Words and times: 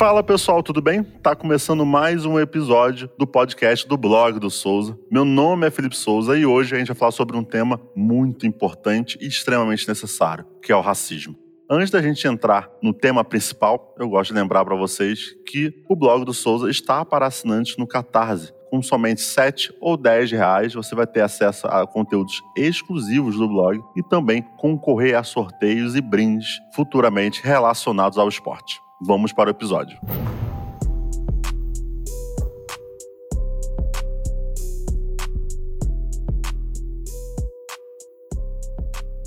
Fala 0.00 0.22
pessoal, 0.22 0.62
tudo 0.62 0.80
bem? 0.80 1.02
Tá 1.02 1.36
começando 1.36 1.84
mais 1.84 2.24
um 2.24 2.40
episódio 2.40 3.10
do 3.18 3.26
podcast 3.26 3.86
do 3.86 3.98
blog 3.98 4.40
do 4.40 4.48
Souza. 4.48 4.98
Meu 5.10 5.26
nome 5.26 5.66
é 5.66 5.70
Felipe 5.70 5.94
Souza 5.94 6.38
e 6.38 6.46
hoje 6.46 6.74
a 6.74 6.78
gente 6.78 6.88
vai 6.88 6.96
falar 6.96 7.12
sobre 7.12 7.36
um 7.36 7.44
tema 7.44 7.78
muito 7.94 8.46
importante 8.46 9.18
e 9.20 9.26
extremamente 9.26 9.86
necessário, 9.86 10.46
que 10.62 10.72
é 10.72 10.74
o 10.74 10.80
racismo. 10.80 11.36
Antes 11.68 11.90
da 11.90 12.00
gente 12.00 12.26
entrar 12.26 12.70
no 12.82 12.94
tema 12.94 13.22
principal, 13.22 13.94
eu 13.98 14.08
gosto 14.08 14.32
de 14.32 14.40
lembrar 14.40 14.64
para 14.64 14.74
vocês 14.74 15.36
que 15.46 15.84
o 15.86 15.94
blog 15.94 16.24
do 16.24 16.32
Souza 16.32 16.70
está 16.70 17.04
para 17.04 17.26
assinantes 17.26 17.76
no 17.76 17.86
Catarse. 17.86 18.54
Com 18.70 18.80
somente 18.80 19.20
7 19.20 19.70
ou 19.82 19.98
10 19.98 20.30
reais, 20.30 20.72
você 20.72 20.94
vai 20.94 21.06
ter 21.06 21.20
acesso 21.20 21.66
a 21.66 21.86
conteúdos 21.86 22.40
exclusivos 22.56 23.36
do 23.36 23.46
blog 23.46 23.78
e 23.94 24.02
também 24.02 24.40
concorrer 24.56 25.18
a 25.18 25.22
sorteios 25.22 25.94
e 25.94 26.00
brindes 26.00 26.58
futuramente 26.74 27.42
relacionados 27.44 28.16
ao 28.16 28.30
esporte. 28.30 28.80
Vamos 29.02 29.32
para 29.32 29.48
o 29.48 29.50
episódio. 29.50 29.98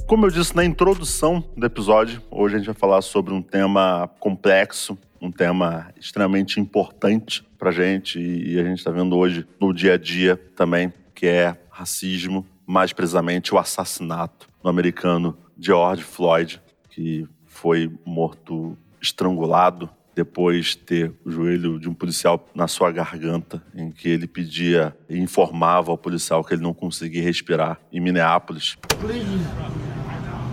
Como 0.07 0.27
eu 0.27 0.29
disse 0.29 0.55
na 0.55 0.63
introdução 0.63 1.43
do 1.57 1.65
episódio, 1.65 2.21
hoje 2.29 2.53
a 2.53 2.57
gente 2.59 2.67
vai 2.67 2.75
falar 2.75 3.01
sobre 3.01 3.33
um 3.33 3.41
tema 3.41 4.07
complexo, 4.19 4.95
um 5.19 5.31
tema 5.31 5.91
extremamente 5.99 6.59
importante 6.59 7.43
para 7.57 7.71
gente 7.71 8.19
e 8.19 8.59
a 8.59 8.63
gente 8.63 8.77
está 8.77 8.91
vendo 8.91 9.17
hoje 9.17 9.47
no 9.59 9.73
dia 9.73 9.95
a 9.95 9.97
dia 9.97 10.37
também, 10.55 10.93
que 11.15 11.25
é 11.25 11.57
racismo, 11.71 12.45
mais 12.67 12.93
precisamente 12.93 13.55
o 13.55 13.57
assassinato 13.57 14.47
do 14.61 14.69
americano 14.69 15.35
George 15.57 16.03
Floyd, 16.03 16.61
que 16.91 17.27
foi 17.47 17.91
morto 18.05 18.77
estrangulado 19.03 19.89
depois 20.15 20.75
ter 20.75 21.11
o 21.25 21.31
joelho 21.31 21.79
de 21.79 21.89
um 21.89 21.93
policial 21.93 22.47
na 22.55 22.67
sua 22.67 22.91
garganta, 22.91 23.61
em 23.75 23.91
que 23.91 24.07
ele 24.07 24.27
pedia 24.27 24.95
e 25.09 25.17
informava 25.17 25.91
ao 25.91 25.97
policial 25.97 26.43
que 26.43 26.53
ele 26.53 26.61
não 26.61 26.73
conseguia 26.73 27.23
respirar 27.23 27.79
em 27.91 27.99
Minneapolis. 27.99 28.77
Please, 28.99 29.25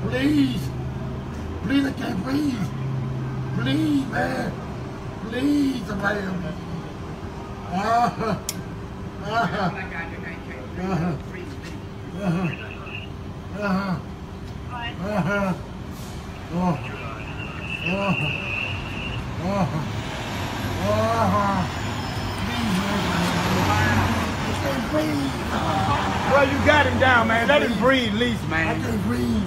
please, 0.09 0.71
please, 1.62 1.89
I 1.89 1.93
can't 1.93 2.23
breathe. 2.25 2.81
Please, 3.56 4.06
man, 4.11 4.53
please, 5.28 5.95
man. 5.95 6.55
Ah, 7.73 8.12
ah, 8.23 8.39
ah, 9.27 9.48
ah, 9.53 9.95
ah, 13.61 13.95
ah, 15.23 15.55
ah. 16.55 17.00
Well, 17.83 17.97
you 26.45 26.59
got 26.67 26.84
him 26.84 27.00
down, 27.00 27.28
man. 27.28 27.48
Let 27.48 27.62
him 27.62 27.78
breathe, 27.78 28.12
at 28.12 28.19
least, 28.19 28.47
man. 28.48 28.69
I 28.69 28.75
can't 28.84 29.03
breathe. 29.05 29.42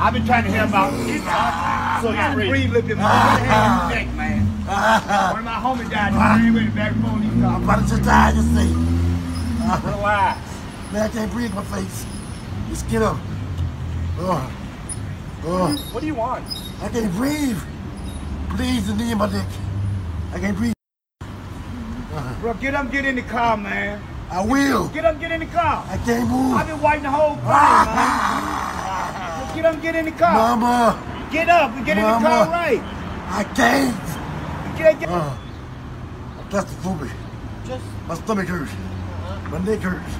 I've 0.00 0.14
been 0.14 0.24
trying 0.24 0.44
to 0.44 0.50
hear 0.50 0.64
about 0.64 0.92
so 2.02 2.10
he 2.10 2.16
can 2.16 2.48
breathe 2.48 2.70
a 2.70 2.72
little 2.72 2.88
bit 2.88 2.96
more. 2.96 3.06
What 3.06 3.38
the 3.38 3.44
hell 3.44 3.90
you 3.90 3.94
think, 3.94 4.14
man? 4.14 4.46
One 4.64 5.40
of 5.40 5.44
my 5.44 5.60
homies 5.60 5.90
died. 5.90 6.12
He 6.12 6.16
ran 6.18 6.54
with 6.54 6.64
the 6.64 6.70
back 6.74 6.92
phone. 6.94 7.20
Talking. 7.22 7.44
I'm 7.44 7.64
about 7.64 7.86
to 7.88 7.96
die, 7.98 8.30
you 8.30 8.42
see. 8.42 8.72
Relax. 9.86 10.38
Man, 10.90 11.02
I 11.02 11.08
can't 11.08 11.30
breathe 11.32 11.52
my 11.52 11.64
face. 11.64 12.06
Just 12.70 12.88
get 12.88 13.02
up. 13.02 13.18
Oh. 14.18 14.50
Oh. 15.44 15.76
What 15.92 16.00
do 16.00 16.06
you 16.06 16.14
want? 16.14 16.46
I 16.80 16.88
can't 16.88 17.12
breathe. 17.12 17.62
Please, 18.56 18.86
the 18.86 18.94
knee 18.94 19.10
in 19.12 19.18
my 19.18 19.26
dick. 19.28 19.42
I 20.32 20.38
can't 20.38 20.56
breathe. 20.56 20.72
Bro, 22.40 22.54
get 22.54 22.74
up, 22.74 22.90
get 22.90 23.04
in 23.04 23.16
the 23.16 23.22
car, 23.22 23.56
man. 23.56 24.00
I 24.30 24.44
will. 24.44 24.88
Get 24.88 25.04
up, 25.04 25.18
get 25.18 25.32
in 25.32 25.40
the 25.40 25.46
car. 25.46 25.84
I 25.88 25.96
can't 25.98 26.28
move. 26.28 26.56
I've 26.56 26.66
been 26.66 26.80
waiting 26.80 27.02
the 27.02 27.10
whole 27.10 27.36
time, 27.36 27.86
man. 29.46 29.56
Get 29.56 29.64
up, 29.64 29.82
get 29.82 29.94
in 29.96 30.04
the 30.04 30.10
car. 30.12 30.32
Mama. 30.32 31.28
Get 31.32 31.48
up 31.48 31.72
and 31.72 31.84
get 31.86 31.96
Mama. 31.96 32.16
in 32.16 32.22
the 32.22 32.28
car 32.28 32.48
right. 32.48 32.80
I 33.28 33.44
can't. 33.54 34.78
Get, 34.78 35.00
get. 35.00 35.08
Uh, 35.08 35.36
that's 36.50 36.70
the 36.72 36.82
food. 36.82 37.10
Just. 37.66 37.84
My 38.06 38.14
stomach 38.14 38.46
hurts. 38.46 38.72
My 39.50 39.58
neck 39.64 39.80
hurts. 39.80 40.14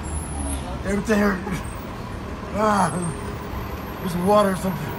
Everything 0.85 1.19
hurts. 1.19 1.61
Ah, 2.57 2.91
there's 3.99 4.11
some 4.11 4.27
water 4.27 4.51
or 4.51 4.55
something. 4.57 4.91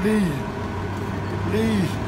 Please. 0.00 0.32
Please. 1.50 2.07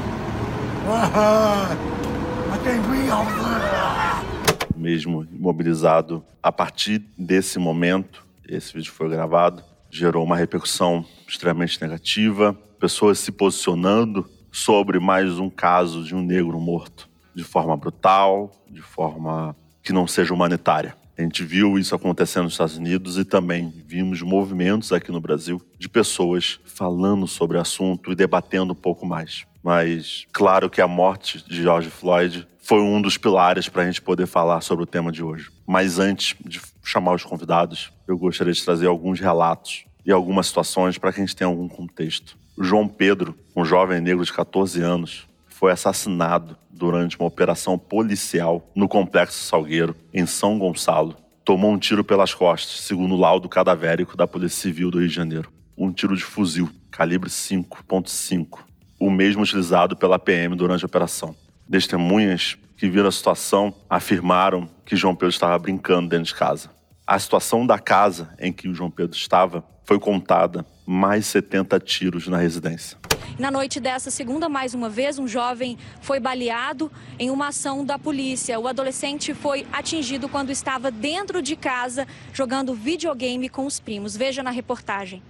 Mesmo 4.77 5.27
imobilizado, 5.31 6.25
a 6.43 6.51
partir 6.51 7.05
desse 7.19 7.59
momento, 7.59 8.27
esse 8.49 8.73
vídeo 8.73 8.93
foi 8.93 9.09
gravado, 9.09 9.63
gerou 9.91 10.25
uma 10.25 10.37
repercussão 10.37 11.05
extremamente 11.29 11.81
negativa, 11.81 12.57
pessoas 12.79 13.19
se 13.19 13.31
posicionando 13.31 14.29
sobre 14.51 14.99
mais 14.99 15.39
um 15.39 15.51
caso 15.51 16.03
de 16.03 16.15
um 16.15 16.23
negro 16.23 16.59
morto 16.59 17.09
de 17.35 17.45
forma 17.45 17.77
brutal, 17.77 18.51
de 18.69 18.83
forma 18.83 19.55
que 19.83 19.93
não 19.93 20.07
seja 20.07 20.35
humanitária. 20.35 20.97
A 21.17 21.23
gente 21.23 21.45
viu 21.45 21.79
isso 21.79 21.95
acontecendo 21.95 22.45
nos 22.45 22.55
Estados 22.55 22.79
Unidos 22.79 23.19
e 23.19 23.25
também 23.25 23.73
vimos 23.87 24.23
movimentos 24.23 24.93
aqui 24.93 25.13
no 25.13 25.21
Brasil 25.21 25.61
de 25.79 25.89
pessoas 25.89 26.59
falando 26.65 27.27
sobre 27.27 27.59
o 27.59 27.61
assunto 27.61 28.11
e 28.11 28.15
debatendo 28.15 28.73
um 28.73 28.77
pouco 28.77 29.05
mais. 29.05 29.45
Mas 29.63 30.27
claro 30.33 30.71
que 30.71 30.81
a 30.81 30.89
morte 30.89 31.45
de 31.47 31.63
George 31.63 31.91
Floyd 31.91 32.47
foi 32.59 32.81
um 32.81 33.01
dos 33.01 33.17
pilares 33.17 33.69
para 33.69 33.83
a 33.83 33.87
gente 33.87 34.01
poder 34.01 34.27
falar 34.27 34.61
sobre 34.61 34.85
o 34.85 34.87
tema 34.87 35.11
de 35.11 35.23
hoje. 35.23 35.51
Mas 35.67 35.99
antes 35.99 36.37
de 36.45 36.61
chamar 36.83 37.15
os 37.15 37.25
convidados, 37.25 37.93
eu 38.07 38.17
gostaria 38.17 38.53
de 38.53 38.65
trazer 38.65 38.87
alguns 38.87 39.19
relatos 39.19 39.85
e 40.05 40.13
algumas 40.13 40.47
situações 40.47 40.97
para 40.97 41.13
que 41.13 41.21
a 41.21 41.25
gente 41.25 41.37
tenha 41.37 41.49
algum 41.49 41.69
contexto. 41.69 42.39
João 42.59 42.87
Pedro, 42.87 43.35
um 43.57 43.65
jovem 43.65 44.01
negro 44.01 44.25
de 44.25 44.33
14 44.33 44.81
anos, 44.83 45.27
foi 45.49 45.73
assassinado 45.73 46.57
durante 46.71 47.19
uma 47.19 47.29
operação 47.29 47.79
policial 47.79 48.71
no 48.75 48.89
Complexo 48.89 49.45
Salgueiro, 49.45 49.95
em 50.13 50.25
São 50.25 50.59
Gonçalo. 50.59 51.17
Tomou 51.45 51.73
um 51.73 51.79
tiro 51.79 52.05
pelas 52.05 52.33
costas, 52.33 52.81
segundo 52.83 53.15
o 53.15 53.19
laudo 53.19 53.49
cadavérico 53.49 54.17
da 54.17 54.27
Polícia 54.27 54.63
Civil 54.63 54.91
do 54.91 54.99
Rio 54.99 55.09
de 55.09 55.15
Janeiro. 55.15 55.53
Um 55.77 55.93
tiro 55.93 56.17
de 56.17 56.23
fuzil, 56.23 56.71
calibre 56.91 57.29
5.5, 57.29 58.61
o 59.01 59.11
mesmo 59.11 59.43
utilizado 59.43 59.97
pela 59.97 60.19
PM 60.19 60.55
durante 60.55 60.85
a 60.85 60.87
operação. 60.87 61.35
Testemunhas 61.71 62.59
que 62.77 62.89
viram 62.89 63.09
a 63.09 63.13
situação 63.13 63.75
afirmaram 63.89 64.69
que 64.85 64.95
João 64.95 65.15
Pedro 65.15 65.31
estava 65.31 65.59
brincando 65.59 66.11
dentro 66.11 66.27
de 66.27 66.35
casa. 66.35 66.71
A 67.07 67.19
situação 67.19 67.67
da 67.67 67.79
casa 67.79 68.35
em 68.39 68.53
que 68.53 68.69
o 68.69 68.75
João 68.75 68.91
Pedro 68.91 69.17
estava 69.17 69.65
foi 69.85 69.99
contada 69.99 70.65
mais 70.87 71.27
70 71.27 71.81
tiros 71.81 72.29
na 72.29 72.37
residência. 72.37 72.99
Na 73.39 73.51
noite 73.51 73.81
dessa 73.81 74.11
segunda, 74.11 74.49
mais 74.49 74.75
uma 74.75 74.91
vez, 74.91 75.19
um 75.19 75.27
jovem 75.27 75.79
foi 76.03 76.21
baleado 76.21 76.93
em 77.19 77.31
uma 77.31 77.49
ação 77.49 77.85
da 77.85 77.99
polícia. 77.99 78.61
O 78.61 78.69
adolescente 78.69 79.33
foi 79.33 79.67
atingido 79.73 80.29
quando 80.29 80.51
estava 80.51 80.91
dentro 80.91 81.41
de 81.41 81.57
casa 81.57 82.07
jogando 82.33 82.75
videogame 82.75 83.49
com 83.49 83.65
os 83.65 83.81
primos. 83.81 84.17
Veja 84.17 84.43
na 84.43 84.51
reportagem. 84.51 85.23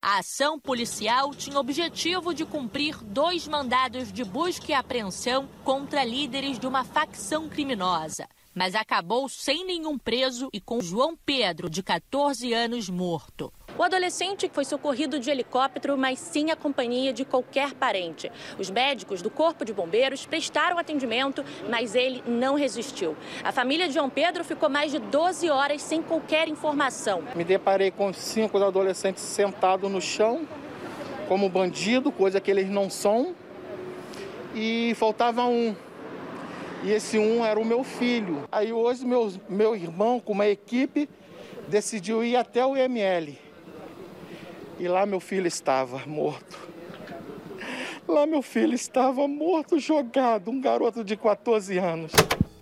A 0.00 0.18
ação 0.18 0.60
policial 0.60 1.34
tinha 1.34 1.58
objetivo 1.58 2.32
de 2.32 2.46
cumprir 2.46 2.96
dois 3.02 3.48
mandados 3.48 4.12
de 4.12 4.22
busca 4.22 4.70
e 4.70 4.74
apreensão 4.74 5.48
contra 5.64 6.04
líderes 6.04 6.56
de 6.56 6.68
uma 6.68 6.84
facção 6.84 7.48
criminosa, 7.48 8.28
mas 8.54 8.76
acabou 8.76 9.28
sem 9.28 9.66
nenhum 9.66 9.98
preso 9.98 10.48
e 10.52 10.60
com 10.60 10.80
João 10.80 11.16
Pedro, 11.16 11.68
de 11.68 11.82
14 11.82 12.52
anos, 12.52 12.88
morto. 12.88 13.52
O 13.78 13.82
adolescente 13.84 14.50
foi 14.52 14.64
socorrido 14.64 15.20
de 15.20 15.30
helicóptero, 15.30 15.96
mas 15.96 16.18
sem 16.18 16.50
a 16.50 16.56
companhia 16.56 17.12
de 17.12 17.24
qualquer 17.24 17.74
parente. 17.74 18.28
Os 18.58 18.68
médicos 18.68 19.22
do 19.22 19.30
Corpo 19.30 19.64
de 19.64 19.72
Bombeiros 19.72 20.26
prestaram 20.26 20.78
atendimento, 20.78 21.44
mas 21.70 21.94
ele 21.94 22.20
não 22.26 22.56
resistiu. 22.56 23.16
A 23.44 23.52
família 23.52 23.86
de 23.86 23.94
João 23.94 24.10
Pedro 24.10 24.42
ficou 24.42 24.68
mais 24.68 24.90
de 24.90 24.98
12 24.98 25.48
horas 25.48 25.80
sem 25.80 26.02
qualquer 26.02 26.48
informação. 26.48 27.22
Me 27.36 27.44
deparei 27.44 27.92
com 27.92 28.12
cinco 28.12 28.58
adolescentes 28.58 29.22
sentados 29.22 29.88
no 29.88 30.00
chão, 30.00 30.40
como 31.28 31.48
bandido, 31.48 32.10
coisa 32.10 32.40
que 32.40 32.50
eles 32.50 32.68
não 32.68 32.90
são. 32.90 33.32
E 34.56 34.92
faltava 34.96 35.44
um. 35.44 35.72
E 36.82 36.90
esse 36.90 37.16
um 37.16 37.44
era 37.44 37.60
o 37.60 37.64
meu 37.64 37.84
filho. 37.84 38.42
Aí 38.50 38.72
hoje 38.72 39.06
meu, 39.06 39.32
meu 39.48 39.76
irmão, 39.76 40.18
com 40.18 40.32
uma 40.32 40.48
equipe, 40.48 41.08
decidiu 41.68 42.24
ir 42.24 42.34
até 42.34 42.66
o 42.66 42.76
IML. 42.76 43.46
E 44.78 44.86
lá 44.86 45.04
meu 45.04 45.18
filho 45.18 45.48
estava 45.48 46.00
morto. 46.06 46.56
Lá 48.06 48.26
meu 48.26 48.42
filho 48.42 48.74
estava 48.74 49.26
morto, 49.26 49.78
jogado, 49.78 50.50
um 50.50 50.60
garoto 50.60 51.02
de 51.02 51.16
14 51.16 51.76
anos. 51.78 52.12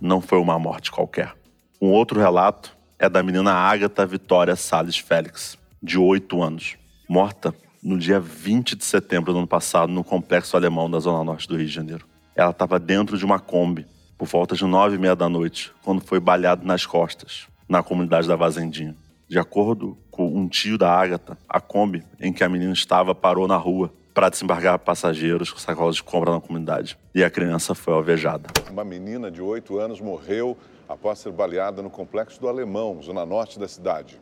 Não 0.01 0.23
foi 0.23 0.39
uma 0.39 0.59
morte 0.59 0.91
qualquer. 0.91 1.35
Um 1.81 1.91
outro 1.91 2.19
relato 2.19 2.75
é 2.99 3.07
da 3.09 3.23
menina 3.23 3.53
Agatha 3.53 4.07
Vitória 4.07 4.57
Salles 4.57 4.97
Félix, 4.97 5.59
de 5.83 5.99
8 5.99 6.43
anos, 6.43 6.77
morta 7.07 7.55
no 7.83 7.99
dia 7.99 8.19
20 8.19 8.75
de 8.77 8.85
setembro 8.85 9.33
do 9.33 9.39
ano 9.39 9.47
passado 9.47 9.93
no 9.93 10.03
Complexo 10.03 10.57
Alemão 10.57 10.91
da 10.91 10.99
Zona 10.99 11.23
Norte 11.23 11.47
do 11.47 11.57
Rio 11.57 11.67
de 11.67 11.73
Janeiro. 11.73 12.07
ela 12.35 12.51
estava 12.51 12.79
dentro 12.79 13.19
de 13.19 13.25
uma 13.25 13.39
Kombi, 13.39 13.87
por 14.17 14.27
volta 14.27 14.57
de 14.57 14.65
nove 14.65 14.97
e 14.97 14.99
meia 14.99 15.15
da 15.15 15.29
noite, 15.29 15.71
quando 15.85 16.01
foi 16.01 16.19
baleado 16.19 16.67
nas 16.67 16.87
costas, 16.87 17.47
na 17.69 17.83
comunidade 17.83 18.27
da 18.27 18.37
Vazendinha. 18.37 18.97
De 19.29 19.39
acordo 19.39 19.99
um 20.25 20.49
tio 20.49 20.79
da 20.79 20.91
Ágata, 20.91 21.37
a 21.49 21.61
Kombi 21.61 22.05
em 22.21 22.33
que 22.33 22.45
a 22.45 22.49
menina 22.49 22.73
estava 22.73 23.15
parou 23.15 23.47
na 23.47 23.57
rua 23.57 23.93
para 24.15 24.31
desembarcar 24.31 24.79
passageiros 24.79 25.51
com 25.51 25.59
sacolas 25.59 25.97
de 25.97 26.03
compra 26.03 26.33
na 26.33 26.41
comunidade. 26.41 26.99
E 27.15 27.23
a 27.23 27.31
criança 27.31 27.75
foi 27.75 27.93
alvejada. 27.93 28.49
Uma 28.71 28.85
menina 28.85 29.31
de 29.31 29.43
oito 29.43 29.79
anos 29.79 30.01
morreu 30.01 30.57
após 30.89 31.19
ser 31.19 31.33
baleada 31.33 31.83
no 31.83 31.91
complexo 31.91 32.41
do 32.41 32.49
Alemão, 32.49 33.03
zona 33.03 33.27
norte 33.27 33.59
da 33.59 33.69
cidade. 33.69 34.19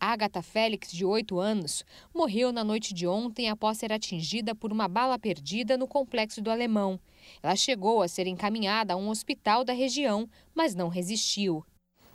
Agatha 0.00 0.40
Félix, 0.40 0.90
de 0.90 1.04
8 1.04 1.38
anos, 1.38 1.84
morreu 2.14 2.50
na 2.52 2.64
noite 2.64 2.94
de 2.94 3.06
ontem 3.06 3.50
após 3.50 3.76
ser 3.76 3.92
atingida 3.92 4.54
por 4.54 4.72
uma 4.72 4.88
bala 4.88 5.18
perdida 5.18 5.76
no 5.76 5.86
complexo 5.86 6.40
do 6.40 6.50
Alemão. 6.50 6.98
Ela 7.42 7.54
chegou 7.54 8.00
a 8.00 8.08
ser 8.08 8.26
encaminhada 8.26 8.94
a 8.94 8.96
um 8.96 9.10
hospital 9.10 9.62
da 9.62 9.74
região, 9.74 10.26
mas 10.54 10.74
não 10.74 10.88
resistiu. 10.88 11.62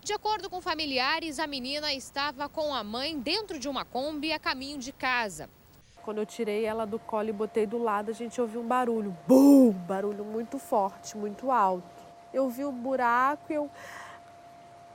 De 0.06 0.14
acordo 0.14 0.52
com 0.52 0.62
familiares, 0.62 1.40
a 1.40 1.48
menina 1.48 1.92
estava 1.92 2.48
com 2.48 2.76
a 2.76 2.84
mãe 2.84 3.20
dentro 3.20 3.58
de 3.58 3.68
uma 3.68 3.84
Kombi 3.84 4.32
a 4.32 4.38
caminho 4.38 4.78
de 4.78 4.92
casa. 4.92 5.50
Quando 6.04 6.20
eu 6.20 6.28
tirei 6.28 6.64
ela 6.64 6.86
do 6.86 7.00
colo 7.00 7.30
e 7.30 7.34
botei 7.34 7.66
do 7.66 7.80
lado, 7.80 8.12
a 8.12 8.14
gente 8.14 8.40
ouviu 8.40 8.62
um 8.62 8.68
barulho. 8.68 9.18
Bum! 9.28 9.72
Barulho 9.72 10.24
muito 10.24 10.60
forte, 10.60 11.18
muito 11.18 11.50
alto. 11.50 11.90
Eu 12.32 12.48
vi 12.52 12.64
um 12.64 12.72
buraco 12.72 13.52
e 13.52 13.56
eu 13.56 13.72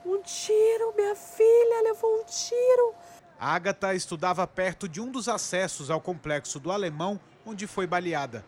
um 0.07 0.23
tiro, 0.23 0.95
minha 0.95 1.17
filha 1.17 1.83
levou 1.83 2.21
um 2.21 2.25
tiro. 2.25 2.95
A 3.37 3.53
Agatha 3.53 3.93
estudava 3.93 4.47
perto 4.47 4.89
de 4.89 5.01
um 5.01 5.11
dos 5.11 5.29
acessos 5.29 5.91
ao 5.91 6.01
complexo 6.01 6.61
do 6.61 6.71
Alemão, 6.71 7.19
onde 7.45 7.67
foi 7.67 7.85
baleada. 7.85 8.45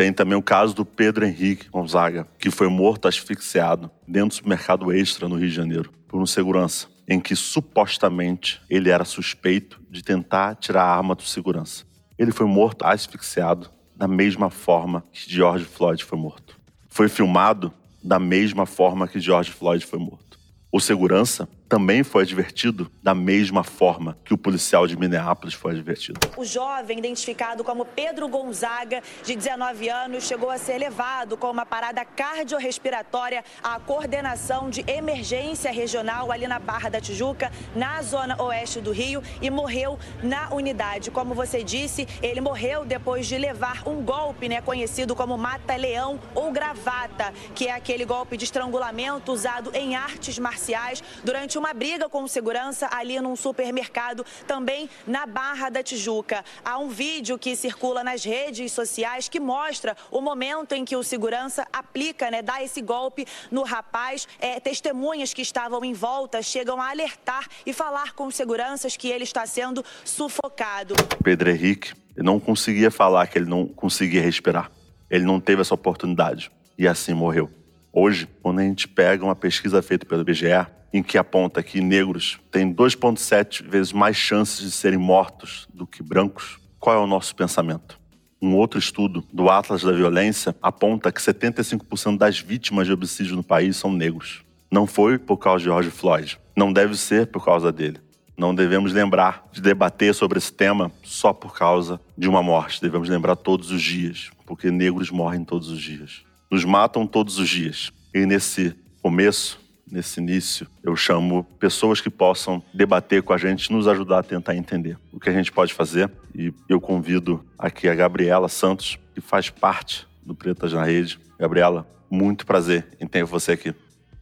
Tem 0.00 0.14
também 0.14 0.34
o 0.34 0.42
caso 0.42 0.74
do 0.74 0.82
Pedro 0.82 1.26
Henrique 1.26 1.68
Gonzaga, 1.68 2.26
que 2.38 2.50
foi 2.50 2.68
morto 2.68 3.06
asfixiado 3.06 3.90
dentro 4.08 4.30
do 4.30 4.34
supermercado 4.36 4.90
Extra, 4.90 5.28
no 5.28 5.36
Rio 5.36 5.50
de 5.50 5.54
Janeiro, 5.54 5.92
por 6.08 6.22
um 6.22 6.24
segurança, 6.24 6.86
em 7.06 7.20
que 7.20 7.36
supostamente 7.36 8.62
ele 8.70 8.88
era 8.88 9.04
suspeito 9.04 9.78
de 9.90 10.02
tentar 10.02 10.54
tirar 10.54 10.84
a 10.84 10.96
arma 10.96 11.14
do 11.14 11.22
segurança. 11.22 11.84
Ele 12.18 12.32
foi 12.32 12.46
morto 12.46 12.86
asfixiado 12.86 13.70
da 13.94 14.08
mesma 14.08 14.48
forma 14.48 15.04
que 15.12 15.30
George 15.30 15.66
Floyd 15.66 16.02
foi 16.02 16.18
morto. 16.18 16.58
Foi 16.88 17.06
filmado 17.06 17.70
da 18.02 18.18
mesma 18.18 18.64
forma 18.64 19.06
que 19.06 19.20
George 19.20 19.50
Floyd 19.50 19.84
foi 19.84 19.98
morto. 19.98 20.38
O 20.72 20.80
segurança 20.80 21.46
também 21.70 22.02
foi 22.02 22.24
advertido 22.24 22.90
da 23.00 23.14
mesma 23.14 23.62
forma 23.62 24.18
que 24.24 24.34
o 24.34 24.36
policial 24.36 24.88
de 24.88 24.96
Minneapolis 24.96 25.54
foi 25.54 25.70
advertido. 25.70 26.18
O 26.36 26.44
jovem, 26.44 26.98
identificado 26.98 27.62
como 27.62 27.84
Pedro 27.84 28.26
Gonzaga, 28.26 29.00
de 29.24 29.36
19 29.36 29.88
anos, 29.88 30.24
chegou 30.24 30.50
a 30.50 30.58
ser 30.58 30.78
levado 30.78 31.36
com 31.36 31.48
uma 31.48 31.64
parada 31.64 32.04
cardiorrespiratória 32.04 33.44
à 33.62 33.78
coordenação 33.78 34.68
de 34.68 34.84
emergência 34.90 35.70
regional 35.70 36.32
ali 36.32 36.48
na 36.48 36.58
Barra 36.58 36.88
da 36.88 37.00
Tijuca, 37.00 37.52
na 37.76 38.02
zona 38.02 38.42
oeste 38.42 38.80
do 38.80 38.90
Rio, 38.90 39.22
e 39.40 39.48
morreu 39.48 39.96
na 40.24 40.52
unidade. 40.52 41.12
Como 41.12 41.34
você 41.34 41.62
disse, 41.62 42.08
ele 42.20 42.40
morreu 42.40 42.84
depois 42.84 43.28
de 43.28 43.38
levar 43.38 43.86
um 43.86 44.02
golpe, 44.02 44.48
né, 44.48 44.60
conhecido 44.60 45.14
como 45.14 45.38
mata-leão 45.38 46.18
ou 46.34 46.50
gravata, 46.50 47.32
que 47.54 47.68
é 47.68 47.72
aquele 47.72 48.04
golpe 48.04 48.36
de 48.36 48.42
estrangulamento 48.42 49.32
usado 49.32 49.70
em 49.72 49.94
artes 49.94 50.36
marciais 50.36 51.00
durante 51.22 51.59
uma 51.60 51.74
briga 51.74 52.08
com 52.08 52.26
segurança 52.26 52.88
ali 52.90 53.20
num 53.20 53.36
supermercado, 53.36 54.24
também 54.46 54.88
na 55.06 55.26
Barra 55.26 55.68
da 55.68 55.82
Tijuca. 55.82 56.42
Há 56.64 56.78
um 56.78 56.88
vídeo 56.88 57.38
que 57.38 57.54
circula 57.54 58.02
nas 58.02 58.24
redes 58.24 58.72
sociais 58.72 59.28
que 59.28 59.38
mostra 59.38 59.94
o 60.10 60.22
momento 60.22 60.72
em 60.72 60.86
que 60.86 60.96
o 60.96 61.02
segurança 61.02 61.66
aplica, 61.70 62.30
né, 62.30 62.40
dá 62.40 62.62
esse 62.62 62.80
golpe 62.80 63.26
no 63.50 63.62
rapaz. 63.62 64.26
É, 64.38 64.58
testemunhas 64.58 65.34
que 65.34 65.42
estavam 65.42 65.84
em 65.84 65.92
volta 65.92 66.40
chegam 66.40 66.80
a 66.80 66.88
alertar 66.88 67.46
e 67.66 67.74
falar 67.74 68.14
com 68.14 68.26
os 68.26 68.34
seguranças 68.34 68.96
que 68.96 69.08
ele 69.08 69.24
está 69.24 69.44
sendo 69.44 69.84
sufocado. 70.02 70.94
Pedro 71.22 71.50
Henrique 71.50 71.92
não 72.16 72.40
conseguia 72.40 72.90
falar 72.90 73.26
que 73.26 73.36
ele 73.38 73.50
não 73.50 73.66
conseguia 73.66 74.22
respirar. 74.22 74.70
Ele 75.10 75.24
não 75.24 75.38
teve 75.38 75.60
essa 75.60 75.74
oportunidade 75.74 76.50
e 76.78 76.88
assim 76.88 77.12
morreu. 77.12 77.59
Hoje, 77.92 78.28
quando 78.40 78.60
a 78.60 78.62
gente 78.62 78.86
pega 78.86 79.24
uma 79.24 79.34
pesquisa 79.34 79.82
feita 79.82 80.06
pelo 80.06 80.22
IBGE, 80.22 80.66
em 80.92 81.02
que 81.02 81.18
aponta 81.18 81.62
que 81.62 81.80
negros 81.80 82.38
têm 82.50 82.72
2,7 82.72 83.68
vezes 83.68 83.92
mais 83.92 84.16
chances 84.16 84.60
de 84.60 84.70
serem 84.70 84.98
mortos 84.98 85.68
do 85.74 85.86
que 85.86 86.02
brancos, 86.02 86.58
qual 86.78 86.96
é 86.96 86.98
o 86.98 87.06
nosso 87.06 87.34
pensamento? 87.34 87.98
Um 88.40 88.54
outro 88.54 88.78
estudo 88.78 89.24
do 89.32 89.50
Atlas 89.50 89.82
da 89.82 89.92
Violência 89.92 90.54
aponta 90.62 91.10
que 91.10 91.20
75% 91.20 92.16
das 92.16 92.38
vítimas 92.38 92.86
de 92.86 92.92
homicídio 92.92 93.36
no 93.36 93.42
país 93.42 93.76
são 93.76 93.92
negros. 93.92 94.42
Não 94.70 94.86
foi 94.86 95.18
por 95.18 95.36
causa 95.36 95.58
de 95.58 95.64
George 95.64 95.90
Floyd. 95.90 96.38
Não 96.56 96.72
deve 96.72 96.96
ser 96.96 97.26
por 97.26 97.44
causa 97.44 97.72
dele. 97.72 97.98
Não 98.36 98.54
devemos 98.54 98.92
lembrar 98.92 99.46
de 99.52 99.60
debater 99.60 100.14
sobre 100.14 100.38
esse 100.38 100.52
tema 100.52 100.90
só 101.02 101.32
por 101.32 101.54
causa 101.54 102.00
de 102.16 102.28
uma 102.28 102.42
morte. 102.42 102.80
Devemos 102.80 103.08
lembrar 103.08 103.36
todos 103.36 103.70
os 103.70 103.82
dias, 103.82 104.30
porque 104.46 104.70
negros 104.70 105.10
morrem 105.10 105.44
todos 105.44 105.68
os 105.68 105.82
dias. 105.82 106.22
Nos 106.50 106.64
matam 106.64 107.06
todos 107.06 107.38
os 107.38 107.48
dias. 107.48 107.92
E 108.12 108.26
nesse 108.26 108.74
começo, 109.02 109.60
nesse 109.90 110.20
início, 110.20 110.66
eu 110.82 110.96
chamo 110.96 111.44
pessoas 111.58 112.00
que 112.00 112.10
possam 112.10 112.62
debater 112.74 113.22
com 113.22 113.32
a 113.32 113.38
gente, 113.38 113.72
nos 113.72 113.86
ajudar 113.86 114.18
a 114.18 114.22
tentar 114.22 114.56
entender 114.56 114.98
o 115.12 115.20
que 115.20 115.28
a 115.28 115.32
gente 115.32 115.52
pode 115.52 115.72
fazer. 115.72 116.10
E 116.34 116.52
eu 116.68 116.80
convido 116.80 117.44
aqui 117.58 117.88
a 117.88 117.94
Gabriela 117.94 118.48
Santos, 118.48 118.98
que 119.14 119.20
faz 119.20 119.50
parte 119.50 120.06
do 120.24 120.34
Pretas 120.34 120.72
na 120.72 120.84
Rede. 120.84 121.18
Gabriela, 121.38 121.86
muito 122.10 122.44
prazer 122.44 122.86
em 123.00 123.06
ter 123.06 123.24
você 123.24 123.52
aqui. 123.52 123.74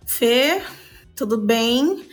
Fê, 0.07 0.63
tudo 1.17 1.39
bem? 1.39 2.05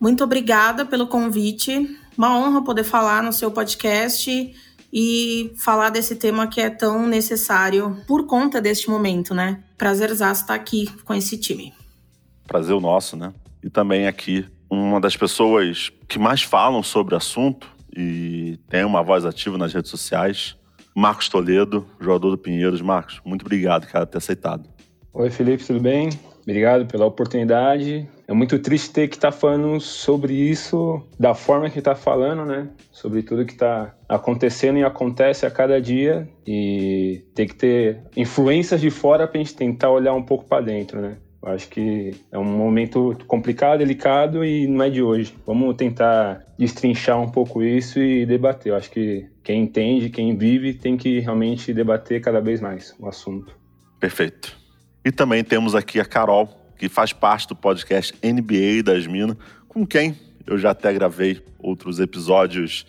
Muito 0.00 0.24
obrigada 0.24 0.84
pelo 0.84 1.06
convite. 1.06 1.96
Uma 2.16 2.36
honra 2.36 2.62
poder 2.62 2.84
falar 2.84 3.22
no 3.22 3.32
seu 3.32 3.50
podcast 3.50 4.54
e 4.92 5.52
falar 5.56 5.90
desse 5.90 6.16
tema 6.16 6.46
que 6.46 6.60
é 6.60 6.68
tão 6.68 7.06
necessário 7.06 7.96
por 8.06 8.26
conta 8.26 8.60
deste 8.60 8.90
momento, 8.90 9.34
né? 9.34 9.62
Prazerzaço 9.78 10.42
estar 10.42 10.54
aqui 10.54 10.86
com 11.04 11.14
esse 11.14 11.38
time 11.38 11.72
prazer 12.52 12.76
o 12.76 12.80
nosso, 12.80 13.16
né? 13.16 13.32
E 13.62 13.70
também 13.70 14.06
aqui 14.06 14.44
uma 14.68 15.00
das 15.00 15.16
pessoas 15.16 15.90
que 16.06 16.18
mais 16.18 16.42
falam 16.42 16.82
sobre 16.82 17.14
o 17.14 17.16
assunto 17.16 17.66
e 17.96 18.58
tem 18.68 18.84
uma 18.84 19.02
voz 19.02 19.24
ativa 19.24 19.56
nas 19.56 19.72
redes 19.72 19.90
sociais, 19.90 20.54
Marcos 20.94 21.30
Toledo, 21.30 21.86
jogador 21.98 22.30
do 22.30 22.38
Pinheiros. 22.38 22.82
Marcos, 22.82 23.20
muito 23.24 23.40
obrigado, 23.42 23.86
cara, 23.86 24.04
por 24.04 24.12
ter 24.12 24.18
aceitado. 24.18 24.68
Oi, 25.14 25.30
Felipe, 25.30 25.64
tudo 25.64 25.80
bem? 25.80 26.10
Obrigado 26.42 26.86
pela 26.86 27.06
oportunidade. 27.06 28.08
É 28.26 28.32
muito 28.32 28.58
triste 28.58 28.90
ter 28.90 29.08
que 29.08 29.16
estar 29.16 29.30
tá 29.30 29.36
falando 29.36 29.80
sobre 29.80 30.34
isso 30.34 31.02
da 31.18 31.34
forma 31.34 31.70
que 31.70 31.78
está 31.78 31.94
falando, 31.94 32.44
né? 32.44 32.68
Sobre 32.90 33.22
tudo 33.22 33.46
que 33.46 33.52
está 33.52 33.94
acontecendo 34.08 34.78
e 34.78 34.84
acontece 34.84 35.46
a 35.46 35.50
cada 35.50 35.80
dia 35.80 36.28
e 36.46 37.24
ter 37.34 37.46
que 37.46 37.54
ter 37.54 38.00
influências 38.16 38.80
de 38.80 38.90
fora 38.90 39.26
para 39.26 39.40
a 39.40 39.42
gente 39.42 39.54
tentar 39.54 39.90
olhar 39.90 40.14
um 40.14 40.22
pouco 40.22 40.44
para 40.44 40.64
dentro, 40.64 41.00
né? 41.00 41.16
Eu 41.44 41.50
acho 41.50 41.68
que 41.68 42.12
é 42.30 42.38
um 42.38 42.44
momento 42.44 43.16
complicado, 43.26 43.80
delicado 43.80 44.44
e 44.44 44.66
não 44.68 44.84
é 44.84 44.90
de 44.90 45.02
hoje. 45.02 45.34
Vamos 45.44 45.74
tentar 45.76 46.46
destrinchar 46.56 47.20
um 47.20 47.28
pouco 47.28 47.64
isso 47.64 47.98
e 47.98 48.24
debater. 48.24 48.70
Eu 48.70 48.76
acho 48.76 48.90
que 48.90 49.26
quem 49.42 49.62
entende, 49.62 50.08
quem 50.08 50.36
vive, 50.36 50.74
tem 50.74 50.96
que 50.96 51.18
realmente 51.18 51.74
debater 51.74 52.20
cada 52.20 52.40
vez 52.40 52.60
mais 52.60 52.94
o 53.00 53.08
assunto. 53.08 53.56
Perfeito. 53.98 54.61
E 55.04 55.10
também 55.10 55.42
temos 55.42 55.74
aqui 55.74 55.98
a 55.98 56.04
Carol, 56.04 56.48
que 56.78 56.88
faz 56.88 57.12
parte 57.12 57.48
do 57.48 57.56
podcast 57.56 58.14
NBA 58.22 58.84
das 58.84 59.06
Minas, 59.06 59.36
com 59.68 59.84
quem 59.84 60.16
eu 60.46 60.56
já 60.56 60.70
até 60.70 60.92
gravei 60.92 61.44
outros 61.58 61.98
episódios 61.98 62.86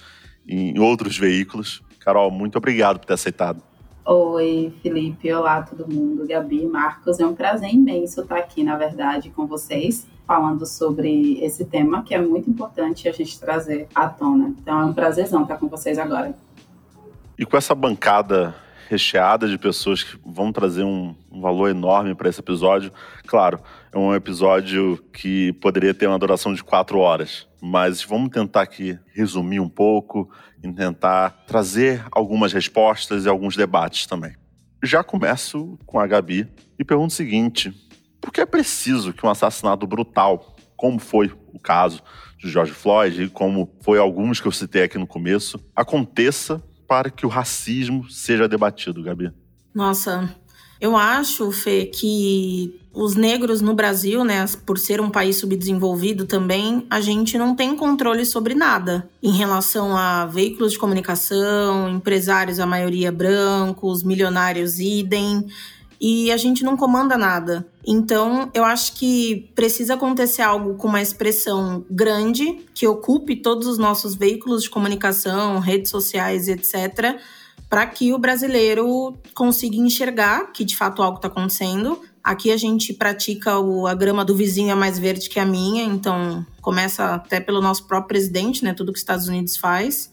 em 0.47 0.77
outros 0.79 1.17
veículos. 1.17 1.81
Carol, 1.99 2.29
muito 2.29 2.57
obrigado 2.57 2.99
por 2.99 3.05
ter 3.05 3.13
aceitado. 3.13 3.63
Oi, 4.05 4.71
Felipe. 4.83 5.31
Olá, 5.33 5.63
todo 5.63 5.91
mundo. 5.91 6.27
Gabi, 6.27 6.65
Marcos. 6.67 7.19
É 7.19 7.25
um 7.25 7.33
prazer 7.33 7.73
imenso 7.73 8.21
estar 8.21 8.37
aqui, 8.37 8.63
na 8.63 8.77
verdade, 8.77 9.29
com 9.31 9.47
vocês, 9.47 10.05
falando 10.27 10.65
sobre 10.65 11.43
esse 11.43 11.65
tema 11.65 12.03
que 12.03 12.13
é 12.13 12.21
muito 12.21 12.49
importante 12.49 13.07
a 13.07 13.11
gente 13.11 13.39
trazer 13.39 13.87
à 13.95 14.07
tona. 14.07 14.53
Então 14.61 14.81
é 14.81 14.85
um 14.85 14.93
prazerzão 14.93 15.43
estar 15.43 15.57
com 15.57 15.67
vocês 15.67 15.97
agora. 15.97 16.35
E 17.39 17.45
com 17.45 17.57
essa 17.57 17.73
bancada 17.73 18.53
recheada 18.89 19.47
de 19.47 19.57
pessoas 19.57 20.03
que 20.03 20.17
vão 20.25 20.51
trazer 20.51 20.83
um, 20.83 21.15
um 21.31 21.41
valor 21.41 21.69
enorme 21.69 22.15
para 22.15 22.29
esse 22.29 22.39
episódio, 22.39 22.91
claro, 23.25 23.59
é 23.91 23.97
um 23.97 24.13
episódio 24.13 24.97
que 25.13 25.53
poderia 25.53 25.93
ter 25.93 26.07
uma 26.07 26.19
duração 26.19 26.53
de 26.53 26.63
quatro 26.63 26.99
horas, 26.99 27.47
mas 27.61 28.03
vamos 28.03 28.29
tentar 28.29 28.61
aqui 28.61 28.97
resumir 29.13 29.59
um 29.59 29.69
pouco, 29.69 30.29
em 30.63 30.71
tentar 30.73 31.43
trazer 31.45 32.05
algumas 32.11 32.53
respostas 32.53 33.25
e 33.25 33.29
alguns 33.29 33.55
debates 33.55 34.05
também. 34.05 34.35
Já 34.83 35.03
começo 35.03 35.77
com 35.85 35.99
a 35.99 36.07
Gabi 36.07 36.47
e 36.77 36.83
pergunto 36.83 37.13
o 37.13 37.15
seguinte: 37.15 37.73
por 38.19 38.31
que 38.31 38.41
é 38.41 38.45
preciso 38.45 39.13
que 39.13 39.25
um 39.25 39.29
assassinato 39.29 39.87
brutal, 39.87 40.55
como 40.75 40.99
foi 40.99 41.31
o 41.53 41.59
caso 41.59 42.01
de 42.37 42.49
George 42.49 42.73
Floyd 42.73 43.23
e 43.23 43.29
como 43.29 43.73
foi 43.81 43.97
alguns 43.97 44.41
que 44.41 44.47
eu 44.47 44.51
citei 44.51 44.83
aqui 44.83 44.97
no 44.97 45.07
começo, 45.07 45.57
aconteça 45.75 46.61
para 46.87 47.09
que 47.09 47.25
o 47.25 47.29
racismo 47.29 48.09
seja 48.09 48.47
debatido, 48.47 49.03
Gabi? 49.03 49.31
Nossa, 49.73 50.29
Eu 50.83 50.97
acho, 50.97 51.49
Fê, 51.49 51.85
que 51.85 52.77
os 52.93 53.15
negros 53.15 53.61
no 53.61 53.73
Brasil, 53.73 54.23
né, 54.25 54.45
por 54.65 54.77
ser 54.77 54.99
um 54.99 55.09
país 55.09 55.37
subdesenvolvido 55.37 56.25
também, 56.25 56.85
a 56.89 56.99
gente 56.99 57.37
não 57.37 57.55
tem 57.55 57.73
controle 57.73 58.25
sobre 58.25 58.53
nada 58.53 59.09
em 59.21 59.31
relação 59.31 59.95
a 59.95 60.25
veículos 60.25 60.73
de 60.73 60.77
comunicação, 60.77 61.89
empresários, 61.89 62.59
a 62.59 62.65
maioria 62.65 63.13
brancos, 63.13 64.03
milionários 64.03 64.77
idem, 64.77 65.47
e 66.05 66.29
a 66.33 66.35
gente 66.35 66.65
não 66.65 66.75
comanda 66.75 67.17
nada. 67.17 67.65
Então, 67.87 68.51
eu 68.53 68.65
acho 68.65 68.91
que 68.95 69.49
precisa 69.55 69.93
acontecer 69.93 70.41
algo 70.41 70.75
com 70.75 70.89
uma 70.89 71.01
expressão 71.01 71.85
grande 71.89 72.59
que 72.75 72.85
ocupe 72.85 73.37
todos 73.37 73.67
os 73.67 73.77
nossos 73.77 74.13
veículos 74.13 74.63
de 74.63 74.69
comunicação, 74.69 75.59
redes 75.59 75.89
sociais, 75.89 76.49
etc 76.49 77.17
para 77.69 77.87
que 77.87 78.13
o 78.13 78.19
brasileiro 78.19 79.17
consiga 79.33 79.75
enxergar 79.77 80.51
que 80.51 80.63
de 80.63 80.77
fato 80.77 81.01
algo 81.01 81.15
está 81.15 81.27
acontecendo. 81.27 81.99
Aqui 82.23 82.51
a 82.51 82.57
gente 82.57 82.93
pratica 82.93 83.57
o, 83.57 83.87
a 83.87 83.95
grama 83.95 84.23
do 84.23 84.35
vizinho 84.35 84.69
é 84.69 84.75
mais 84.75 84.99
verde 84.99 85.27
que 85.27 85.39
a 85.39 85.45
minha, 85.45 85.83
então 85.83 86.45
começa 86.61 87.15
até 87.15 87.39
pelo 87.39 87.61
nosso 87.61 87.87
próprio 87.87 88.09
presidente, 88.09 88.63
né? 88.63 88.75
Tudo 88.75 88.91
que 88.93 88.97
os 88.97 89.01
Estados 89.01 89.27
Unidos 89.27 89.57
faz 89.57 90.11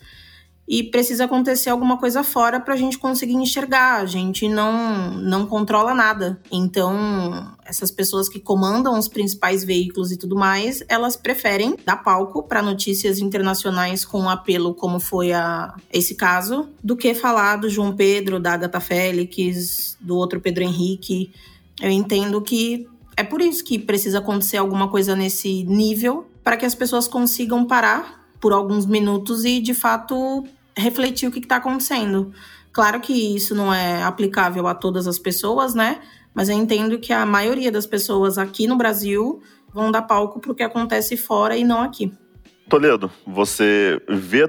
e 0.71 0.85
precisa 0.85 1.25
acontecer 1.25 1.69
alguma 1.69 1.99
coisa 1.99 2.23
fora 2.23 2.61
para 2.61 2.75
a 2.75 2.77
gente 2.77 2.97
conseguir 2.97 3.35
enxergar. 3.35 3.97
A 3.97 4.07
gente 4.07 4.49
não, 4.49 5.11
não 5.15 5.45
controla 5.45 5.93
nada. 5.93 6.41
Então, 6.49 7.57
essas 7.65 7.91
pessoas 7.91 8.29
que 8.29 8.39
comandam 8.39 8.97
os 8.97 9.09
principais 9.09 9.65
veículos 9.65 10.13
e 10.13 10.17
tudo 10.17 10.37
mais, 10.37 10.81
elas 10.89 11.17
preferem 11.17 11.75
dar 11.85 11.97
palco 11.97 12.45
para 12.45 12.63
notícias 12.63 13.19
internacionais 13.19 14.05
com 14.05 14.31
apelo, 14.31 14.73
como 14.73 15.01
foi 15.01 15.33
a, 15.33 15.75
esse 15.93 16.15
caso, 16.15 16.69
do 16.85 16.97
que 16.97 17.15
falar 17.15 17.57
do 17.57 17.69
João 17.69 17.97
Pedro, 17.97 18.39
da 18.39 18.53
Agatha 18.53 18.79
Félix, 18.79 19.99
do 20.01 20.17
outro 20.17 20.41
Pedro 20.41 20.63
Henrique. 20.63 21.33
Eu 21.83 21.91
entendo 21.91 22.41
que 22.41 22.87
é 23.17 23.25
por 23.25 23.43
isso 23.43 23.65
que 23.65 23.77
precisa 23.77 24.19
acontecer 24.19 24.59
alguma 24.59 24.87
coisa 24.87 25.17
nesse 25.17 25.65
nível 25.65 26.31
para 26.45 26.57
que 26.57 26.65
as 26.65 26.77
pessoas 26.77 27.09
consigam 27.09 27.65
parar 27.65 28.21
por 28.41 28.53
alguns 28.53 28.87
minutos 28.87 29.45
e 29.45 29.61
de 29.61 29.75
fato 29.75 30.45
refletir 30.81 31.29
o 31.29 31.31
que 31.31 31.39
está 31.39 31.57
acontecendo. 31.57 32.33
Claro 32.73 33.01
que 33.01 33.13
isso 33.13 33.55
não 33.55 33.73
é 33.73 34.03
aplicável 34.03 34.67
a 34.67 34.75
todas 34.75 35.07
as 35.07 35.19
pessoas, 35.19 35.75
né? 35.75 36.01
Mas 36.35 36.49
eu 36.49 36.57
entendo 36.57 36.99
que 36.99 37.13
a 37.13 37.27
maioria 37.27 37.73
das 37.73 37.87
pessoas 37.87 38.39
aqui 38.39 38.67
no 38.67 38.77
Brasil 38.77 39.43
vão 39.73 39.91
dar 39.91 40.03
palco 40.03 40.41
para 40.41 40.53
o 40.53 40.55
que 40.55 40.63
acontece 40.63 41.17
fora 41.17 41.57
e 41.57 41.65
não 41.65 41.83
aqui. 41.83 42.13
Toledo, 42.71 43.11
você 43.27 44.01
vê 44.09 44.45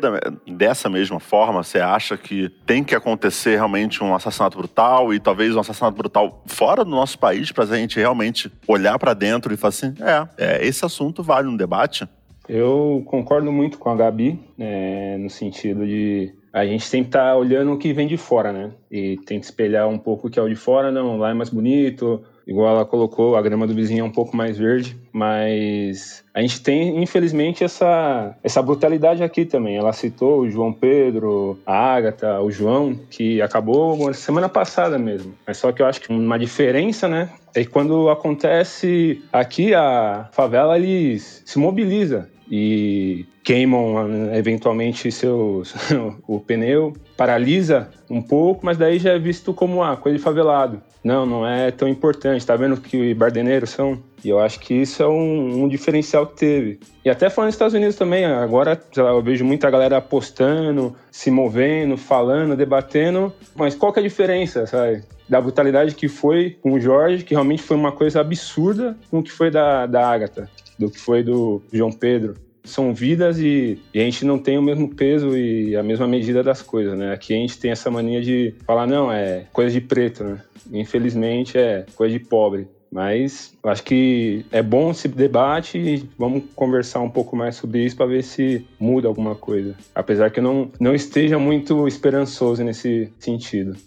dessa 0.45 0.87
mesma 0.87 1.19
forma? 1.19 1.63
Você 1.63 1.79
acha 1.79 2.15
que 2.15 2.49
tem 2.67 2.83
que 2.83 2.93
acontecer 2.93 3.55
realmente 3.55 4.03
um 4.03 4.13
assassinato 4.13 4.59
brutal 4.59 5.11
e 5.11 5.19
talvez 5.19 5.55
um 5.55 5.59
assassinato 5.59 5.97
brutal 5.97 6.43
fora 6.45 6.85
do 6.85 6.91
nosso 6.91 7.17
país 7.17 7.51
para 7.51 7.63
a 7.63 7.77
gente 7.77 7.99
realmente 7.99 8.51
olhar 8.67 8.99
para 8.99 9.15
dentro 9.15 9.51
e 9.51 9.57
falar 9.57 9.69
assim: 9.69 9.95
é, 9.99 10.27
é, 10.37 10.67
esse 10.67 10.85
assunto 10.85 11.23
vale 11.23 11.47
um 11.47 11.57
debate? 11.57 12.07
Eu 12.53 13.01
concordo 13.05 13.49
muito 13.49 13.79
com 13.79 13.89
a 13.89 13.95
Gabi, 13.95 14.37
né, 14.57 15.15
no 15.17 15.29
sentido 15.29 15.87
de 15.87 16.33
a 16.51 16.65
gente 16.65 16.83
sempre 16.83 17.11
tá 17.11 17.33
olhando 17.33 17.71
o 17.71 17.77
que 17.77 17.93
vem 17.93 18.05
de 18.05 18.17
fora, 18.17 18.51
né? 18.51 18.71
E 18.91 19.15
tem 19.25 19.39
que 19.39 19.45
espelhar 19.45 19.87
um 19.87 19.97
pouco 19.97 20.27
o 20.27 20.29
que 20.29 20.37
é 20.37 20.41
o 20.43 20.49
de 20.49 20.55
fora, 20.57 20.91
não, 20.91 21.17
lá 21.17 21.29
é 21.29 21.33
mais 21.33 21.49
bonito, 21.49 22.21
igual 22.45 22.75
ela 22.75 22.85
colocou, 22.85 23.37
a 23.37 23.41
grama 23.41 23.65
do 23.65 23.73
vizinho 23.73 24.01
é 24.01 24.03
um 24.03 24.11
pouco 24.11 24.35
mais 24.35 24.57
verde, 24.57 24.97
mas 25.13 26.25
a 26.33 26.41
gente 26.41 26.61
tem, 26.61 27.01
infelizmente, 27.01 27.63
essa, 27.63 28.35
essa 28.43 28.61
brutalidade 28.61 29.23
aqui 29.23 29.45
também. 29.45 29.77
Ela 29.77 29.93
citou 29.93 30.41
o 30.41 30.49
João 30.49 30.73
Pedro, 30.73 31.57
a 31.65 31.93
Ágata, 31.93 32.41
o 32.41 32.51
João, 32.51 32.99
que 33.09 33.41
acabou 33.41 34.13
semana 34.13 34.49
passada 34.49 34.99
mesmo. 34.99 35.33
Mas 35.47 35.55
só 35.55 35.71
que 35.71 35.81
eu 35.81 35.85
acho 35.85 36.01
que 36.01 36.11
uma 36.11 36.37
diferença, 36.37 37.07
né, 37.07 37.29
é 37.55 37.63
que 37.63 37.69
quando 37.69 38.09
acontece 38.09 39.23
aqui, 39.31 39.73
a 39.73 40.27
favela, 40.33 40.77
eles 40.77 41.43
se 41.45 41.57
mobiliza 41.57 42.29
e 42.51 43.25
queimam 43.45 44.05
né, 44.09 44.37
eventualmente 44.37 45.09
seus, 45.09 45.73
o 46.27 46.37
pneu, 46.41 46.91
paralisa 47.15 47.89
um 48.09 48.21
pouco, 48.21 48.65
mas 48.65 48.77
daí 48.77 48.99
já 48.99 49.13
é 49.13 49.19
visto 49.19 49.53
como 49.53 49.77
uma 49.77 49.95
coisa 49.95 50.17
de 50.17 50.23
favelado. 50.23 50.81
Não, 51.01 51.25
não 51.25 51.47
é 51.47 51.71
tão 51.71 51.87
importante. 51.87 52.45
Tá 52.45 52.55
vendo 52.55 52.77
que 52.77 53.13
bardeneiros 53.13 53.71
são? 53.71 53.97
E 54.23 54.29
eu 54.29 54.37
acho 54.37 54.59
que 54.59 54.73
isso 54.73 55.01
é 55.01 55.07
um, 55.07 55.63
um, 55.63 55.67
diferencial 55.67 56.27
que 56.27 56.35
teve. 56.35 56.79
E 57.03 57.09
até 57.09 57.27
falando 57.29 57.47
nos 57.47 57.55
Estados 57.55 57.73
Unidos 57.73 57.95
também, 57.95 58.25
agora 58.25 58.79
lá, 58.97 59.09
eu 59.09 59.21
vejo 59.21 59.43
muita 59.43 59.71
galera 59.71 59.99
postando, 59.99 60.95
se 61.09 61.31
movendo, 61.31 61.97
falando, 61.97 62.55
debatendo. 62.55 63.33
Mas 63.55 63.73
qual 63.73 63.91
que 63.91 63.99
é 63.99 64.03
a 64.03 64.05
diferença, 64.05 64.67
sabe? 64.67 65.01
Da 65.27 65.41
brutalidade 65.41 65.95
que 65.95 66.07
foi 66.07 66.57
com 66.61 66.73
o 66.73 66.79
Jorge, 66.79 67.23
que 67.23 67.33
realmente 67.33 67.63
foi 67.63 67.77
uma 67.77 67.91
coisa 67.91 68.21
absurda, 68.21 68.95
com 69.09 69.19
o 69.19 69.23
que 69.23 69.31
foi 69.31 69.49
da, 69.49 69.87
da 69.87 70.07
Agatha 70.07 70.47
do 70.81 70.91
que 70.91 70.99
foi 70.99 71.23
do 71.23 71.61
João 71.71 71.91
Pedro. 71.91 72.35
São 72.63 72.93
vidas 72.93 73.39
e, 73.39 73.79
e, 73.93 73.99
a 73.99 74.03
gente 74.03 74.25
não 74.25 74.37
tem 74.37 74.57
o 74.57 74.61
mesmo 74.61 74.93
peso 74.93 75.35
e 75.35 75.75
a 75.75 75.81
mesma 75.81 76.07
medida 76.07 76.43
das 76.43 76.61
coisas, 76.61 76.97
né? 76.97 77.11
Aqui 77.13 77.33
a 77.33 77.37
gente 77.37 77.57
tem 77.57 77.71
essa 77.71 77.89
mania 77.89 78.21
de 78.21 78.53
falar, 78.65 78.85
não, 78.85 79.11
é 79.11 79.45
coisa 79.51 79.71
de 79.71 79.81
preto, 79.81 80.23
né? 80.23 80.41
Infelizmente 80.71 81.57
é 81.57 81.85
coisa 81.95 82.17
de 82.17 82.23
pobre. 82.23 82.67
Mas 82.91 83.53
acho 83.63 83.83
que 83.83 84.45
é 84.51 84.61
bom 84.61 84.91
esse 84.91 85.07
debate 85.07 85.77
e 85.77 86.09
vamos 86.17 86.43
conversar 86.53 86.99
um 86.99 87.09
pouco 87.09 87.37
mais 87.37 87.55
sobre 87.55 87.85
isso 87.85 87.95
para 87.95 88.05
ver 88.05 88.21
se 88.21 88.65
muda 88.77 89.07
alguma 89.07 89.33
coisa. 89.33 89.75
Apesar 89.95 90.29
que 90.29 90.39
eu 90.39 90.43
não, 90.43 90.69
não 90.77 90.93
esteja 90.93 91.39
muito 91.39 91.87
esperançoso 91.87 92.63
nesse 92.63 93.09
sentido. 93.17 93.77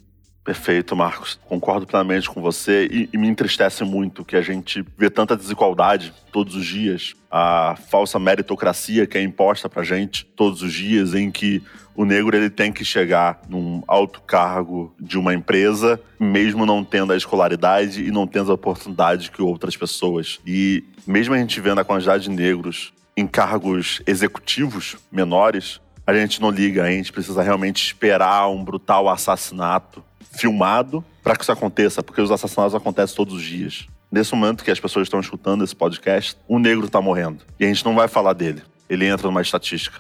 Perfeito, 0.45 0.95
Marcos. 0.95 1.39
Concordo 1.47 1.87
plenamente 1.87 2.29
com 2.29 2.43
você 2.43 2.87
e, 2.93 3.09
e, 3.11 3.17
me 3.17 3.27
entristece 3.27 3.83
muito 3.83 4.23
que 4.23 4.37
a 4.37 4.43
gente 4.43 4.85
vê 4.99 5.09
tanta 5.09 5.35
desigualdade 5.35 6.13
todos 6.31 6.55
os 6.55 6.67
dias, 6.67 7.15
a 7.31 7.77
falsa 7.89 8.19
meritocracia 8.19 9.07
que 9.07 9.17
é 9.17 9.23
imposta 9.23 9.71
pra 9.71 9.83
gente 9.83 10.27
todos 10.37 10.61
os 10.61 10.71
dias, 10.71 11.15
em 11.15 11.31
que 11.31 11.63
o 11.97 12.05
negro 12.05 12.37
ele 12.37 12.51
tem 12.51 12.71
que 12.71 12.85
chegar 12.85 13.41
num 13.49 13.83
alto 13.89 14.21
cargo 14.21 14.95
de 15.01 15.17
uma 15.17 15.33
empresa, 15.33 15.99
mesmo 16.21 16.67
não 16.67 16.85
tendo 16.85 17.15
a 17.15 17.17
escolaridade 17.17 18.05
e 18.05 18.11
não 18.11 18.27
tendo 18.27 18.51
a 18.51 18.55
oportunidade 18.55 19.31
que 19.31 19.41
outras 19.41 19.77
pessoas. 19.77 20.41
E 20.47 20.85
mesmo 21.07 21.33
a 21.33 21.39
gente 21.39 21.59
vendo 21.59 21.81
a 21.81 21.85
quantidade 21.85 22.25
de 22.25 22.31
negros 22.31 22.93
em 23.17 23.27
cargos 23.27 24.03
executivos 24.07 24.97
menores, 25.11 25.81
a 26.07 26.13
gente 26.13 26.39
não 26.39 26.51
liga, 26.51 26.85
a 26.85 26.91
gente 26.91 27.11
precisa 27.11 27.43
realmente 27.43 27.83
esperar 27.87 28.49
um 28.49 28.63
brutal 28.63 29.09
assassinato 29.09 30.05
filmado 30.33 31.05
para 31.23 31.37
que 31.37 31.43
isso 31.43 31.53
aconteça, 31.53 32.03
porque 32.03 32.21
os 32.21 32.31
assassinatos 32.31 32.75
acontecem 32.75 33.17
todos 33.17 33.35
os 33.35 33.43
dias. 33.43 33.87
Nesse 34.11 34.35
momento 34.35 34.65
que 34.65 34.71
as 34.71 34.79
pessoas 34.79 35.07
estão 35.07 35.19
escutando 35.19 35.65
esse 35.65 35.75
podcast, 35.75 36.37
um 36.49 36.59
negro 36.59 36.87
está 36.87 37.01
morrendo. 37.01 37.45
E 37.59 37.65
a 37.65 37.69
gente 37.69 37.85
não 37.85 37.95
vai 37.95 38.07
falar 38.07 38.33
dele. 38.33 38.63
Ele 38.89 39.07
entra 39.07 39.27
numa 39.27 39.43
estatística. 39.43 39.99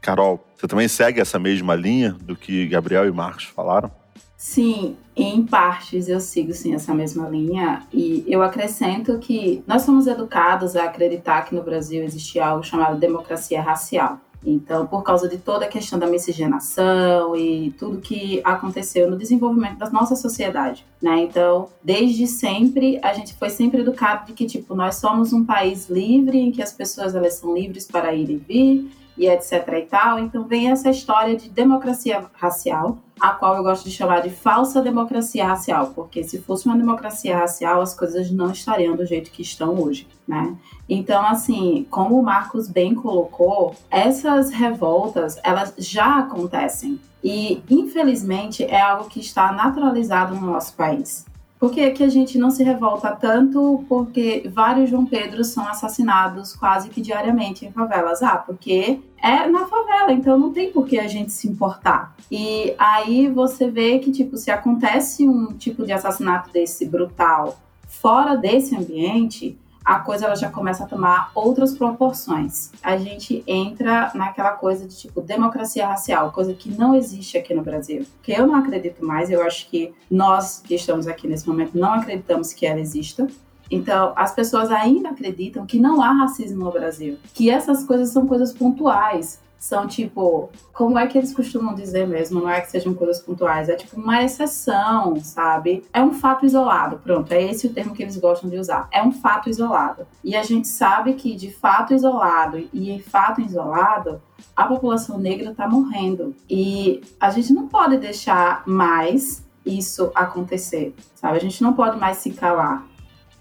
Carol, 0.00 0.46
você 0.56 0.68
também 0.68 0.86
segue 0.86 1.20
essa 1.20 1.38
mesma 1.38 1.74
linha 1.74 2.12
do 2.12 2.36
que 2.36 2.66
Gabriel 2.66 3.06
e 3.06 3.10
Marcos 3.10 3.44
falaram? 3.44 3.90
Sim, 4.36 4.96
em 5.16 5.44
partes 5.44 6.06
eu 6.06 6.20
sigo 6.20 6.52
sim 6.52 6.72
essa 6.72 6.94
mesma 6.94 7.28
linha 7.28 7.82
e 7.92 8.24
eu 8.28 8.40
acrescento 8.40 9.18
que 9.18 9.64
nós 9.66 9.82
somos 9.82 10.06
educados 10.06 10.76
a 10.76 10.84
acreditar 10.84 11.42
que 11.42 11.56
no 11.56 11.62
Brasil 11.64 12.04
existe 12.04 12.38
algo 12.38 12.62
chamado 12.62 13.00
democracia 13.00 13.60
racial. 13.60 14.20
Então, 14.44 14.86
por 14.86 15.02
causa 15.02 15.28
de 15.28 15.38
toda 15.38 15.64
a 15.64 15.68
questão 15.68 15.98
da 15.98 16.06
miscigenação 16.06 17.34
e 17.34 17.72
tudo 17.72 18.00
que 18.00 18.40
aconteceu 18.44 19.10
no 19.10 19.16
desenvolvimento 19.16 19.78
da 19.78 19.90
nossa 19.90 20.14
sociedade, 20.14 20.86
né? 21.02 21.20
Então, 21.20 21.68
desde 21.82 22.26
sempre 22.26 23.00
a 23.02 23.12
gente 23.12 23.34
foi 23.34 23.50
sempre 23.50 23.80
educado 23.80 24.26
de 24.26 24.32
que 24.32 24.46
tipo 24.46 24.74
nós 24.74 24.96
somos 24.96 25.32
um 25.32 25.44
país 25.44 25.88
livre 25.88 26.38
em 26.38 26.52
que 26.52 26.62
as 26.62 26.72
pessoas 26.72 27.14
elas 27.14 27.34
são 27.34 27.52
livres 27.54 27.86
para 27.86 28.14
ir 28.14 28.30
e 28.30 28.36
vir 28.36 28.90
e 29.16 29.26
etc 29.26 29.52
e 29.76 29.82
tal. 29.82 30.18
Então, 30.20 30.44
vem 30.44 30.70
essa 30.70 30.88
história 30.88 31.36
de 31.36 31.48
democracia 31.48 32.24
racial 32.34 32.98
a 33.20 33.30
qual 33.30 33.56
eu 33.56 33.62
gosto 33.62 33.84
de 33.84 33.90
chamar 33.90 34.20
de 34.20 34.30
falsa 34.30 34.82
democracia 34.82 35.46
racial, 35.46 35.92
porque 35.94 36.24
se 36.24 36.40
fosse 36.40 36.66
uma 36.66 36.76
democracia 36.76 37.36
racial, 37.36 37.80
as 37.80 37.94
coisas 37.94 38.30
não 38.30 38.50
estariam 38.50 38.96
do 38.96 39.06
jeito 39.06 39.30
que 39.30 39.42
estão 39.42 39.80
hoje, 39.80 40.06
né? 40.26 40.56
Então, 40.88 41.26
assim, 41.26 41.86
como 41.90 42.18
o 42.18 42.22
Marcos 42.22 42.68
bem 42.68 42.94
colocou, 42.94 43.74
essas 43.90 44.50
revoltas, 44.50 45.38
elas 45.42 45.74
já 45.78 46.18
acontecem. 46.18 46.98
E, 47.22 47.62
infelizmente, 47.68 48.64
é 48.64 48.80
algo 48.80 49.08
que 49.08 49.20
está 49.20 49.52
naturalizado 49.52 50.34
no 50.34 50.52
nosso 50.52 50.74
país. 50.74 51.26
Por 51.58 51.72
que, 51.72 51.90
que 51.90 52.04
a 52.04 52.08
gente 52.08 52.38
não 52.38 52.50
se 52.50 52.62
revolta 52.62 53.10
tanto? 53.10 53.84
Porque 53.88 54.48
vários 54.54 54.90
João 54.90 55.04
Pedro 55.04 55.42
são 55.42 55.66
assassinados 55.66 56.54
quase 56.54 56.88
que 56.88 57.00
diariamente 57.00 57.66
em 57.66 57.72
favelas. 57.72 58.22
Ah, 58.22 58.36
porque 58.36 59.00
é 59.20 59.48
na 59.48 59.66
favela, 59.66 60.12
então 60.12 60.38
não 60.38 60.52
tem 60.52 60.70
por 60.70 60.86
que 60.86 60.98
a 60.98 61.08
gente 61.08 61.32
se 61.32 61.48
importar. 61.48 62.14
E 62.30 62.74
aí 62.78 63.28
você 63.28 63.68
vê 63.68 63.98
que, 63.98 64.12
tipo, 64.12 64.36
se 64.36 64.50
acontece 64.50 65.28
um 65.28 65.46
tipo 65.54 65.84
de 65.84 65.92
assassinato 65.92 66.52
desse 66.52 66.86
brutal 66.86 67.58
fora 67.88 68.36
desse 68.36 68.76
ambiente, 68.76 69.58
a 69.88 70.00
coisa 70.00 70.26
ela 70.26 70.36
já 70.36 70.50
começa 70.50 70.84
a 70.84 70.86
tomar 70.86 71.30
outras 71.34 71.74
proporções. 71.74 72.70
A 72.82 72.98
gente 72.98 73.42
entra 73.46 74.12
naquela 74.14 74.50
coisa 74.50 74.86
de 74.86 74.94
tipo 74.94 75.22
democracia 75.22 75.86
racial, 75.86 76.30
coisa 76.30 76.52
que 76.52 76.68
não 76.68 76.94
existe 76.94 77.38
aqui 77.38 77.54
no 77.54 77.62
Brasil. 77.62 78.04
Que 78.22 78.32
eu 78.32 78.46
não 78.46 78.54
acredito 78.54 79.02
mais, 79.02 79.30
eu 79.30 79.42
acho 79.42 79.66
que 79.70 79.94
nós 80.10 80.60
que 80.62 80.74
estamos 80.74 81.08
aqui 81.08 81.26
nesse 81.26 81.48
momento 81.48 81.78
não 81.78 81.94
acreditamos 81.94 82.52
que 82.52 82.66
ela 82.66 82.78
exista. 82.78 83.26
Então, 83.70 84.12
as 84.14 84.34
pessoas 84.34 84.70
ainda 84.70 85.08
acreditam 85.08 85.64
que 85.64 85.80
não 85.80 86.02
há 86.02 86.12
racismo 86.12 86.64
no 86.64 86.70
Brasil, 86.70 87.16
que 87.32 87.48
essas 87.48 87.82
coisas 87.82 88.10
são 88.10 88.26
coisas 88.26 88.52
pontuais, 88.52 89.40
são 89.58 89.86
tipo, 89.86 90.50
como 90.72 90.98
é 90.98 91.06
que 91.06 91.18
eles 91.18 91.34
costumam 91.34 91.74
dizer 91.74 92.06
mesmo? 92.06 92.40
Não 92.40 92.48
é 92.48 92.60
que 92.60 92.70
sejam 92.70 92.94
coisas 92.94 93.20
pontuais, 93.20 93.68
é 93.68 93.74
tipo 93.74 94.00
uma 94.00 94.22
exceção, 94.22 95.16
sabe? 95.16 95.84
É 95.92 96.00
um 96.00 96.12
fato 96.12 96.46
isolado, 96.46 96.98
pronto, 96.98 97.32
é 97.32 97.42
esse 97.42 97.66
o 97.66 97.72
termo 97.72 97.94
que 97.94 98.02
eles 98.02 98.16
gostam 98.16 98.48
de 98.48 98.56
usar. 98.56 98.88
É 98.92 99.02
um 99.02 99.10
fato 99.10 99.50
isolado. 99.50 100.06
E 100.22 100.36
a 100.36 100.42
gente 100.42 100.68
sabe 100.68 101.14
que 101.14 101.34
de 101.34 101.50
fato 101.50 101.92
isolado 101.92 102.58
e 102.72 102.90
em 102.90 103.00
fato 103.00 103.40
isolado, 103.40 104.22
a 104.54 104.64
população 104.64 105.18
negra 105.18 105.50
está 105.50 105.68
morrendo. 105.68 106.34
E 106.48 107.00
a 107.18 107.30
gente 107.30 107.52
não 107.52 107.66
pode 107.66 107.96
deixar 107.98 108.62
mais 108.66 109.44
isso 109.66 110.10
acontecer, 110.14 110.94
sabe? 111.14 111.36
A 111.36 111.40
gente 111.40 111.62
não 111.62 111.72
pode 111.72 111.98
mais 111.98 112.18
se 112.18 112.30
calar. 112.30 112.86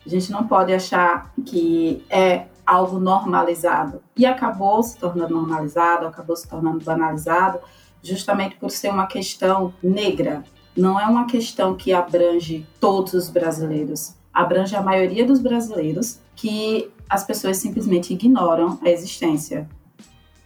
A 0.06 0.10
gente 0.10 0.32
não 0.32 0.48
pode 0.48 0.74
achar 0.74 1.32
que 1.46 2.04
é 2.10 2.46
algo 2.68 3.00
normalizado. 3.00 4.04
E 4.16 4.26
acabou 4.26 4.84
se 4.84 4.98
tornando 4.98 5.34
normalizado, 5.34 6.06
acabou 6.06 6.36
se 6.36 6.48
tornando 6.48 6.84
banalizado, 6.84 7.60
justamente 8.04 8.58
por 8.58 8.70
ser 8.70 8.90
uma 8.90 9.08
questão 9.08 9.74
negra. 9.82 10.44
Não 10.76 11.00
é 11.00 11.06
uma 11.06 11.26
questão 11.26 11.76
que 11.76 11.94
abrange 11.94 12.68
todos 12.80 13.14
os 13.14 13.30
brasileiros, 13.30 14.16
abrange 14.34 14.76
a 14.76 14.82
maioria 14.82 15.26
dos 15.26 15.40
brasileiros 15.40 16.20
que 16.36 16.92
as 17.10 17.24
pessoas 17.24 17.58
simplesmente 17.58 18.14
ignoram 18.14 18.78
a 18.84 18.90
existência. 18.90 19.68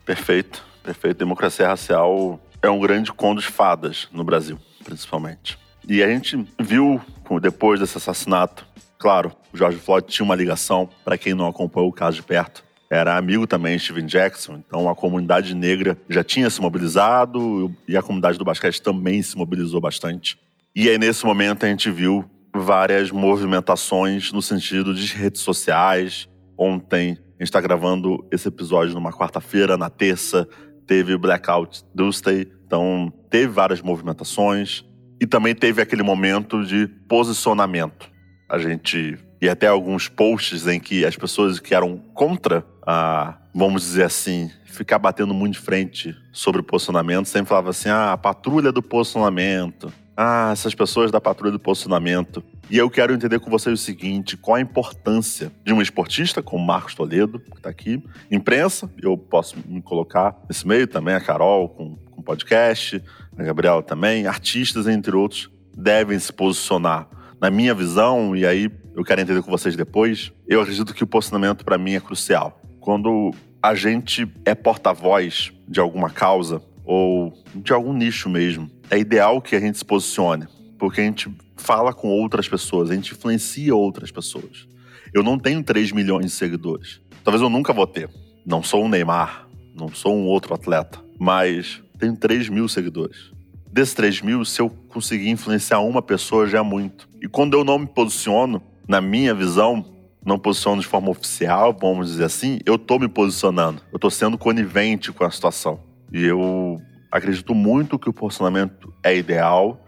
Perfeito, 0.06 0.64
perfeito. 0.84 1.18
Democracia 1.18 1.68
racial 1.68 2.40
é 2.62 2.70
um 2.70 2.80
grande 2.80 3.12
conto 3.12 3.42
de 3.42 3.48
fadas 3.48 4.08
no 4.12 4.24
Brasil, 4.24 4.58
principalmente. 4.84 5.58
E 5.88 6.02
a 6.04 6.08
gente 6.08 6.48
viu, 6.60 7.02
depois 7.42 7.80
desse 7.80 7.98
assassinato, 7.98 8.66
Claro, 9.02 9.32
o 9.52 9.58
George 9.58 9.80
Floyd 9.80 10.06
tinha 10.08 10.24
uma 10.24 10.36
ligação, 10.36 10.88
para 11.04 11.18
quem 11.18 11.34
não 11.34 11.48
acompanhou 11.48 11.90
o 11.90 11.92
caso 11.92 12.18
de 12.18 12.22
perto. 12.22 12.64
Era 12.88 13.18
amigo 13.18 13.48
também 13.48 13.76
de 13.76 13.82
Steven 13.82 14.06
Jackson, 14.06 14.62
então 14.64 14.88
a 14.88 14.94
comunidade 14.94 15.56
negra 15.56 15.98
já 16.08 16.24
tinha 16.24 16.48
se 16.52 16.62
mobilizado 16.62 17.76
e 17.88 17.98
a 17.98 18.04
comunidade 18.04 18.38
do 18.38 18.46
basquete 18.46 18.80
também 18.80 19.24
se 19.24 19.36
mobilizou 19.36 19.82
bastante. 19.82 20.38
E 20.76 20.88
aí, 20.88 21.00
nesse 21.00 21.26
momento, 21.26 21.66
a 21.66 21.70
gente 21.70 21.90
viu 21.90 22.30
várias 22.56 23.10
movimentações 23.10 24.32
no 24.32 24.40
sentido 24.40 24.94
de 24.94 25.16
redes 25.16 25.42
sociais. 25.42 26.30
Ontem, 26.56 27.14
a 27.14 27.44
gente 27.44 27.50
está 27.50 27.60
gravando 27.60 28.24
esse 28.32 28.50
episódio 28.50 28.94
numa 28.94 29.12
quarta-feira, 29.12 29.78
na 29.78 29.90
terça, 29.90 30.48
teve 30.86 31.18
Blackout 31.18 31.84
Tuesday, 31.98 32.48
então 32.68 33.12
teve 33.32 33.48
várias 33.48 33.82
movimentações. 33.82 34.86
E 35.20 35.26
também 35.26 35.56
teve 35.56 35.82
aquele 35.82 36.04
momento 36.04 36.64
de 36.64 36.88
posicionamento 37.08 38.11
a 38.52 38.58
gente 38.58 39.18
e 39.42 39.50
até 39.50 39.66
alguns 39.66 40.08
posts 40.10 40.68
em 40.68 40.80
que 40.80 41.06
as 41.06 41.16
pessoas 41.16 41.60
que 41.60 41.74
eram 41.74 41.98
contra 42.14 42.64
a, 42.86 43.38
vamos 43.56 43.82
dizer 43.84 44.04
assim, 44.04 44.52
ficar 44.66 45.00
batendo 45.00 45.34
muito 45.34 45.54
de 45.54 45.60
frente 45.60 46.16
sobre 46.32 46.62
o 46.62 46.64
posicionamento, 46.64 47.28
sempre 47.28 47.50
falavam 47.50 47.72
assim: 47.72 47.90
ah, 47.90 48.12
a 48.12 48.18
patrulha 48.18 48.72
do 48.72 48.84
posicionamento. 48.84 49.92
Ah, 50.16 50.50
essas 50.52 50.76
pessoas 50.76 51.10
da 51.10 51.22
patrulha 51.22 51.54
do 51.54 51.60
posicionamento. 51.60 52.44
E 52.70 52.78
eu 52.78 52.90
quero 52.90 53.14
entender 53.14 53.40
com 53.40 53.50
vocês 53.50 53.80
o 53.80 53.82
seguinte: 53.82 54.36
qual 54.36 54.56
a 54.56 54.62
importância 54.62 55.52
de 55.64 55.74
um 55.74 55.82
esportista 55.82 56.44
como 56.44 56.64
Marcos 56.64 56.94
Toledo, 56.94 57.40
que 57.40 57.58
está 57.58 57.70
aqui, 57.70 58.04
imprensa, 58.30 58.92
eu 59.02 59.18
posso 59.18 59.56
me 59.66 59.82
colocar 59.82 60.36
nesse 60.48 60.68
meio 60.68 60.86
também, 60.86 61.16
a 61.16 61.22
Carol 61.22 61.70
com, 61.70 61.96
com 61.96 62.22
podcast, 62.22 63.02
a 63.36 63.44
Gabriela 63.44 63.82
também, 63.82 64.28
artistas, 64.28 64.88
entre 64.88 65.16
outros, 65.16 65.50
devem 65.76 66.20
se 66.20 66.32
posicionar 66.32 67.08
na 67.42 67.50
minha 67.50 67.74
visão, 67.74 68.36
e 68.36 68.46
aí 68.46 68.70
eu 68.96 69.04
quero 69.04 69.20
entender 69.20 69.42
com 69.42 69.50
vocês 69.50 69.76
depois, 69.76 70.32
eu 70.48 70.62
acredito 70.62 70.94
que 70.94 71.04
o 71.04 71.08
posicionamento 71.08 71.66
para 71.66 71.76
mim 71.76 71.94
é 71.94 72.00
crucial. 72.00 72.62
Quando 72.80 73.34
a 73.64 73.74
gente 73.74 74.32
é 74.46 74.54
porta-voz 74.54 75.52
de 75.68 75.80
alguma 75.80 76.12
causa 76.12 76.62
ou 76.86 77.34
de 77.56 77.74
algum 77.74 77.94
nicho 77.94 78.30
mesmo, 78.30 78.70
é 78.92 79.00
ideal 79.00 79.42
que 79.42 79.56
a 79.56 79.60
gente 79.60 79.80
se 79.80 79.86
posicione, 79.86 80.46
porque 80.78 81.02
a 81.02 81.04
gente 81.04 81.36
fala 81.58 81.94
com 81.94 82.10
outras 82.10 82.48
pessoas, 82.48 82.92
a 82.92 82.94
gente 82.94 83.14
influencia 83.14 83.76
outras 83.76 84.12
pessoas. 84.12 84.68
Eu 85.12 85.24
não 85.24 85.40
tenho 85.40 85.64
3 85.64 85.92
milhões 85.92 86.26
de 86.26 86.32
seguidores. 86.32 87.02
Talvez 87.24 87.42
eu 87.42 87.50
nunca 87.50 87.74
vou 87.74 87.88
ter. 87.88 88.08
Não 88.46 88.62
sou 88.62 88.86
um 88.86 88.90
Neymar, 88.90 89.48
não 89.76 89.90
sou 89.90 90.16
um 90.16 90.26
outro 90.26 90.54
atleta, 90.54 91.00
mas 91.20 91.82
tenho 91.98 92.16
3 92.16 92.50
mil 92.50 92.68
seguidores. 92.68 93.32
Desses 93.72 93.94
3 93.94 94.22
mil, 94.22 94.44
se 94.44 94.62
eu 94.62 94.70
conseguir 94.90 95.30
influenciar 95.30 95.80
uma 95.80 96.02
pessoa, 96.02 96.46
já 96.46 96.60
é 96.60 96.62
muito. 96.62 97.08
E 97.22 97.28
quando 97.28 97.56
eu 97.56 97.64
não 97.64 97.80
me 97.80 97.88
posiciono, 97.88 98.62
na 98.86 99.00
minha 99.00 99.34
visão, 99.34 99.86
não 100.26 100.38
posiciono 100.38 100.82
de 100.82 100.88
forma 100.88 101.10
oficial, 101.10 101.76
vamos 101.80 102.10
dizer 102.10 102.26
assim, 102.26 102.60
eu 102.66 102.78
tô 102.78 103.00
me 103.00 103.08
posicionando. 103.08 103.82
Eu 103.94 103.98
tô 103.98 104.10
sendo 104.10 104.38
conivente 104.38 105.14
com 105.14 105.24
a 105.24 105.32
situação. 105.32 105.80
E 106.12 106.22
eu 106.26 106.82
acredito 107.10 107.56
muito 107.56 107.98
que 107.98 108.10
o 108.10 108.14
posicionamento 108.14 108.94
é 109.02 109.16
ideal. 109.16 109.82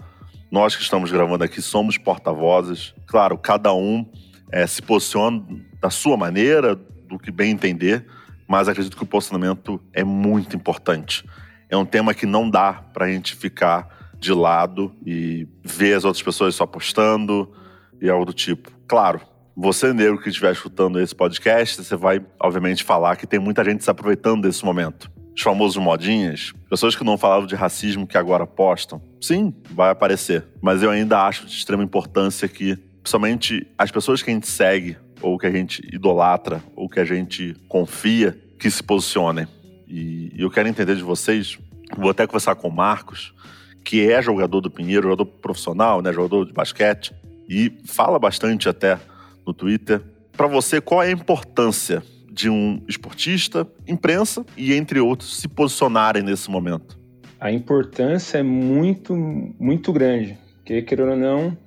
Nós 0.50 0.78
que 0.78 0.82
estamos 0.82 1.12
gravando 1.12 1.44
aqui 1.44 1.62
somos 1.62 1.98
porta-vozes. 1.98 2.96
Claro, 3.06 3.38
cada 3.38 3.74
um 3.74 4.10
é, 4.50 4.66
se 4.66 4.82
posiciona 4.82 5.44
da 5.82 5.90
sua 5.90 6.16
maneira, 6.16 6.74
do 6.74 7.20
que 7.20 7.32
bem 7.32 7.52
entender, 7.52 8.06
mas 8.48 8.70
acredito 8.70 8.96
que 8.96 9.04
o 9.04 9.08
posicionamento 9.08 9.78
é 9.92 10.06
muito 10.06 10.56
importante 10.56 11.26
é 11.74 11.78
um 11.78 11.86
tema 11.86 12.14
que 12.14 12.28
não 12.28 12.48
dá 12.48 12.74
para 12.94 13.06
a 13.06 13.12
gente 13.12 13.36
ficar 13.36 14.14
de 14.20 14.32
lado 14.32 14.96
e 15.06 15.48
ver 15.64 15.96
as 15.96 16.06
outras 16.06 16.22
pessoas 16.22 16.54
só 16.54 16.68
postando 16.68 17.52
e 18.00 18.08
algo 18.10 18.26
do 18.26 18.34
tipo. 18.34 18.72
Claro, 18.88 19.20
você 19.56 19.92
negro 19.92 20.22
que 20.22 20.30
estiver 20.30 20.52
escutando 20.52 21.00
esse 21.00 21.16
podcast, 21.16 21.84
você 21.84 21.96
vai, 21.96 22.24
obviamente, 22.40 22.84
falar 22.84 23.16
que 23.16 23.26
tem 23.26 23.40
muita 23.40 23.64
gente 23.64 23.84
se 23.84 23.90
aproveitando 23.90 24.44
desse 24.44 24.64
momento. 24.64 25.12
Os 25.36 25.42
famosos 25.42 25.82
modinhas, 25.82 26.54
pessoas 26.70 26.96
que 26.96 27.04
não 27.04 27.18
falavam 27.18 27.48
de 27.48 27.56
racismo 27.56 28.06
que 28.06 28.20
agora 28.20 28.46
postam. 28.46 29.02
Sim, 29.20 29.52
vai 29.72 29.90
aparecer. 29.90 30.46
Mas 30.62 30.84
eu 30.84 30.92
ainda 30.92 31.24
acho 31.26 31.48
de 31.48 31.54
extrema 31.54 31.84
importância 31.84 32.48
que, 32.48 32.76
principalmente, 33.02 33.66
as 33.76 33.90
pessoas 33.90 34.22
que 34.22 34.30
a 34.30 34.34
gente 34.34 34.48
segue, 34.48 34.96
ou 35.22 35.40
que 35.40 35.48
a 35.48 35.52
gente 35.52 35.82
idolatra, 35.92 36.64
ou 36.76 36.88
que 36.88 37.00
a 37.00 37.06
gente 37.06 37.56
confia, 37.68 38.38
que 38.60 38.70
se 38.70 38.84
posicionem. 38.84 39.48
E 39.94 40.34
eu 40.36 40.50
quero 40.50 40.68
entender 40.68 40.96
de 40.96 41.04
vocês, 41.04 41.60
vou 41.96 42.10
até 42.10 42.26
conversar 42.26 42.56
com 42.56 42.68
o 42.68 42.76
Marcos, 42.76 43.32
que 43.86 44.10
é 44.10 44.20
jogador 44.24 44.60
do 44.60 44.72
Pinheiro, 44.72 45.04
jogador 45.04 45.28
profissional, 45.28 46.02
né, 46.02 46.12
jogador 46.12 46.48
de 46.48 46.52
basquete, 46.52 47.14
e 47.48 47.72
fala 47.86 48.18
bastante 48.18 48.68
até 48.68 48.98
no 49.46 49.54
Twitter. 49.54 50.02
Para 50.36 50.48
você, 50.48 50.82
qual 50.82 51.04
é 51.04 51.10
a 51.10 51.12
importância 51.12 52.02
de 52.28 52.50
um 52.50 52.82
esportista, 52.88 53.68
imprensa 53.88 54.44
e 54.58 54.74
entre 54.74 55.00
outros 55.00 55.38
se 55.38 55.48
posicionarem 55.48 56.24
nesse 56.24 56.50
momento? 56.50 56.98
A 57.40 57.52
importância 57.52 58.40
é 58.40 58.44
muito, 58.44 59.16
muito 59.16 59.94
grande, 59.94 60.40
porque 60.56 60.82
querendo 60.82 61.12
ou 61.12 61.18
não, 61.18 61.58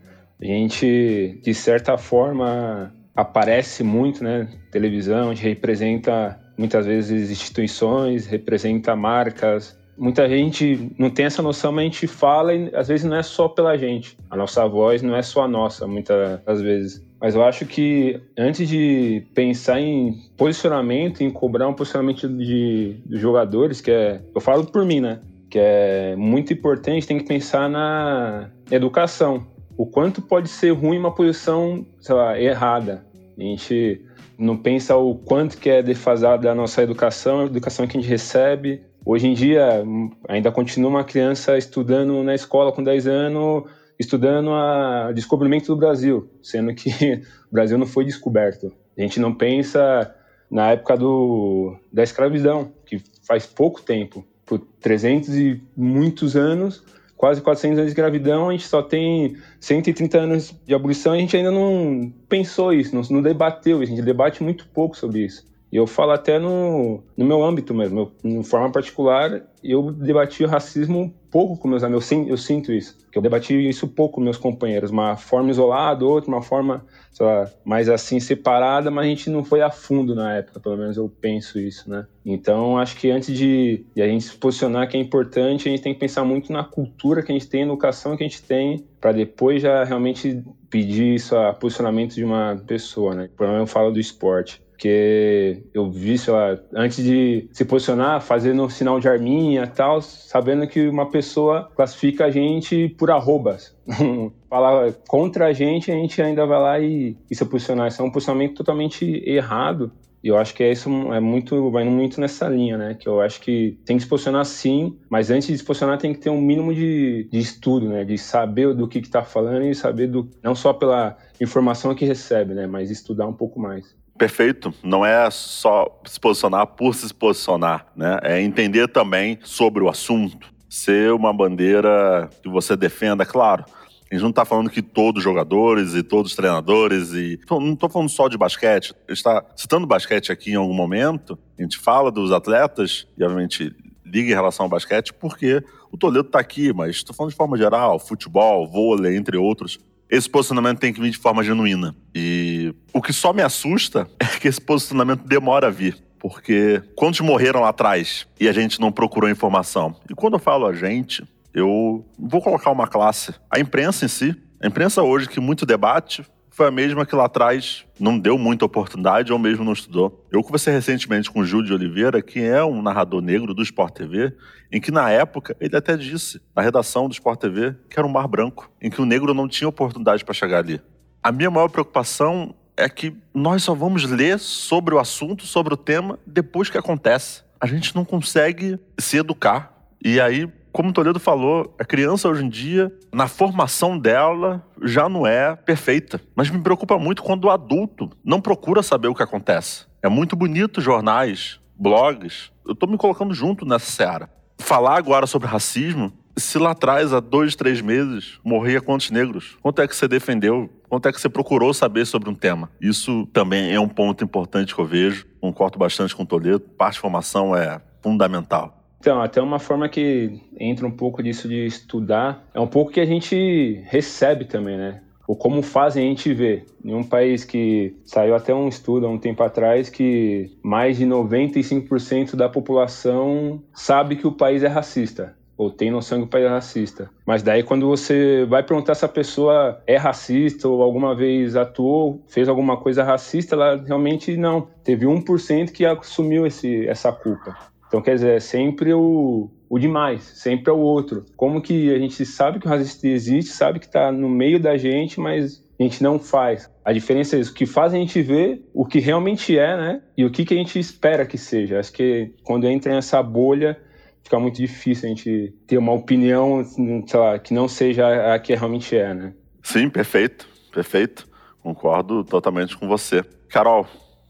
a 0.42 0.44
gente 0.44 1.38
de 1.44 1.54
certa 1.54 1.96
forma 1.96 2.92
aparece 3.14 3.84
muito, 3.84 4.24
né? 4.24 4.48
Televisão, 4.72 5.30
a 5.30 5.34
gente 5.34 5.44
representa 5.44 6.40
muitas 6.56 6.86
vezes 6.86 7.30
instituições, 7.30 8.26
representa 8.26 8.96
marcas. 8.96 9.78
Muita 9.98 10.28
gente 10.28 10.92
não 10.98 11.08
tem 11.08 11.24
essa 11.24 11.42
noção, 11.42 11.72
mas 11.72 11.82
a 11.82 11.84
gente 11.84 12.06
fala 12.06 12.54
e 12.54 12.70
às 12.74 12.88
vezes 12.88 13.04
não 13.04 13.16
é 13.16 13.22
só 13.22 13.48
pela 13.48 13.76
gente. 13.76 14.16
A 14.30 14.36
nossa 14.36 14.66
voz 14.66 15.02
não 15.02 15.16
é 15.16 15.22
só 15.22 15.44
a 15.44 15.48
nossa, 15.48 15.86
muitas 15.86 16.40
das 16.44 16.60
vezes. 16.60 17.06
Mas 17.20 17.34
eu 17.34 17.42
acho 17.42 17.64
que 17.64 18.20
antes 18.36 18.68
de 18.68 19.26
pensar 19.34 19.80
em 19.80 20.18
posicionamento, 20.36 21.22
em 21.22 21.30
cobrar 21.30 21.66
um 21.66 21.72
posicionamento 21.72 22.28
de, 22.28 22.96
de 23.06 23.16
jogadores, 23.16 23.80
que 23.80 23.90
é. 23.90 24.20
Eu 24.34 24.40
falo 24.40 24.66
por 24.66 24.84
mim, 24.84 25.00
né? 25.00 25.20
Que 25.48 25.58
é 25.58 26.14
muito 26.16 26.52
importante, 26.52 27.06
tem 27.06 27.18
que 27.18 27.24
pensar 27.24 27.70
na 27.70 28.50
educação. 28.70 29.46
O 29.78 29.86
quanto 29.86 30.20
pode 30.20 30.48
ser 30.48 30.72
ruim 30.72 30.98
uma 30.98 31.14
posição, 31.14 31.86
sei 32.00 32.14
lá, 32.14 32.38
errada. 32.38 33.04
A 33.38 33.42
gente 33.42 34.02
não 34.38 34.56
pensa 34.56 34.96
o 34.96 35.14
quanto 35.14 35.58
que 35.58 35.70
é 35.70 35.82
defasada 35.82 36.50
a 36.50 36.54
nossa 36.54 36.82
educação, 36.82 37.40
a 37.40 37.46
educação 37.46 37.86
que 37.86 37.96
a 37.96 38.00
gente 38.00 38.10
recebe. 38.10 38.82
Hoje 39.04 39.26
em 39.26 39.34
dia, 39.34 39.84
ainda 40.28 40.50
continua 40.50 40.90
uma 40.90 41.04
criança 41.04 41.56
estudando 41.56 42.22
na 42.22 42.34
escola 42.34 42.72
com 42.72 42.82
10 42.82 43.06
anos, 43.06 43.64
estudando 43.98 44.50
o 44.50 45.12
descobrimento 45.12 45.66
do 45.66 45.76
Brasil, 45.76 46.28
sendo 46.42 46.74
que 46.74 46.90
o 47.50 47.52
Brasil 47.52 47.78
não 47.78 47.86
foi 47.86 48.04
descoberto. 48.04 48.72
A 48.96 49.00
gente 49.00 49.20
não 49.20 49.34
pensa 49.34 50.14
na 50.50 50.70
época 50.72 50.96
do, 50.96 51.76
da 51.92 52.02
escravidão, 52.02 52.72
que 52.84 53.02
faz 53.26 53.46
pouco 53.46 53.82
tempo, 53.82 54.24
por 54.44 54.60
300 54.80 55.36
e 55.36 55.62
muitos 55.76 56.36
anos, 56.36 56.84
quase 57.16 57.40
400 57.40 57.78
anos 57.78 57.92
de 57.92 57.92
escravidão, 57.92 58.48
a 58.48 58.52
gente 58.52 58.66
só 58.66 58.82
tem 58.82 59.36
130 59.58 60.18
anos 60.18 60.54
de 60.66 60.74
abolição 60.74 61.14
e 61.14 61.18
a 61.18 61.20
gente 61.20 61.36
ainda 61.36 61.50
não 61.50 62.12
pensou 62.28 62.72
isso, 62.72 62.94
não, 62.94 63.02
não 63.10 63.22
debateu 63.22 63.82
isso, 63.82 63.92
a 63.92 63.96
gente 63.96 64.04
debate 64.04 64.42
muito 64.42 64.66
pouco 64.68 64.96
sobre 64.96 65.24
isso. 65.24 65.46
E 65.70 65.76
eu 65.76 65.86
falo 65.86 66.12
até 66.12 66.38
no, 66.38 67.02
no 67.16 67.24
meu 67.24 67.44
âmbito 67.44 67.74
mesmo, 67.74 68.12
de 68.24 68.42
forma 68.44 68.70
particular, 68.70 69.42
eu 69.62 69.90
debati 69.90 70.44
o 70.44 70.48
racismo 70.48 71.12
pouco 71.28 71.58
com 71.58 71.66
meus 71.66 71.82
amigos, 71.82 72.10
eu, 72.10 72.28
eu 72.28 72.36
sinto 72.36 72.72
isso, 72.72 72.96
eu 73.12 73.20
debati 73.20 73.68
isso 73.68 73.88
pouco 73.88 74.14
com 74.14 74.20
meus 74.20 74.38
companheiros, 74.38 74.90
uma 74.90 75.16
forma 75.16 75.50
isolada, 75.50 76.04
outra, 76.04 76.30
uma 76.30 76.40
forma, 76.40 76.86
sei 77.10 77.26
lá, 77.26 77.50
mais 77.64 77.88
assim, 77.88 78.20
separada, 78.20 78.90
mas 78.92 79.06
a 79.06 79.08
gente 79.08 79.28
não 79.28 79.44
foi 79.44 79.60
a 79.60 79.70
fundo 79.70 80.14
na 80.14 80.36
época, 80.36 80.60
pelo 80.60 80.76
menos 80.76 80.96
eu 80.96 81.08
penso 81.08 81.58
isso, 81.58 81.90
né? 81.90 82.06
Então, 82.24 82.78
acho 82.78 82.96
que 82.96 83.10
antes 83.10 83.36
de, 83.36 83.84
de 83.94 84.00
a 84.00 84.06
gente 84.06 84.24
se 84.24 84.36
posicionar 84.36 84.88
que 84.88 84.96
é 84.96 85.00
importante, 85.00 85.68
a 85.68 85.70
gente 85.72 85.82
tem 85.82 85.92
que 85.92 86.00
pensar 86.00 86.24
muito 86.24 86.52
na 86.52 86.62
cultura 86.62 87.22
que 87.22 87.32
a 87.32 87.34
gente 87.34 87.48
tem, 87.48 87.64
na 87.64 87.72
educação 87.72 88.16
que 88.16 88.22
a 88.22 88.28
gente 88.28 88.42
tem, 88.42 88.86
para 89.00 89.12
depois 89.12 89.60
já 89.60 89.82
realmente 89.82 90.42
pedir 90.70 91.16
isso 91.16 91.36
a 91.36 91.52
posicionamento 91.52 92.14
de 92.14 92.24
uma 92.24 92.62
pessoa, 92.66 93.14
né? 93.14 93.28
Por 93.36 93.44
exemplo, 93.44 93.62
eu 93.62 93.66
falo 93.66 93.90
do 93.90 93.98
esporte 93.98 94.64
porque 94.76 95.62
eu 95.72 95.90
vi, 95.90 96.18
sei 96.18 96.34
lá, 96.34 96.58
antes 96.74 97.02
de 97.02 97.48
se 97.50 97.64
posicionar, 97.64 98.20
fazendo 98.20 98.62
um 98.62 98.68
sinal 98.68 99.00
de 99.00 99.08
arminha 99.08 99.64
e 99.64 99.66
tal, 99.66 100.02
sabendo 100.02 100.66
que 100.68 100.86
uma 100.86 101.10
pessoa 101.10 101.70
classifica 101.74 102.26
a 102.26 102.30
gente 102.30 102.90
por 102.90 103.10
arrobas. 103.10 103.74
Falar 104.50 104.92
contra 105.08 105.46
a 105.46 105.52
gente, 105.54 105.90
a 105.90 105.94
gente 105.94 106.20
ainda 106.20 106.44
vai 106.44 106.60
lá 106.60 106.78
e, 106.78 107.16
e 107.30 107.34
se 107.34 107.42
posicionar. 107.46 107.88
Isso 107.88 108.02
é 108.02 108.04
um 108.04 108.10
posicionamento 108.10 108.54
totalmente 108.54 109.22
errado. 109.26 109.90
E 110.22 110.28
eu 110.28 110.36
acho 110.36 110.54
que 110.54 110.62
é 110.62 110.72
isso 110.72 110.90
é 111.12 111.20
muito, 111.20 111.70
vai 111.70 111.84
muito 111.84 112.20
nessa 112.20 112.46
linha, 112.46 112.76
né? 112.76 112.94
Que 112.94 113.08
eu 113.08 113.22
acho 113.22 113.40
que 113.40 113.78
tem 113.86 113.96
que 113.96 114.02
se 114.02 114.08
posicionar 114.08 114.44
sim, 114.44 114.98
mas 115.08 115.30
antes 115.30 115.48
de 115.48 115.56
se 115.56 115.64
posicionar 115.64 115.98
tem 115.98 116.12
que 116.12 116.20
ter 116.20 116.30
um 116.30 116.40
mínimo 116.40 116.74
de, 116.74 117.28
de 117.30 117.38
estudo, 117.38 117.88
né? 117.88 118.04
De 118.04 118.18
saber 118.18 118.74
do 118.74 118.86
que 118.86 118.98
está 118.98 119.22
falando 119.22 119.64
e 119.64 119.74
saber 119.74 120.08
do 120.08 120.28
não 120.42 120.54
só 120.54 120.74
pela 120.74 121.16
informação 121.40 121.94
que 121.94 122.04
recebe, 122.04 122.52
né? 122.52 122.66
Mas 122.66 122.90
estudar 122.90 123.26
um 123.26 123.32
pouco 123.32 123.58
mais. 123.58 123.96
Perfeito. 124.18 124.72
Não 124.82 125.04
é 125.04 125.30
só 125.30 126.00
se 126.04 126.18
posicionar 126.18 126.66
por 126.66 126.94
se 126.94 127.12
posicionar, 127.12 127.86
né? 127.94 128.18
É 128.22 128.40
entender 128.40 128.88
também 128.88 129.38
sobre 129.42 129.82
o 129.82 129.88
assunto, 129.88 130.52
ser 130.68 131.12
uma 131.12 131.32
bandeira 131.32 132.30
que 132.42 132.48
você 132.48 132.76
defenda, 132.76 133.26
claro. 133.26 133.64
A 134.10 134.14
gente 134.14 134.22
não 134.22 134.30
está 134.30 134.44
falando 134.44 134.70
que 134.70 134.80
todos 134.80 135.18
os 135.18 135.24
jogadores 135.24 135.94
e 135.94 136.02
todos 136.02 136.30
os 136.30 136.36
treinadores 136.36 137.12
e. 137.12 137.40
Não 137.50 137.72
estou 137.72 137.88
falando 137.88 138.08
só 138.08 138.28
de 138.28 138.38
basquete. 138.38 138.94
A 139.08 139.12
gente 139.12 139.18
está 139.18 139.44
citando 139.56 139.86
basquete 139.86 140.30
aqui 140.30 140.52
em 140.52 140.54
algum 140.54 140.74
momento. 140.74 141.36
A 141.58 141.62
gente 141.62 141.76
fala 141.76 142.10
dos 142.10 142.30
atletas 142.30 143.08
e, 143.18 143.24
obviamente, 143.24 143.74
liga 144.04 144.30
em 144.30 144.34
relação 144.34 144.64
ao 144.64 144.70
basquete 144.70 145.12
porque 145.12 145.62
o 145.90 145.98
Toledo 145.98 146.28
está 146.28 146.38
aqui, 146.38 146.72
mas 146.72 146.96
estou 146.96 147.14
falando 147.16 147.32
de 147.32 147.36
forma 147.36 147.58
geral: 147.58 147.98
futebol, 147.98 148.66
vôlei, 148.68 149.16
entre 149.16 149.36
outros 149.36 149.80
esse 150.08 150.28
posicionamento 150.28 150.78
tem 150.78 150.92
que 150.92 151.00
vir 151.00 151.10
de 151.10 151.18
forma 151.18 151.42
genuína. 151.42 151.94
E 152.14 152.74
o 152.92 153.02
que 153.02 153.12
só 153.12 153.32
me 153.32 153.42
assusta 153.42 154.08
é 154.18 154.24
que 154.24 154.48
esse 154.48 154.60
posicionamento 154.60 155.22
demora 155.24 155.68
a 155.68 155.70
vir. 155.70 155.96
Porque 156.18 156.82
quantos 156.94 157.20
morreram 157.20 157.60
lá 157.60 157.68
atrás 157.68 158.26
e 158.40 158.48
a 158.48 158.52
gente 158.52 158.80
não 158.80 158.90
procurou 158.90 159.28
informação? 159.30 159.94
E 160.10 160.14
quando 160.14 160.34
eu 160.34 160.40
falo 160.40 160.66
a 160.66 160.72
gente, 160.72 161.22
eu 161.52 162.04
vou 162.18 162.40
colocar 162.40 162.70
uma 162.70 162.86
classe. 162.86 163.34
A 163.50 163.60
imprensa 163.60 164.04
em 164.04 164.08
si. 164.08 164.34
A 164.60 164.66
imprensa 164.66 165.02
hoje 165.02 165.28
que 165.28 165.38
muito 165.38 165.66
debate 165.66 166.24
foi 166.56 166.68
a 166.68 166.70
mesma 166.70 167.04
que 167.04 167.14
lá 167.14 167.26
atrás 167.26 167.84
não 168.00 168.18
deu 168.18 168.38
muita 168.38 168.64
oportunidade 168.64 169.30
ou 169.30 169.38
mesmo 169.38 169.62
não 169.62 169.74
estudou. 169.74 170.26
Eu 170.32 170.42
conversei 170.42 170.72
recentemente 170.72 171.30
com 171.30 171.40
o 171.40 171.44
Júlio 171.44 171.66
de 171.66 171.74
Oliveira, 171.74 172.22
que 172.22 172.40
é 172.40 172.64
um 172.64 172.80
narrador 172.80 173.20
negro 173.20 173.52
do 173.52 173.62
Sport 173.62 173.92
TV, 173.92 174.34
em 174.72 174.80
que 174.80 174.90
na 174.90 175.10
época 175.10 175.54
ele 175.60 175.76
até 175.76 175.98
disse, 175.98 176.40
na 176.56 176.62
redação 176.62 177.08
do 177.08 177.12
Sport 177.12 177.38
TV, 177.38 177.76
que 177.90 177.98
era 177.98 178.08
um 178.08 178.10
mar 178.10 178.26
branco, 178.26 178.72
em 178.80 178.88
que 178.88 179.02
o 179.02 179.04
negro 179.04 179.34
não 179.34 179.46
tinha 179.46 179.68
oportunidade 179.68 180.24
para 180.24 180.32
chegar 180.32 180.60
ali. 180.60 180.80
A 181.22 181.30
minha 181.30 181.50
maior 181.50 181.68
preocupação 181.68 182.54
é 182.74 182.88
que 182.88 183.14
nós 183.34 183.62
só 183.62 183.74
vamos 183.74 184.04
ler 184.04 184.38
sobre 184.38 184.94
o 184.94 184.98
assunto, 184.98 185.44
sobre 185.44 185.74
o 185.74 185.76
tema, 185.76 186.18
depois 186.26 186.70
que 186.70 186.78
acontece. 186.78 187.42
A 187.60 187.66
gente 187.66 187.94
não 187.94 188.02
consegue 188.02 188.78
se 188.98 189.18
educar. 189.18 189.74
E 190.02 190.18
aí 190.18 190.50
como 190.76 190.90
o 190.90 190.92
Toledo 190.92 191.18
falou, 191.18 191.74
a 191.78 191.86
criança 191.86 192.28
hoje 192.28 192.44
em 192.44 192.50
dia, 192.50 192.92
na 193.10 193.26
formação 193.26 193.98
dela, 193.98 194.62
já 194.82 195.08
não 195.08 195.26
é 195.26 195.56
perfeita. 195.56 196.20
Mas 196.34 196.50
me 196.50 196.60
preocupa 196.60 196.98
muito 196.98 197.22
quando 197.22 197.46
o 197.46 197.50
adulto 197.50 198.10
não 198.22 198.42
procura 198.42 198.82
saber 198.82 199.08
o 199.08 199.14
que 199.14 199.22
acontece. 199.22 199.86
É 200.02 200.08
muito 200.10 200.36
bonito 200.36 200.82
jornais, 200.82 201.58
blogs. 201.74 202.52
Eu 202.68 202.74
tô 202.74 202.86
me 202.86 202.98
colocando 202.98 203.32
junto 203.32 203.64
nessa 203.64 203.90
seara. 203.90 204.28
Falar 204.58 204.98
agora 204.98 205.26
sobre 205.26 205.48
racismo, 205.48 206.12
se 206.36 206.58
lá 206.58 206.72
atrás, 206.72 207.10
há 207.14 207.20
dois, 207.20 207.56
três 207.56 207.80
meses, 207.80 208.38
morria 208.44 208.82
quantos 208.82 209.10
negros? 209.10 209.56
Quanto 209.62 209.80
é 209.80 209.88
que 209.88 209.96
você 209.96 210.06
defendeu? 210.06 210.68
Quanto 210.90 211.08
é 211.08 211.12
que 211.12 211.18
você 211.18 211.30
procurou 211.30 211.72
saber 211.72 212.04
sobre 212.04 212.28
um 212.28 212.34
tema? 212.34 212.70
Isso 212.78 213.26
também 213.32 213.72
é 213.72 213.80
um 213.80 213.88
ponto 213.88 214.22
importante 214.22 214.74
que 214.74 214.80
eu 214.82 214.84
vejo. 214.84 215.24
Concordo 215.40 215.78
bastante 215.78 216.14
com 216.14 216.24
o 216.24 216.26
Toledo. 216.26 216.60
Parte 216.60 216.96
de 216.96 217.00
formação 217.00 217.56
é 217.56 217.80
fundamental. 218.02 218.75
Então, 219.06 219.22
até 219.22 219.40
uma 219.40 219.60
forma 219.60 219.88
que 219.88 220.42
entra 220.58 220.84
um 220.84 220.90
pouco 220.90 221.22
disso 221.22 221.48
de 221.48 221.64
estudar, 221.64 222.44
é 222.52 222.58
um 222.58 222.66
pouco 222.66 222.90
que 222.90 222.98
a 222.98 223.06
gente 223.06 223.80
recebe 223.84 224.46
também, 224.46 224.76
né? 224.76 225.00
Ou 225.28 225.36
como 225.36 225.62
fazem 225.62 226.04
a 226.04 226.08
gente 226.08 226.34
ver. 226.34 226.66
Em 226.84 226.92
um 226.92 227.04
país 227.04 227.44
que 227.44 227.94
saiu 228.04 228.34
até 228.34 228.52
um 228.52 228.66
estudo 228.66 229.06
há 229.06 229.08
um 229.08 229.16
tempo 229.16 229.44
atrás 229.44 229.88
que 229.88 230.50
mais 230.60 230.98
de 230.98 231.06
95% 231.06 232.34
da 232.34 232.48
população 232.48 233.62
sabe 233.72 234.16
que 234.16 234.26
o 234.26 234.32
país 234.32 234.64
é 234.64 234.66
racista 234.66 235.36
ou 235.56 235.70
tem 235.70 235.90
noção 235.90 236.18
que 236.18 236.24
o 236.24 236.28
país 236.28 236.44
é 236.44 236.48
racista. 236.48 237.08
Mas 237.24 237.42
daí 237.42 237.62
quando 237.62 237.86
você 237.86 238.44
vai 238.44 238.62
perguntar 238.62 238.94
se 238.94 239.04
a 239.04 239.08
pessoa 239.08 239.80
é 239.86 239.96
racista 239.96 240.68
ou 240.68 240.82
alguma 240.82 241.14
vez 241.14 241.56
atuou, 241.56 242.22
fez 242.26 242.48
alguma 242.48 242.76
coisa 242.76 243.04
racista, 243.04 243.54
ela 243.54 243.76
realmente 243.76 244.36
não. 244.36 244.68
Teve 244.82 245.06
1% 245.06 245.70
que 245.70 245.86
assumiu 245.86 246.44
esse, 246.44 246.86
essa 246.86 247.10
culpa. 247.12 247.56
Então, 247.96 248.04
quer 248.04 248.16
dizer, 248.16 248.36
é 248.36 248.40
sempre 248.40 248.92
o, 248.92 249.50
o 249.70 249.78
demais, 249.78 250.22
sempre 250.22 250.70
é 250.70 250.74
o 250.74 250.78
outro. 250.78 251.24
Como 251.34 251.62
que 251.62 251.94
a 251.94 251.98
gente 251.98 252.26
sabe 252.26 252.58
que 252.58 252.66
o 252.66 252.68
racismo 252.68 253.08
existe, 253.08 253.52
sabe 253.52 253.78
que 253.78 253.86
está 253.86 254.12
no 254.12 254.28
meio 254.28 254.60
da 254.60 254.76
gente, 254.76 255.18
mas 255.18 255.64
a 255.80 255.82
gente 255.82 256.02
não 256.02 256.18
faz. 256.18 256.70
A 256.84 256.92
diferença 256.92 257.36
é 257.36 257.40
isso, 257.40 257.52
o 257.52 257.54
que 257.54 257.64
faz 257.64 257.94
a 257.94 257.96
gente 257.96 258.20
ver 258.20 258.62
o 258.74 258.84
que 258.84 258.98
realmente 258.98 259.58
é, 259.58 259.76
né? 259.78 260.02
E 260.14 260.26
o 260.26 260.30
que, 260.30 260.44
que 260.44 260.52
a 260.52 260.58
gente 260.58 260.78
espera 260.78 261.24
que 261.24 261.38
seja. 261.38 261.80
Acho 261.80 261.90
que 261.90 262.34
quando 262.44 262.66
entra 262.66 262.92
nessa 262.92 263.22
bolha, 263.22 263.80
fica 264.22 264.38
muito 264.38 264.56
difícil 264.56 265.06
a 265.06 265.08
gente 265.08 265.54
ter 265.66 265.78
uma 265.78 265.94
opinião, 265.94 266.62
sei 266.64 267.18
lá, 267.18 267.38
que 267.38 267.54
não 267.54 267.66
seja 267.66 268.34
a 268.34 268.38
que 268.38 268.54
realmente 268.54 268.94
é, 268.94 269.14
né? 269.14 269.32
Sim, 269.62 269.88
perfeito, 269.88 270.46
perfeito. 270.70 271.26
Concordo 271.62 272.22
totalmente 272.24 272.76
com 272.76 272.86
você. 272.86 273.24
Carol, 273.48 273.86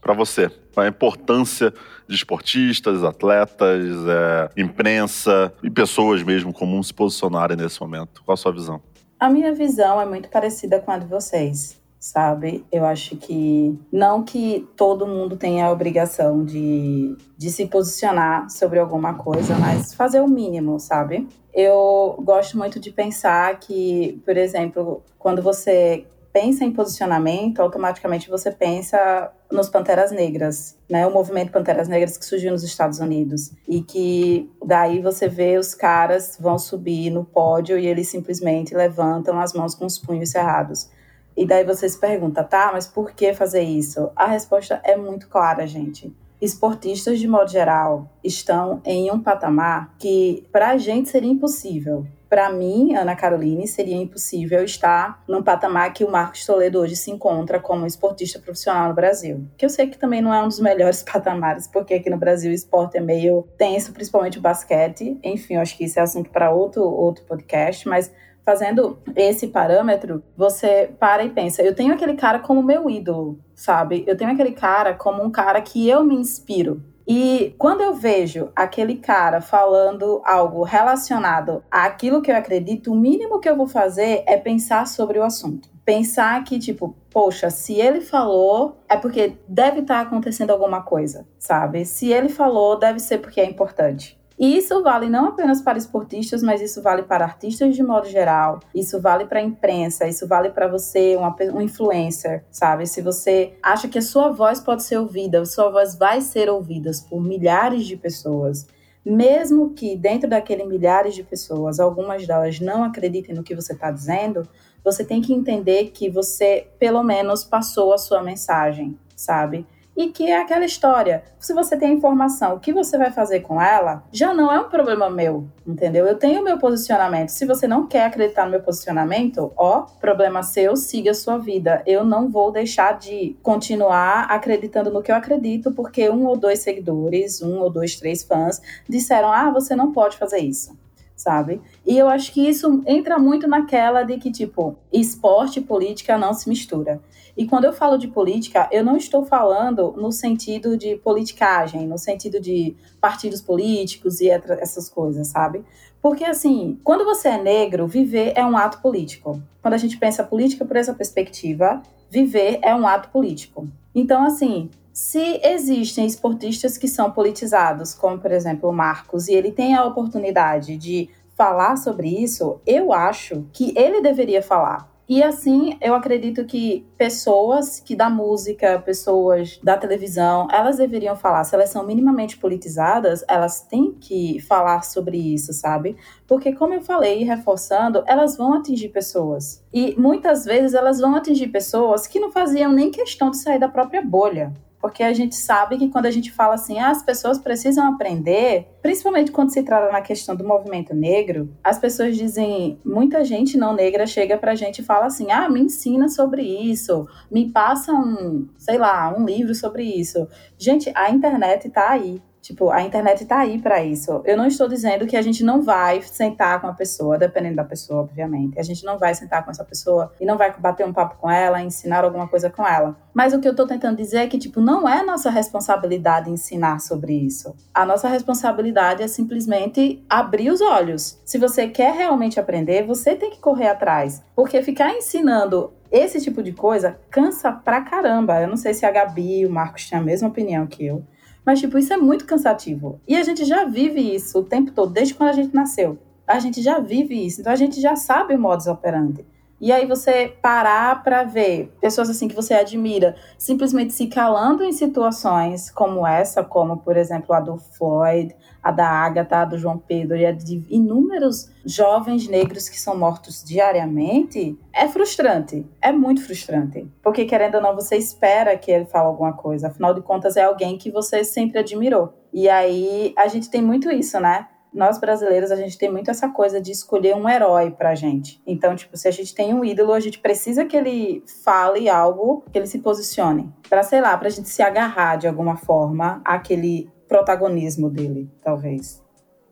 para 0.07 0.15
você, 0.15 0.49
a 0.77 0.87
importância 0.87 1.73
de 2.07 2.15
esportistas, 2.15 3.03
atletas, 3.03 3.85
é, 4.07 4.61
imprensa 4.61 5.53
e 5.61 5.69
pessoas 5.69 6.23
mesmo 6.23 6.53
comuns 6.53 6.87
se 6.87 6.93
posicionarem 6.93 7.57
nesse 7.57 7.81
momento? 7.81 8.23
Qual 8.23 8.33
a 8.33 8.37
sua 8.37 8.53
visão? 8.53 8.81
A 9.19 9.29
minha 9.29 9.53
visão 9.53 9.99
é 9.99 10.05
muito 10.05 10.29
parecida 10.29 10.79
com 10.79 10.91
a 10.91 10.97
de 10.97 11.07
vocês, 11.07 11.77
sabe? 11.99 12.65
Eu 12.71 12.85
acho 12.85 13.17
que 13.17 13.77
não 13.91 14.23
que 14.23 14.65
todo 14.77 15.05
mundo 15.05 15.35
tenha 15.35 15.65
a 15.65 15.71
obrigação 15.71 16.45
de, 16.45 17.17
de 17.37 17.49
se 17.49 17.65
posicionar 17.65 18.49
sobre 18.49 18.79
alguma 18.79 19.15
coisa, 19.15 19.57
mas 19.57 19.93
fazer 19.93 20.21
o 20.21 20.27
mínimo, 20.29 20.79
sabe? 20.79 21.27
Eu 21.53 22.15
gosto 22.23 22.57
muito 22.57 22.79
de 22.79 22.91
pensar 22.91 23.59
que, 23.59 24.21
por 24.23 24.37
exemplo, 24.37 25.03
quando 25.19 25.41
você 25.41 26.05
pensa 26.37 26.63
em 26.63 26.71
posicionamento, 26.71 27.59
automaticamente 27.61 28.29
você 28.29 28.51
pensa 28.51 29.31
nos 29.51 29.69
Panteras 29.69 30.11
Negras, 30.11 30.77
né? 30.87 31.07
O 31.07 31.11
movimento 31.11 31.51
Panteras 31.51 31.87
Negras 31.87 32.15
que 32.15 32.23
surgiu 32.23 32.51
nos 32.51 32.61
Estados 32.61 32.99
Unidos 32.99 33.53
e 33.67 33.81
que 33.81 34.47
daí 34.63 35.01
você 35.01 35.27
vê 35.27 35.57
os 35.57 35.73
caras 35.73 36.37
vão 36.39 36.59
subir 36.59 37.09
no 37.09 37.25
pódio 37.25 37.79
e 37.79 37.87
eles 37.87 38.07
simplesmente 38.09 38.75
levantam 38.75 39.39
as 39.39 39.51
mãos 39.53 39.73
com 39.73 39.87
os 39.87 39.97
punhos 39.97 40.29
cerrados. 40.29 40.91
E 41.35 41.43
daí 41.43 41.63
você 41.63 41.89
se 41.89 41.99
pergunta, 41.99 42.43
tá, 42.43 42.69
mas 42.71 42.85
por 42.85 43.13
que 43.13 43.33
fazer 43.33 43.63
isso? 43.63 44.11
A 44.15 44.27
resposta 44.27 44.79
é 44.83 44.95
muito 44.95 45.27
clara, 45.29 45.65
gente. 45.65 46.15
Esportistas, 46.39 47.17
de 47.17 47.27
modo 47.27 47.49
geral, 47.49 48.11
estão 48.23 48.79
em 48.85 49.09
um 49.11 49.19
patamar 49.19 49.95
que 49.97 50.47
para 50.51 50.69
a 50.69 50.77
gente 50.77 51.09
seria 51.09 51.31
impossível 51.31 52.05
para 52.29 52.49
mim, 52.49 52.95
Ana 52.95 53.15
Caroline, 53.15 53.67
seria 53.67 53.95
impossível 53.95 54.63
estar 54.63 55.23
num 55.27 55.41
patamar 55.41 55.93
que 55.93 56.03
o 56.03 56.11
Marcos 56.11 56.45
Toledo 56.45 56.79
hoje 56.79 56.95
se 56.95 57.09
encontra 57.09 57.59
como 57.59 57.85
esportista 57.85 58.39
profissional 58.39 58.89
no 58.89 58.93
Brasil. 58.93 59.47
Que 59.57 59.65
eu 59.65 59.69
sei 59.69 59.87
que 59.87 59.97
também 59.97 60.21
não 60.21 60.33
é 60.33 60.43
um 60.43 60.47
dos 60.47 60.59
melhores 60.59 61.03
patamares, 61.09 61.67
porque 61.67 61.93
aqui 61.93 62.09
no 62.09 62.17
Brasil 62.17 62.51
o 62.51 62.53
esporte 62.53 62.97
é 62.97 63.01
meio 63.01 63.47
tenso, 63.57 63.93
principalmente 63.93 64.37
o 64.37 64.41
basquete. 64.41 65.19
Enfim, 65.23 65.55
eu 65.55 65.61
acho 65.61 65.77
que 65.77 65.85
isso 65.85 65.99
é 65.99 66.01
assunto 66.01 66.29
para 66.29 66.51
outro, 66.51 66.83
outro 66.83 67.23
podcast, 67.25 67.87
mas 67.87 68.11
fazendo 68.45 68.97
esse 69.15 69.47
parâmetro, 69.47 70.23
você 70.35 70.89
para 70.99 71.23
e 71.25 71.29
pensa, 71.29 71.61
eu 71.61 71.75
tenho 71.75 71.93
aquele 71.93 72.13
cara 72.13 72.39
como 72.39 72.63
meu 72.63 72.89
ídolo, 72.89 73.39
sabe? 73.53 74.05
Eu 74.07 74.15
tenho 74.15 74.31
aquele 74.31 74.53
cara 74.53 74.93
como 74.93 75.21
um 75.21 75.29
cara 75.29 75.61
que 75.61 75.89
eu 75.89 76.03
me 76.03 76.15
inspiro 76.15 76.81
E 77.07 77.55
quando 77.57 77.81
eu 77.81 77.93
vejo 77.93 78.51
aquele 78.53 78.97
cara 78.97 79.39
falando 79.39 80.21
algo 80.25 80.63
relacionado 80.63 81.63
àquilo 81.71 82.21
que 82.21 82.29
eu 82.29 82.35
acredito, 82.35 82.91
o 82.91 82.95
mínimo 82.95 83.39
que 83.39 83.47
eu 83.47 83.55
vou 83.55 83.67
fazer 83.67 84.23
é 84.27 84.35
pensar 84.35 84.85
sobre 84.85 85.17
o 85.17 85.23
assunto. 85.23 85.69
Pensar 85.85 86.43
que, 86.43 86.59
tipo, 86.59 86.97
poxa, 87.09 87.49
se 87.49 87.75
ele 87.75 88.01
falou, 88.01 88.77
é 88.89 88.97
porque 88.97 89.37
deve 89.47 89.79
estar 89.79 90.01
acontecendo 90.01 90.51
alguma 90.51 90.81
coisa, 90.81 91.25
sabe? 91.39 91.85
Se 91.85 92.11
ele 92.11 92.27
falou, 92.27 92.77
deve 92.77 92.99
ser 92.99 93.19
porque 93.19 93.39
é 93.39 93.45
importante. 93.45 94.19
E 94.39 94.55
isso 94.55 94.83
vale 94.83 95.09
não 95.09 95.29
apenas 95.29 95.61
para 95.61 95.79
esportistas, 95.79 96.43
mas 96.43 96.61
isso 96.61 96.79
vale 96.81 97.01
para 97.01 97.25
artistas 97.25 97.75
de 97.75 97.81
modo 97.81 98.07
geral. 98.07 98.59
Isso 98.73 99.01
vale 99.01 99.25
para 99.25 99.39
a 99.39 99.43
imprensa, 99.43 100.07
isso 100.07 100.27
vale 100.27 100.51
para 100.51 100.67
você, 100.67 101.15
uma, 101.15 101.35
um 101.53 101.61
influencer, 101.61 102.45
sabe? 102.51 102.85
Se 102.85 103.01
você 103.01 103.53
acha 103.63 103.87
que 103.87 103.97
a 103.97 104.01
sua 104.01 104.29
voz 104.29 104.59
pode 104.59 104.83
ser 104.83 104.97
ouvida, 104.97 105.43
sua 105.43 105.71
voz 105.71 105.95
vai 105.95 106.21
ser 106.21 106.49
ouvida 106.49 106.91
por 107.09 107.19
milhares 107.19 107.87
de 107.87 107.97
pessoas, 107.97 108.67
mesmo 109.03 109.73
que 109.73 109.95
dentro 109.95 110.29
daquele 110.29 110.65
milhares 110.65 111.15
de 111.15 111.23
pessoas, 111.23 111.79
algumas 111.79 112.27
delas 112.27 112.59
não 112.59 112.83
acreditem 112.83 113.33
no 113.33 113.43
que 113.43 113.55
você 113.55 113.73
está 113.73 113.89
dizendo, 113.89 114.47
você 114.83 115.03
tem 115.03 115.21
que 115.21 115.33
entender 115.33 115.91
que 115.91 116.09
você, 116.09 116.67
pelo 116.77 117.01
menos, 117.01 117.43
passou 117.43 117.91
a 117.91 117.97
sua 117.97 118.21
mensagem, 118.21 118.97
sabe? 119.15 119.65
E 119.97 120.09
que 120.09 120.29
é 120.29 120.39
aquela 120.39 120.63
história. 120.63 121.23
Se 121.39 121.55
você 121.55 121.75
tem 121.75 121.89
a 121.89 121.93
informação, 121.93 122.53
o 122.53 122.59
que 122.59 122.71
você 122.71 122.99
vai 122.99 123.11
fazer 123.11 123.39
com 123.39 123.59
ela, 123.59 124.03
já 124.11 124.31
não 124.31 124.53
é 124.53 124.59
um 124.59 124.69
problema 124.69 125.09
meu, 125.09 125.47
entendeu? 125.65 126.05
Eu 126.05 126.15
tenho 126.15 126.41
o 126.41 126.43
meu 126.43 126.59
posicionamento. 126.59 127.29
Se 127.29 127.47
você 127.47 127.67
não 127.67 127.87
quer 127.87 128.05
acreditar 128.05 128.45
no 128.45 128.51
meu 128.51 128.61
posicionamento, 128.61 129.51
ó, 129.57 129.87
problema 129.99 130.43
seu, 130.43 130.75
siga 130.75 131.11
a 131.11 131.15
sua 131.15 131.39
vida. 131.39 131.81
Eu 131.87 132.05
não 132.05 132.29
vou 132.29 132.51
deixar 132.51 132.99
de 132.99 133.35
continuar 133.41 134.25
acreditando 134.25 134.91
no 134.91 135.01
que 135.01 135.11
eu 135.11 135.15
acredito, 135.15 135.71
porque 135.71 136.07
um 136.11 136.27
ou 136.27 136.37
dois 136.37 136.59
seguidores, 136.59 137.41
um 137.41 137.59
ou 137.59 137.69
dois, 137.71 137.95
três 137.95 138.21
fãs 138.21 138.61
disseram: 138.87 139.31
ah, 139.31 139.49
você 139.49 139.75
não 139.75 139.91
pode 139.91 140.15
fazer 140.15 140.37
isso 140.37 140.77
sabe? 141.15 141.59
E 141.83 141.97
eu 141.97 142.07
acho 142.07 142.31
que 142.31 142.47
isso 142.47 142.83
entra 142.85 143.17
muito 143.17 143.47
naquela 143.47 144.03
de 144.03 144.17
que, 144.19 144.31
tipo, 144.31 144.77
esporte 144.93 145.59
e 145.59 145.63
política 145.63 146.15
não 146.15 146.31
se 146.31 146.47
mistura. 146.47 147.01
E 147.37 147.45
quando 147.45 147.65
eu 147.65 147.73
falo 147.73 147.97
de 147.97 148.07
política, 148.07 148.67
eu 148.71 148.83
não 148.83 148.97
estou 148.97 149.23
falando 149.23 149.93
no 149.95 150.11
sentido 150.11 150.75
de 150.75 150.95
politicagem, 150.95 151.85
no 151.85 151.97
sentido 151.97 152.39
de 152.39 152.75
partidos 152.99 153.41
políticos 153.41 154.19
e 154.19 154.29
essas 154.29 154.89
coisas, 154.89 155.27
sabe? 155.27 155.63
Porque, 156.01 156.23
assim, 156.23 156.79
quando 156.83 157.05
você 157.05 157.29
é 157.29 157.41
negro, 157.41 157.85
viver 157.85 158.33
é 158.35 158.43
um 158.43 158.57
ato 158.57 158.81
político. 158.81 159.39
Quando 159.61 159.75
a 159.75 159.77
gente 159.77 159.97
pensa 159.97 160.23
política 160.23 160.65
por 160.65 160.75
essa 160.75 160.93
perspectiva, 160.93 161.81
viver 162.09 162.59
é 162.63 162.73
um 162.73 162.87
ato 162.87 163.09
político. 163.09 163.67
Então, 163.93 164.23
assim, 164.23 164.69
se 164.91 165.39
existem 165.43 166.07
esportistas 166.07 166.75
que 166.75 166.87
são 166.87 167.11
politizados, 167.11 167.93
como 167.93 168.17
por 168.17 168.31
exemplo 168.31 168.67
o 168.67 168.73
Marcos, 168.73 169.27
e 169.27 169.33
ele 169.33 169.51
tem 169.51 169.75
a 169.75 169.85
oportunidade 169.85 170.75
de 170.75 171.07
falar 171.35 171.75
sobre 171.75 172.07
isso, 172.07 172.59
eu 172.65 172.91
acho 172.91 173.45
que 173.53 173.71
ele 173.77 174.01
deveria 174.01 174.41
falar. 174.41 174.89
E 175.09 175.23
assim, 175.23 175.77
eu 175.79 175.95
acredito 175.95 176.43
que 176.43 176.85
pessoas 176.97 177.79
que 177.79 177.95
da 177.95 178.09
música, 178.09 178.77
pessoas 178.79 179.57
da 179.63 179.77
televisão, 179.77 180.49
elas 180.51 180.77
deveriam 180.77 181.15
falar. 181.15 181.45
Se 181.45 181.55
elas 181.55 181.69
são 181.69 181.85
minimamente 181.85 182.37
politizadas, 182.37 183.23
elas 183.25 183.61
têm 183.61 183.93
que 183.93 184.41
falar 184.41 184.83
sobre 184.83 185.17
isso, 185.17 185.53
sabe? 185.53 185.95
Porque, 186.27 186.51
como 186.51 186.73
eu 186.73 186.81
falei, 186.81 187.23
reforçando, 187.23 188.03
elas 188.05 188.35
vão 188.35 188.53
atingir 188.53 188.89
pessoas. 188.89 189.63
E 189.73 189.95
muitas 189.97 190.43
vezes 190.43 190.73
elas 190.73 190.99
vão 190.99 191.15
atingir 191.15 191.47
pessoas 191.47 192.05
que 192.05 192.19
não 192.19 192.29
faziam 192.29 192.71
nem 192.73 192.91
questão 192.91 193.31
de 193.31 193.37
sair 193.37 193.59
da 193.59 193.69
própria 193.69 194.01
bolha 194.01 194.53
porque 194.79 195.03
a 195.03 195.13
gente 195.13 195.35
sabe 195.35 195.77
que 195.77 195.89
quando 195.89 196.05
a 196.05 196.11
gente 196.11 196.31
fala 196.31 196.55
assim, 196.55 196.79
ah, 196.79 196.91
as 196.91 197.01
pessoas 197.01 197.37
precisam 197.39 197.87
aprender, 197.87 198.67
principalmente 198.81 199.31
quando 199.31 199.51
se 199.51 199.63
trata 199.63 199.91
na 199.91 200.01
questão 200.01 200.35
do 200.35 200.47
movimento 200.47 200.93
negro, 200.93 201.49
as 201.63 201.79
pessoas 201.79 202.15
dizem, 202.15 202.79
muita 202.85 203.23
gente 203.23 203.57
não 203.57 203.73
negra 203.73 204.05
chega 204.05 204.37
pra 204.37 204.55
gente 204.55 204.79
e 204.79 204.85
fala 204.85 205.05
assim, 205.05 205.31
ah, 205.31 205.49
me 205.49 205.61
ensina 205.61 206.07
sobre 206.07 206.43
isso, 206.43 207.07
me 207.31 207.51
passa 207.51 207.91
um, 207.91 208.47
sei 208.57 208.77
lá, 208.77 209.13
um 209.17 209.25
livro 209.25 209.53
sobre 209.55 209.83
isso. 209.83 210.27
Gente, 210.57 210.91
a 210.95 211.09
internet 211.09 211.69
tá 211.69 211.89
aí. 211.89 212.21
Tipo, 212.47 212.69
a 212.69 212.81
internet 212.81 213.25
tá 213.25 213.39
aí 213.39 213.59
para 213.59 213.83
isso. 213.83 214.21
Eu 214.23 214.37
não 214.37 214.47
estou 214.47 214.69
dizendo 214.69 215.05
que 215.05 215.17
a 215.17 215.21
gente 215.21 215.43
não 215.43 215.61
vai 215.61 216.01
sentar 216.01 216.61
com 216.61 216.67
a 216.67 216.71
pessoa, 216.71 217.17
dependendo 217.17 217.57
da 217.57 217.63
pessoa, 217.65 217.99
obviamente. 217.99 218.57
A 218.57 218.63
gente 218.63 218.85
não 218.85 218.97
vai 218.97 219.13
sentar 219.13 219.43
com 219.43 219.51
essa 219.51 219.65
pessoa 219.65 220.13
e 220.17 220.25
não 220.25 220.37
vai 220.37 220.55
bater 220.57 220.85
um 220.87 220.93
papo 220.93 221.17
com 221.17 221.29
ela, 221.29 221.61
ensinar 221.61 222.05
alguma 222.05 222.25
coisa 222.25 222.49
com 222.49 222.65
ela. 222.65 222.95
Mas 223.13 223.33
o 223.33 223.41
que 223.41 223.49
eu 223.49 223.53
tô 223.53 223.67
tentando 223.67 223.97
dizer 223.97 224.19
é 224.19 224.27
que, 224.27 224.37
tipo, 224.37 224.61
não 224.61 224.87
é 224.87 225.03
nossa 225.03 225.29
responsabilidade 225.29 226.29
ensinar 226.29 226.79
sobre 226.79 227.11
isso. 227.11 227.53
A 227.73 227.85
nossa 227.85 228.07
responsabilidade 228.07 229.03
é 229.03 229.09
simplesmente 229.09 230.01
abrir 230.09 230.49
os 230.49 230.61
olhos. 230.61 231.19
Se 231.25 231.37
você 231.37 231.67
quer 231.67 231.93
realmente 231.95 232.39
aprender, 232.39 232.87
você 232.87 233.13
tem 233.13 233.29
que 233.29 233.41
correr 233.41 233.67
atrás. 233.67 234.23
Porque 234.33 234.63
ficar 234.63 234.93
ensinando 234.93 235.73
esse 235.91 236.21
tipo 236.21 236.41
de 236.41 236.53
coisa 236.53 236.97
cansa 237.09 237.51
pra 237.51 237.81
caramba. 237.81 238.41
Eu 238.41 238.47
não 238.47 238.55
sei 238.55 238.73
se 238.73 238.85
a 238.85 238.91
Gabi 238.91 239.41
e 239.41 239.45
o 239.45 239.51
Marcos 239.51 239.89
têm 239.89 239.99
a 239.99 240.01
mesma 240.01 240.29
opinião 240.29 240.65
que 240.65 240.85
eu. 240.85 241.03
Mas, 241.47 241.61
tipo, 241.61 241.77
isso 241.77 241.93
é 241.93 241.97
muito 241.97 242.25
cansativo. 242.25 242.99
E 243.07 243.15
a 243.15 243.23
gente 243.23 243.45
já 243.45 243.63
vive 243.63 244.01
isso 244.01 244.39
o 244.39 244.43
tempo 244.43 244.69
todo, 244.69 244.91
desde 244.91 245.13
quando 245.13 245.29
a 245.29 245.33
gente 245.33 245.55
nasceu. 245.55 245.97
A 246.27 246.39
gente 246.39 246.61
já 246.61 246.77
vive 246.77 247.25
isso. 247.25 247.39
Então, 247.39 247.53
a 247.53 247.55
gente 247.55 247.79
já 247.79 247.95
sabe 247.95 248.35
o 248.35 248.39
modus 248.39 248.67
operandi. 248.67 249.25
E 249.61 249.71
aí 249.71 249.87
você 249.87 250.27
parar 250.41 251.01
para 251.03 251.23
ver 251.23 251.73
pessoas 251.79 252.09
assim 252.09 252.27
que 252.27 252.35
você 252.35 252.53
admira 252.53 253.15
simplesmente 253.37 253.93
se 253.93 254.07
calando 254.07 254.61
em 254.61 254.73
situações 254.73 255.71
como 255.71 256.05
essa, 256.05 256.43
como 256.43 256.77
por 256.77 256.97
exemplo 256.97 257.33
a 257.33 257.39
do 257.39 257.57
Floyd, 257.57 258.35
a 258.67 258.71
da 258.71 258.87
Agatha, 258.87 259.37
a 259.37 259.45
do 259.45 259.57
João 259.57 259.77
Pedro 259.77 260.17
e 260.17 260.25
a 260.25 260.31
de 260.33 260.61
inúmeros 260.69 261.49
jovens 261.65 262.27
negros 262.27 262.67
que 262.67 262.79
são 262.79 262.97
mortos 262.97 263.41
diariamente, 263.43 264.59
é 264.73 264.87
frustrante, 264.89 265.65
é 265.81 265.91
muito 265.91 266.21
frustrante. 266.21 266.85
Porque 267.01 267.23
querendo 267.23 267.55
ou 267.55 267.61
não, 267.61 267.73
você 267.73 267.95
espera 267.95 268.57
que 268.57 268.69
ele 268.69 268.85
fale 268.85 269.05
alguma 269.05 269.31
coisa, 269.31 269.67
afinal 269.67 269.93
de 269.93 270.01
contas 270.01 270.35
é 270.35 270.43
alguém 270.43 270.77
que 270.77 270.91
você 270.91 271.23
sempre 271.23 271.59
admirou. 271.59 272.13
E 272.33 272.49
aí 272.49 273.13
a 273.17 273.27
gente 273.27 273.49
tem 273.49 273.61
muito 273.61 273.89
isso, 273.89 274.19
né? 274.19 274.47
nós 274.73 274.99
brasileiros, 274.99 275.49
a 275.49 275.55
gente 275.55 275.77
tem 275.77 275.89
muito 275.89 276.11
essa 276.11 276.29
coisa 276.29 276.61
de 276.61 276.71
escolher 276.71 277.15
um 277.15 277.27
herói 277.27 277.71
pra 277.71 277.95
gente. 277.95 278.39
Então, 278.45 278.75
tipo, 278.75 278.95
se 278.95 279.07
a 279.07 279.11
gente 279.11 279.33
tem 279.33 279.53
um 279.53 279.65
ídolo, 279.65 279.93
a 279.93 279.99
gente 279.99 280.19
precisa 280.19 280.65
que 280.65 280.75
ele 280.75 281.23
fale 281.43 281.89
algo, 281.89 282.43
que 282.51 282.59
ele 282.59 282.67
se 282.67 282.79
posicione. 282.79 283.51
Pra, 283.67 283.81
sei 283.81 284.01
lá, 284.01 284.15
pra 284.17 284.29
gente 284.29 284.49
se 284.49 284.61
agarrar 284.61 285.15
de 285.15 285.27
alguma 285.27 285.55
forma 285.55 286.21
àquele 286.23 286.91
protagonismo 287.07 287.89
dele, 287.89 288.29
talvez. 288.43 289.03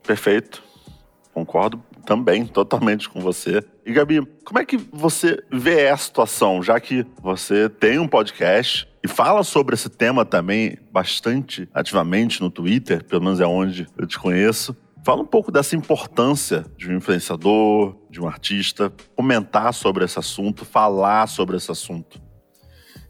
Perfeito. 0.02 0.62
Concordo 1.32 1.82
também 2.06 2.46
totalmente 2.48 3.08
com 3.08 3.20
você. 3.20 3.62
E 3.84 3.92
Gabi, 3.92 4.24
como 4.44 4.58
é 4.58 4.64
que 4.64 4.76
você 4.76 5.42
vê 5.50 5.88
a 5.88 5.96
situação, 5.96 6.62
já 6.62 6.80
que 6.80 7.04
você 7.20 7.68
tem 7.68 7.98
um 7.98 8.08
podcast 8.08 8.88
e 9.04 9.08
fala 9.08 9.42
sobre 9.42 9.74
esse 9.74 9.88
tema 9.88 10.24
também 10.24 10.78
bastante 10.90 11.68
ativamente 11.74 12.40
no 12.40 12.50
Twitter, 12.50 13.04
pelo 13.04 13.22
menos 13.22 13.40
é 13.40 13.46
onde 13.46 13.86
eu 13.98 14.06
te 14.06 14.18
conheço. 14.18 14.76
Fala 15.04 15.22
um 15.22 15.26
pouco 15.26 15.52
dessa 15.52 15.76
importância 15.76 16.64
de 16.76 16.90
um 16.90 16.96
influenciador, 16.96 17.94
de 18.10 18.20
um 18.20 18.26
artista, 18.26 18.92
comentar 19.14 19.72
sobre 19.72 20.04
esse 20.04 20.18
assunto, 20.18 20.64
falar 20.64 21.28
sobre 21.28 21.56
esse 21.56 21.70
assunto. 21.70 22.20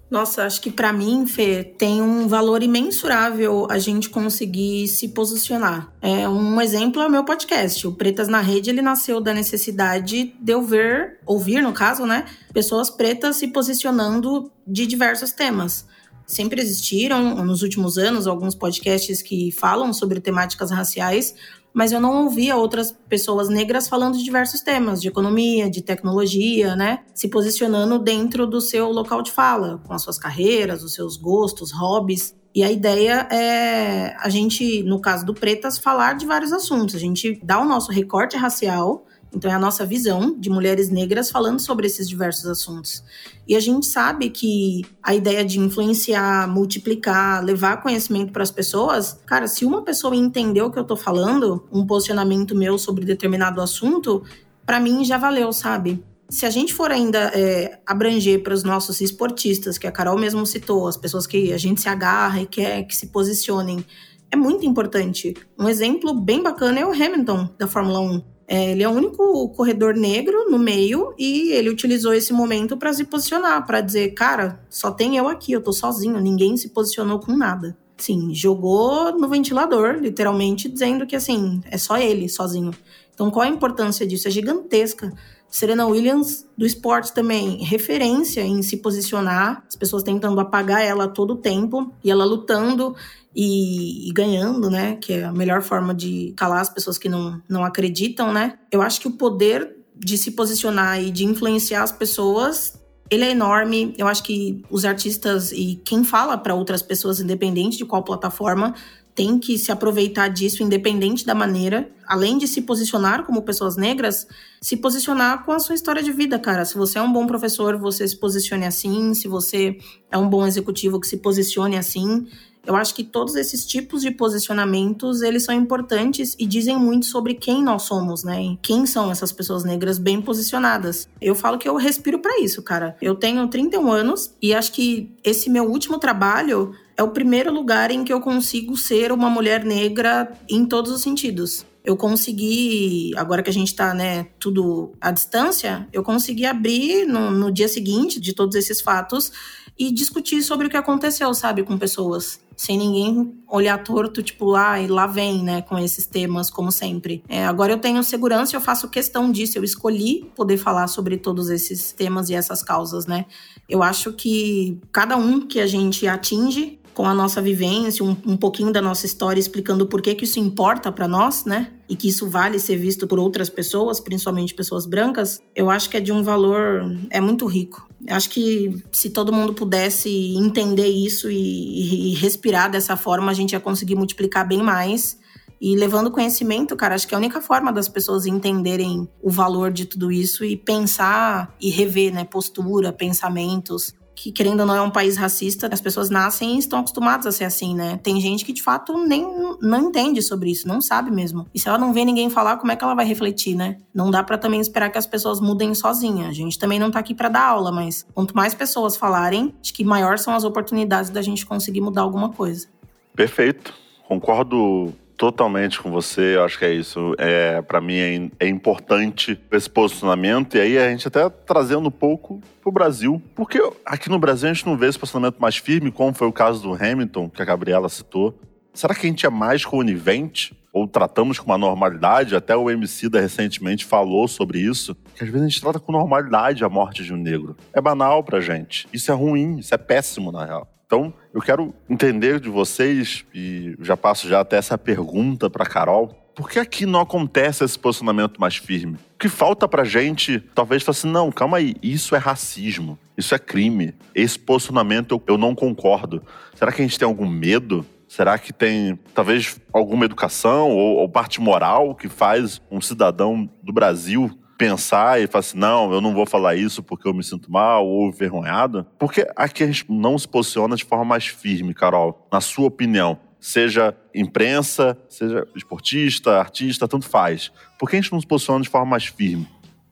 Nossa, 0.09 0.45
acho 0.45 0.61
que 0.61 0.71
para 0.71 0.92
mim, 0.92 1.27
Fê, 1.27 1.64
tem 1.64 2.01
um 2.01 2.29
valor 2.29 2.62
imensurável 2.62 3.66
a 3.69 3.79
gente 3.79 4.09
conseguir 4.09 4.87
se 4.87 5.09
posicionar. 5.09 5.92
É, 6.01 6.29
um 6.29 6.61
exemplo 6.61 7.03
é 7.03 7.07
o 7.07 7.11
meu 7.11 7.25
podcast. 7.25 7.87
O 7.88 7.92
Pretas 7.92 8.29
na 8.29 8.40
Rede, 8.40 8.71
ele 8.71 8.81
nasceu 8.81 9.21
da 9.21 9.35
necessidade 9.35 10.33
de 10.40 10.53
eu 10.53 10.62
ver, 10.62 11.19
ouvir 11.27 11.61
no 11.61 11.73
caso, 11.73 12.07
né, 12.07 12.25
pessoas 12.53 12.88
pretas 12.88 13.37
se 13.37 13.49
posicionando 13.49 14.51
de 14.64 14.87
diversos 14.87 15.33
temas. 15.33 15.85
Sempre 16.25 16.61
existiram, 16.61 17.45
nos 17.45 17.62
últimos 17.62 17.99
anos, 17.99 18.27
alguns 18.27 18.55
podcasts 18.55 19.23
que 19.23 19.51
falam 19.53 19.92
sobre 19.92 20.21
temáticas 20.21 20.71
raciais, 20.71 21.35
mas 21.77 21.93
eu 21.93 22.01
não 22.01 22.25
ouvia 22.25 22.57
outras 22.57 22.91
pessoas 22.91 23.51
negras 23.51 23.87
falando 23.87 24.17
de 24.17 24.25
diversos 24.25 24.62
temas, 24.62 24.99
de 24.99 25.09
economia, 25.09 25.69
de 25.69 25.83
tecnologia, 25.83 26.75
né? 26.75 27.01
Se 27.15 27.29
posicionando 27.29 27.99
dentro 27.99 28.47
do 28.47 28.62
seu 28.62 28.91
local 28.91 29.21
de 29.21 29.31
fala, 29.31 29.79
com 29.87 29.93
as 29.93 30.01
suas 30.01 30.17
carreiras, 30.17 30.83
os 30.83 30.95
seus 30.95 31.19
gostos, 31.19 31.71
hobbies. 31.73 32.35
E 32.55 32.65
a 32.65 32.73
ideia 32.73 33.29
é 33.31 34.17
a 34.19 34.31
gente, 34.31 34.83
no 34.85 35.03
caso 35.03 35.27
do 35.27 35.35
Pretas, 35.35 35.77
falar 35.77 36.15
de 36.15 36.25
vários 36.25 36.51
assuntos. 36.51 36.95
A 36.95 36.99
gente 36.99 37.39
dá 37.45 37.61
o 37.61 37.67
nosso 37.67 37.93
recorte 37.93 38.39
racial 38.39 39.05
então, 39.37 39.51
é 39.51 39.55
a 39.55 39.59
nossa 39.59 39.85
visão 39.85 40.35
de 40.38 40.49
mulheres 40.49 40.88
negras 40.88 41.31
falando 41.31 41.61
sobre 41.61 41.87
esses 41.87 42.09
diversos 42.09 42.46
assuntos. 42.46 43.05
E 43.46 43.55
a 43.55 43.61
gente 43.61 43.85
sabe 43.85 44.31
que 44.31 44.83
a 45.03 45.14
ideia 45.14 45.44
de 45.44 45.61
influenciar, 45.61 46.49
multiplicar, 46.49 47.44
levar 47.44 47.83
conhecimento 47.83 48.33
para 48.33 48.42
as 48.42 48.51
pessoas, 48.51 49.20
cara, 49.27 49.46
se 49.46 49.66
uma 49.66 49.83
pessoa 49.83 50.16
entender 50.16 50.62
o 50.62 50.70
que 50.70 50.79
eu 50.79 50.83
estou 50.83 50.96
falando, 50.96 51.68
um 51.70 51.87
posicionamento 51.87 52.57
meu 52.57 52.79
sobre 52.79 53.05
determinado 53.05 53.61
assunto, 53.61 54.25
para 54.64 54.81
mim 54.81 55.05
já 55.05 55.18
valeu, 55.18 55.53
sabe? 55.53 56.03
Se 56.31 56.46
a 56.46 56.51
gente 56.51 56.72
for 56.72 56.90
ainda 56.90 57.31
é, 57.35 57.79
abranger 57.85 58.42
para 58.42 58.55
os 58.55 58.64
nossos 58.64 59.03
esportistas, 59.03 59.77
que 59.77 59.87
a 59.87 59.92
Carol 59.92 60.18
mesmo 60.18 60.46
citou, 60.46 60.88
as 60.88 60.96
pessoas 60.96 61.27
que 61.27 61.53
a 61.53 61.59
gente 61.59 61.83
se 61.83 61.90
agarra 61.90 62.40
e 62.40 62.46
quer 62.46 62.85
que 62.85 62.96
se 62.96 63.09
posicionem, 63.09 63.85
é 64.31 64.35
muito 64.35 64.64
importante. 64.64 65.35
Um 65.59 65.68
exemplo 65.68 66.14
bem 66.14 66.42
bacana 66.42 66.81
é 66.81 66.87
o 66.87 66.90
Hamilton 66.90 67.51
da 67.59 67.68
Fórmula 67.68 68.01
1. 68.01 68.36
É, 68.49 68.71
ele 68.71 68.83
é 68.83 68.89
o 68.89 68.93
único 68.93 69.49
corredor 69.51 69.95
negro 69.95 70.49
no 70.49 70.59
meio 70.59 71.13
e 71.19 71.51
ele 71.53 71.69
utilizou 71.69 72.15
esse 72.15 72.33
momento 72.33 72.77
para 72.77 72.93
se 72.93 73.05
posicionar, 73.05 73.67
para 73.67 73.81
dizer, 73.81 74.15
cara, 74.15 74.61
só 74.71 74.91
tem 74.91 75.17
eu 75.17 75.27
aqui, 75.29 75.53
eu 75.53 75.61
tô 75.61 75.73
sozinho, 75.73 76.21
ninguém 76.21 76.57
se 76.57 76.69
posicionou 76.69 77.19
com 77.19 77.37
nada. 77.37 77.77
Sim, 77.97 78.33
jogou 78.35 79.19
no 79.19 79.29
ventilador, 79.29 79.95
literalmente, 79.95 80.69
dizendo 80.69 81.07
que 81.07 81.17
assim, 81.17 81.61
é 81.71 81.79
só 81.79 81.97
ele 81.97 82.29
sozinho. 82.29 82.71
Então, 83.15 83.31
qual 83.31 83.47
a 83.47 83.49
importância 83.49 84.07
disso? 84.07 84.29
É 84.29 84.31
gigantesca. 84.31 85.11
Serena 85.49 85.87
Williams, 85.87 86.47
do 86.57 86.67
esporte 86.67 87.13
também, 87.13 87.65
referência 87.65 88.43
em 88.43 88.63
se 88.63 88.79
posicionar, 88.79 89.65
as 89.69 89.77
pessoas 89.77 90.03
tentando 90.03 90.41
apagar 90.41 90.83
ela 90.83 91.09
todo 91.09 91.37
tempo, 91.37 91.93
e 92.03 92.11
ela 92.11 92.25
lutando 92.25 92.95
e, 93.35 94.09
e, 94.09 94.13
ganhando, 94.13 94.71
né? 94.71 94.97
Que 94.97 95.15
é 95.15 95.25
a 95.25 95.33
melhor 95.33 95.63
forma 95.63 95.95
de 95.95 96.33
calar 96.37 96.61
as 96.61 96.69
pessoas 96.69 96.99
que 96.99 97.09
não, 97.09 97.41
não 97.49 97.65
acreditam, 97.65 98.33
né? 98.33 98.59
Eu 98.71 98.83
acho 98.83 99.01
que 99.01 99.09
o 99.09 99.13
poder 99.13 99.77
de 99.95 100.19
se 100.19 100.33
posicionar 100.33 101.03
e 101.03 101.11
de 101.11 101.25
influenciar 101.25 101.83
as 101.83 101.93
pessoas 101.93 102.79
ele 103.11 103.25
é 103.25 103.31
enorme. 103.31 103.95
Eu 103.97 104.07
acho 104.07 104.23
que 104.23 104.63
os 104.71 104.85
artistas 104.85 105.53
e 105.53 105.81
quem 105.85 106.05
fala 106.05 106.37
para 106.37 106.55
outras 106.55 106.83
pessoas, 106.83 107.21
independente 107.21 107.77
de 107.77 107.85
qual 107.85 108.03
plataforma, 108.03 108.75
tem 109.16 109.38
que 109.38 109.57
se 109.57 109.72
aproveitar 109.72 110.29
disso, 110.29 110.62
independente 110.62 111.24
da 111.24 111.35
maneira. 111.35 111.90
Além 112.07 112.37
de 112.37 112.46
se 112.46 112.61
posicionar 112.61 113.24
como 113.24 113.42
pessoas 113.42 113.74
negras, 113.74 114.29
se 114.61 114.76
posicionar 114.76 115.42
com 115.42 115.52
a 115.52 115.59
sua 115.59 115.74
história 115.74 116.02
de 116.02 116.12
vida, 116.12 116.38
cara. 116.38 116.66
Se 116.66 116.76
você 116.76 116.98
é 116.98 117.02
um 117.02 117.11
bom 117.11 117.26
professor, 117.26 117.79
você 117.79 118.07
se 118.07 118.16
posicione 118.16 118.66
assim. 118.66 119.14
Se 119.14 119.26
você 119.26 119.79
é 120.11 120.18
um 120.18 120.29
bom 120.29 120.46
executivo, 120.46 121.00
que 121.00 121.07
se 121.09 121.16
posicione 121.16 121.79
assim. 121.79 122.26
Eu 122.66 122.76
acho 122.76 122.94
que 122.94 123.05
todos 123.05 123.37
esses 123.37 123.64
tipos 123.64 124.02
de 124.02 124.11
posicionamentos, 124.11 125.22
eles 125.22 125.44
são 125.44 125.55
importantes 125.55 126.37
e 126.38 126.44
dizem 126.44 126.76
muito 126.76 127.07
sobre 127.07 127.35
quem 127.35 127.62
nós 127.62 127.83
somos, 127.83 128.22
né? 128.22 128.42
E 128.42 128.59
quem 128.61 128.85
são 128.85 129.11
essas 129.11 129.33
pessoas 129.33 129.64
negras 129.64 129.98
bem 129.98 130.20
posicionadas. 130.20 131.09
Eu 131.22 131.35
falo 131.35 131.59
que 131.59 131.68
eu 131.68 131.76
respiro 131.76 132.18
para 132.18 132.40
isso, 132.40 132.62
cara. 132.62 132.96
Eu 133.00 133.14
tenho 133.14 133.46
31 133.48 133.90
anos 133.90 134.35
e 134.42 134.52
acho 134.52 134.72
que 134.72 135.11
esse 135.24 135.48
meu 135.48 135.64
último 135.64 135.98
trabalho 135.98 136.74
é 136.97 137.03
o 137.03 137.11
primeiro 137.11 137.53
lugar 137.53 137.91
em 137.91 138.05
que 138.05 138.13
eu 138.13 138.21
consigo 138.21 138.77
ser 138.77 139.13
uma 139.13 139.29
mulher 139.29 139.65
negra 139.65 140.33
em 140.49 140.65
todos 140.65 140.91
os 140.91 141.03
sentidos 141.03 141.65
eu 141.87 141.97
consegui, 141.97 143.13
agora 143.17 143.45
que 143.45 143.49
a 143.49 143.53
gente 143.53 143.73
tá, 143.73 143.95
né, 143.95 144.27
tudo 144.41 144.93
à 145.01 145.13
distância, 145.13 145.89
eu 145.93 146.03
consegui 146.03 146.45
abrir 146.45 147.07
no, 147.07 147.31
no, 147.31 147.53
dia 147.53 147.69
seguinte 147.69 148.21
de 148.21 148.35
todos 148.35 148.57
esses 148.57 148.81
fatos 148.81 149.31
e 149.79 149.93
discutir 149.93 150.43
sobre 150.43 150.67
o 150.67 150.71
que 150.71 150.77
aconteceu, 150.77 151.33
sabe, 151.33 151.63
com 151.63 151.79
pessoas 151.79 152.41
sem 152.57 152.77
ninguém 152.79 153.39
olhar 153.47 153.85
torto, 153.85 154.23
tipo, 154.23 154.57
ah, 154.57 154.81
e 154.81 154.89
lá 154.89 155.07
vem, 155.07 155.45
né, 155.45 155.63
com 155.63 155.79
esses 155.79 156.07
temas, 156.07 156.51
como 156.51 156.73
sempre. 156.73 157.23
É, 157.29 157.45
agora 157.45 157.73
eu 157.73 157.79
tenho 157.79 158.03
segurança, 158.03 158.57
eu 158.57 158.61
faço 158.61 158.89
questão 158.89 159.31
disso, 159.31 159.57
eu 159.57 159.63
escolhi 159.63 160.29
poder 160.35 160.57
falar 160.57 160.89
sobre 160.89 161.19
todos 161.19 161.51
esses 161.51 161.93
temas 161.93 162.31
e 162.31 162.35
essas 162.35 162.63
causas, 162.65 163.07
né. 163.07 163.27
Eu 163.69 163.83
acho 163.83 164.13
que 164.13 164.81
cada 164.91 165.17
um 165.17 165.47
que 165.47 165.61
a 165.61 165.67
gente 165.67 166.09
atinge 166.09 166.81
com 166.97 167.05
a 167.05 167.13
nossa 167.13 167.43
vivência, 167.43 168.03
um, 168.03 168.17
um 168.27 168.39
pouquinho 168.39 168.73
da 168.73 168.81
nossa 168.81 169.05
história, 169.05 169.39
explicando 169.39 169.87
por 169.87 170.01
que, 170.01 170.15
que 170.15 170.25
isso 170.25 170.41
importa 170.41 170.91
para 170.91 171.07
nós, 171.07 171.45
né? 171.45 171.71
E 171.87 171.95
que 171.95 172.09
isso 172.09 172.27
vale 172.27 172.59
ser 172.59 172.79
visto 172.79 173.07
por 173.07 173.19
outras 173.19 173.51
pessoas, 173.51 174.01
principalmente 174.01 174.55
pessoas 174.55 174.87
brancas, 174.87 175.43
eu 175.55 175.69
acho 175.69 175.91
que 175.91 175.99
é 175.99 176.01
de 176.01 176.11
um 176.11 176.23
valor, 176.23 176.91
é 177.11 177.21
muito 177.21 177.45
rico. 177.45 177.87
Eu 178.07 178.17
acho 178.17 178.31
que 178.31 178.83
se 178.91 179.11
todo 179.11 179.31
mundo 179.31 179.53
pudesse 179.53 180.09
entender 180.39 180.87
isso 180.87 181.31
e, 181.31 182.13
e 182.13 182.15
respirar 182.15 182.71
dessa 182.71 182.97
forma, 182.97 183.31
a 183.31 183.35
gente 183.35 183.53
ia 183.53 183.61
conseguir 183.61 183.95
multiplicar 183.95 184.49
bem 184.49 184.63
mais. 184.63 185.19
E 185.61 185.77
levando 185.77 186.11
conhecimento, 186.11 186.75
cara, 186.77 186.95
acho 186.95 187.07
que 187.07 187.15
é 187.15 187.17
a 187.17 187.19
única 187.19 187.43
forma 187.43 187.71
das 187.73 187.91
pessoas 187.91 188.25
entenderem 188.25 189.07
o 189.23 189.31
valor 189.31 189.71
de 189.71 189.85
tudo 189.85 190.11
isso 190.11 190.47
e 190.47 190.57
pensar 190.57 191.55
e 191.61 191.69
rever, 191.69 192.13
né, 192.13 192.25
postura, 192.25 192.91
pensamentos 192.91 193.95
que, 194.16 194.33
querendo 194.33 194.61
ou 194.61 194.66
não, 194.66 194.74
é 194.74 194.81
um 194.81 194.90
país 194.90 195.16
racista, 195.16 195.68
as 195.70 195.81
pessoas 195.81 196.09
nascem 196.09 196.57
e 196.57 196.59
estão 196.59 196.81
acostumadas 196.81 197.26
a 197.26 197.33
ser 197.33 197.44
assim, 197.44 197.74
né? 197.74 198.00
Tem 198.02 198.18
gente 198.18 198.44
que, 198.44 198.52
de 198.52 198.62
fato, 198.62 198.96
nem 199.07 199.22
não 199.61 199.88
entende 199.88 200.22
sobre 200.22 200.50
isso, 200.50 200.66
não 200.66 200.81
sabe 200.81 201.11
mesmo. 201.11 201.46
E 201.55 201.61
se 201.61 201.68
ela 201.68 201.76
não 201.76 201.92
vê 201.92 202.05
ninguém 202.05 202.31
falar, 202.31 202.57
como 202.57 202.72
é 202.72 202.76
que 202.76 202.83
ela 202.83 202.94
vai 202.94 203.05
refletir, 203.05 203.55
né? 203.55 203.76
Não 203.94 204.11
dá 204.11 204.24
para 204.24 204.38
também 204.38 204.59
esperar 204.59 204.90
que 204.90 204.96
as 204.96 205.07
pessoas 205.07 205.38
mudem 205.38 205.74
sozinha. 205.74 206.29
A 206.29 206.33
gente 206.33 206.59
também 206.59 206.79
não 206.79 206.90
tá 206.90 206.98
aqui 206.98 207.14
para 207.14 207.29
dar 207.29 207.44
aula, 207.44 207.70
mas 207.70 208.07
quanto 208.14 208.35
mais 208.35 208.55
pessoas 208.55 208.96
falarem, 208.96 209.55
acho 209.61 209.74
que 209.74 209.85
maior 209.85 210.18
são 210.18 210.35
as 210.35 210.44
oportunidades 210.44 211.11
da 211.11 211.20
gente 211.20 211.44
conseguir 211.44 211.83
mudar 211.83 212.00
alguma 212.00 212.31
coisa. 212.31 212.68
Perfeito. 213.14 213.74
Concordo 214.09 214.94
totalmente 215.16 215.81
com 215.81 215.90
você. 215.90 216.37
Eu 216.37 216.44
acho 216.44 216.59
que 216.59 216.64
é 216.64 216.72
isso. 216.72 217.14
É, 217.18 217.62
para 217.62 217.81
mim 217.81 217.96
é, 217.96 218.46
é, 218.46 218.48
importante 218.48 219.38
esse 219.50 219.68
posicionamento. 219.68 220.57
E 220.57 220.61
aí 220.61 220.79
a 220.79 220.90
gente 220.90 221.09
até 221.09 221.29
trazendo 221.29 221.88
um 221.88 221.90
pouco 221.90 222.40
pro 222.61 222.70
Brasil. 222.70 223.20
Porque 223.35 223.61
aqui 223.85 224.09
no 224.09 224.18
Brasil 224.18 224.48
a 224.48 224.52
gente 224.52 224.66
não 224.66 224.76
vê 224.76 224.88
esse 224.88 224.98
posicionamento 224.98 225.38
mais 225.38 225.57
firme, 225.57 225.90
como 225.90 226.12
foi 226.12 226.29
o 226.29 226.33
caso 226.33 226.62
do 226.62 226.74
Hamilton, 226.74 227.29
que 227.29 227.42
a 227.42 227.44
Gabriela 227.44 227.88
citou. 227.88 228.38
Será 228.74 228.94
que 228.94 229.07
a 229.07 229.11
gente 229.11 229.24
é 229.24 229.31
mais 229.31 229.64
conivente? 229.64 230.55
Ou 230.70 230.87
tratamos 230.87 231.38
com 231.38 231.46
uma 231.46 231.57
normalidade? 231.57 232.37
Até 232.37 232.55
o 232.55 232.70
MC 232.70 233.09
da 233.09 233.18
recentemente 233.18 233.87
falou 233.87 234.29
sobre 234.29 234.59
isso. 234.59 234.94
Que 235.14 235.24
às 235.24 235.31
vezes 235.31 235.46
a 235.46 235.48
gente 235.48 235.61
trata 235.62 235.81
com 235.81 235.90
normalidade 235.90 236.62
a 236.62 236.68
morte 236.68 237.02
de 237.02 237.14
um 237.14 237.16
negro. 237.16 237.57
É 237.72 237.81
banal 237.81 238.22
pra 238.22 238.40
gente. 238.40 238.87
Isso 238.92 239.11
é 239.11 239.14
ruim, 239.14 239.57
isso 239.57 239.74
é 239.74 239.79
péssimo, 239.79 240.31
na 240.31 240.44
real. 240.44 240.76
Então, 240.87 241.12
eu 241.35 241.40
quero 241.40 241.75
entender 241.90 242.38
de 242.38 242.49
vocês, 242.49 243.25
e 243.35 243.75
já 243.81 243.96
passo 243.96 244.29
já 244.29 244.40
até 244.40 244.57
essa 244.57 244.79
pergunta 244.79 245.51
para 245.51 245.66
Carol, 245.66 246.09
por 246.33 246.49
que 246.49 246.61
aqui 246.61 246.87
não 246.87 247.01
acontece 247.01 247.64
esse 247.64 247.77
posicionamento 247.77 248.40
mais 248.40 248.57
firme? 248.57 248.94
O 248.94 249.18
que 249.18 249.29
falta 249.29 249.66
pra 249.66 249.83
gente, 249.83 250.38
talvez, 250.55 250.85
falar 250.85 250.96
assim, 250.96 251.11
não, 251.11 251.33
calma 251.33 251.57
aí, 251.57 251.75
isso 251.83 252.14
é 252.14 252.18
racismo, 252.18 252.96
isso 253.18 253.35
é 253.35 253.38
crime, 253.38 253.94
esse 254.14 254.38
posicionamento 254.38 255.12
eu, 255.12 255.22
eu 255.35 255.38
não 255.38 255.57
concordo. 255.57 256.22
Será 256.55 256.70
que 256.70 256.83
a 256.83 256.85
gente 256.85 256.99
tem 256.99 257.09
algum 257.09 257.27
medo? 257.27 257.85
Será 258.07 258.38
que 258.38 258.53
tem, 258.53 258.96
talvez, 259.12 259.61
alguma 259.72 260.05
educação 260.05 260.70
ou, 260.70 260.99
ou 260.99 261.09
parte 261.09 261.40
moral 261.40 261.96
que 261.96 262.09
faz 262.09 262.62
um 262.70 262.81
cidadão 262.81 263.51
do 263.61 263.72
Brasil 263.72 264.31
pensar 264.57 265.21
e 265.21 265.27
falar 265.27 265.40
assim, 265.40 265.59
não, 265.59 265.92
eu 265.92 266.01
não 266.01 266.14
vou 266.14 266.27
falar 266.27 266.55
isso 266.55 266.83
porque 266.83 267.07
eu 267.07 267.14
me 267.14 267.23
sinto 267.23 267.51
mal 267.51 267.87
ou 267.87 268.09
envergonhado? 268.09 268.87
Porque 268.99 269.27
aqui 269.37 269.62
a 269.62 269.66
gente 269.66 269.87
não 269.88 270.19
se 270.19 270.27
posiciona 270.27 270.77
de 270.77 270.85
forma 270.85 271.05
mais 271.05 271.27
firme, 271.27 271.75
Carol, 271.75 272.27
na 272.33 272.40
sua 272.40 272.66
opinião. 272.66 273.19
Seja 273.38 273.95
imprensa, 274.14 274.99
seja 275.09 275.47
esportista, 275.55 276.38
artista, 276.38 276.88
tanto 276.88 277.07
faz. 277.07 277.53
Por 277.79 277.88
que 277.88 277.97
a 277.97 278.01
gente 278.01 278.12
não 278.12 278.21
se 278.21 278.27
posiciona 278.27 278.62
de 278.62 278.69
forma 278.69 278.87
mais 278.87 279.07
firme? 279.07 279.47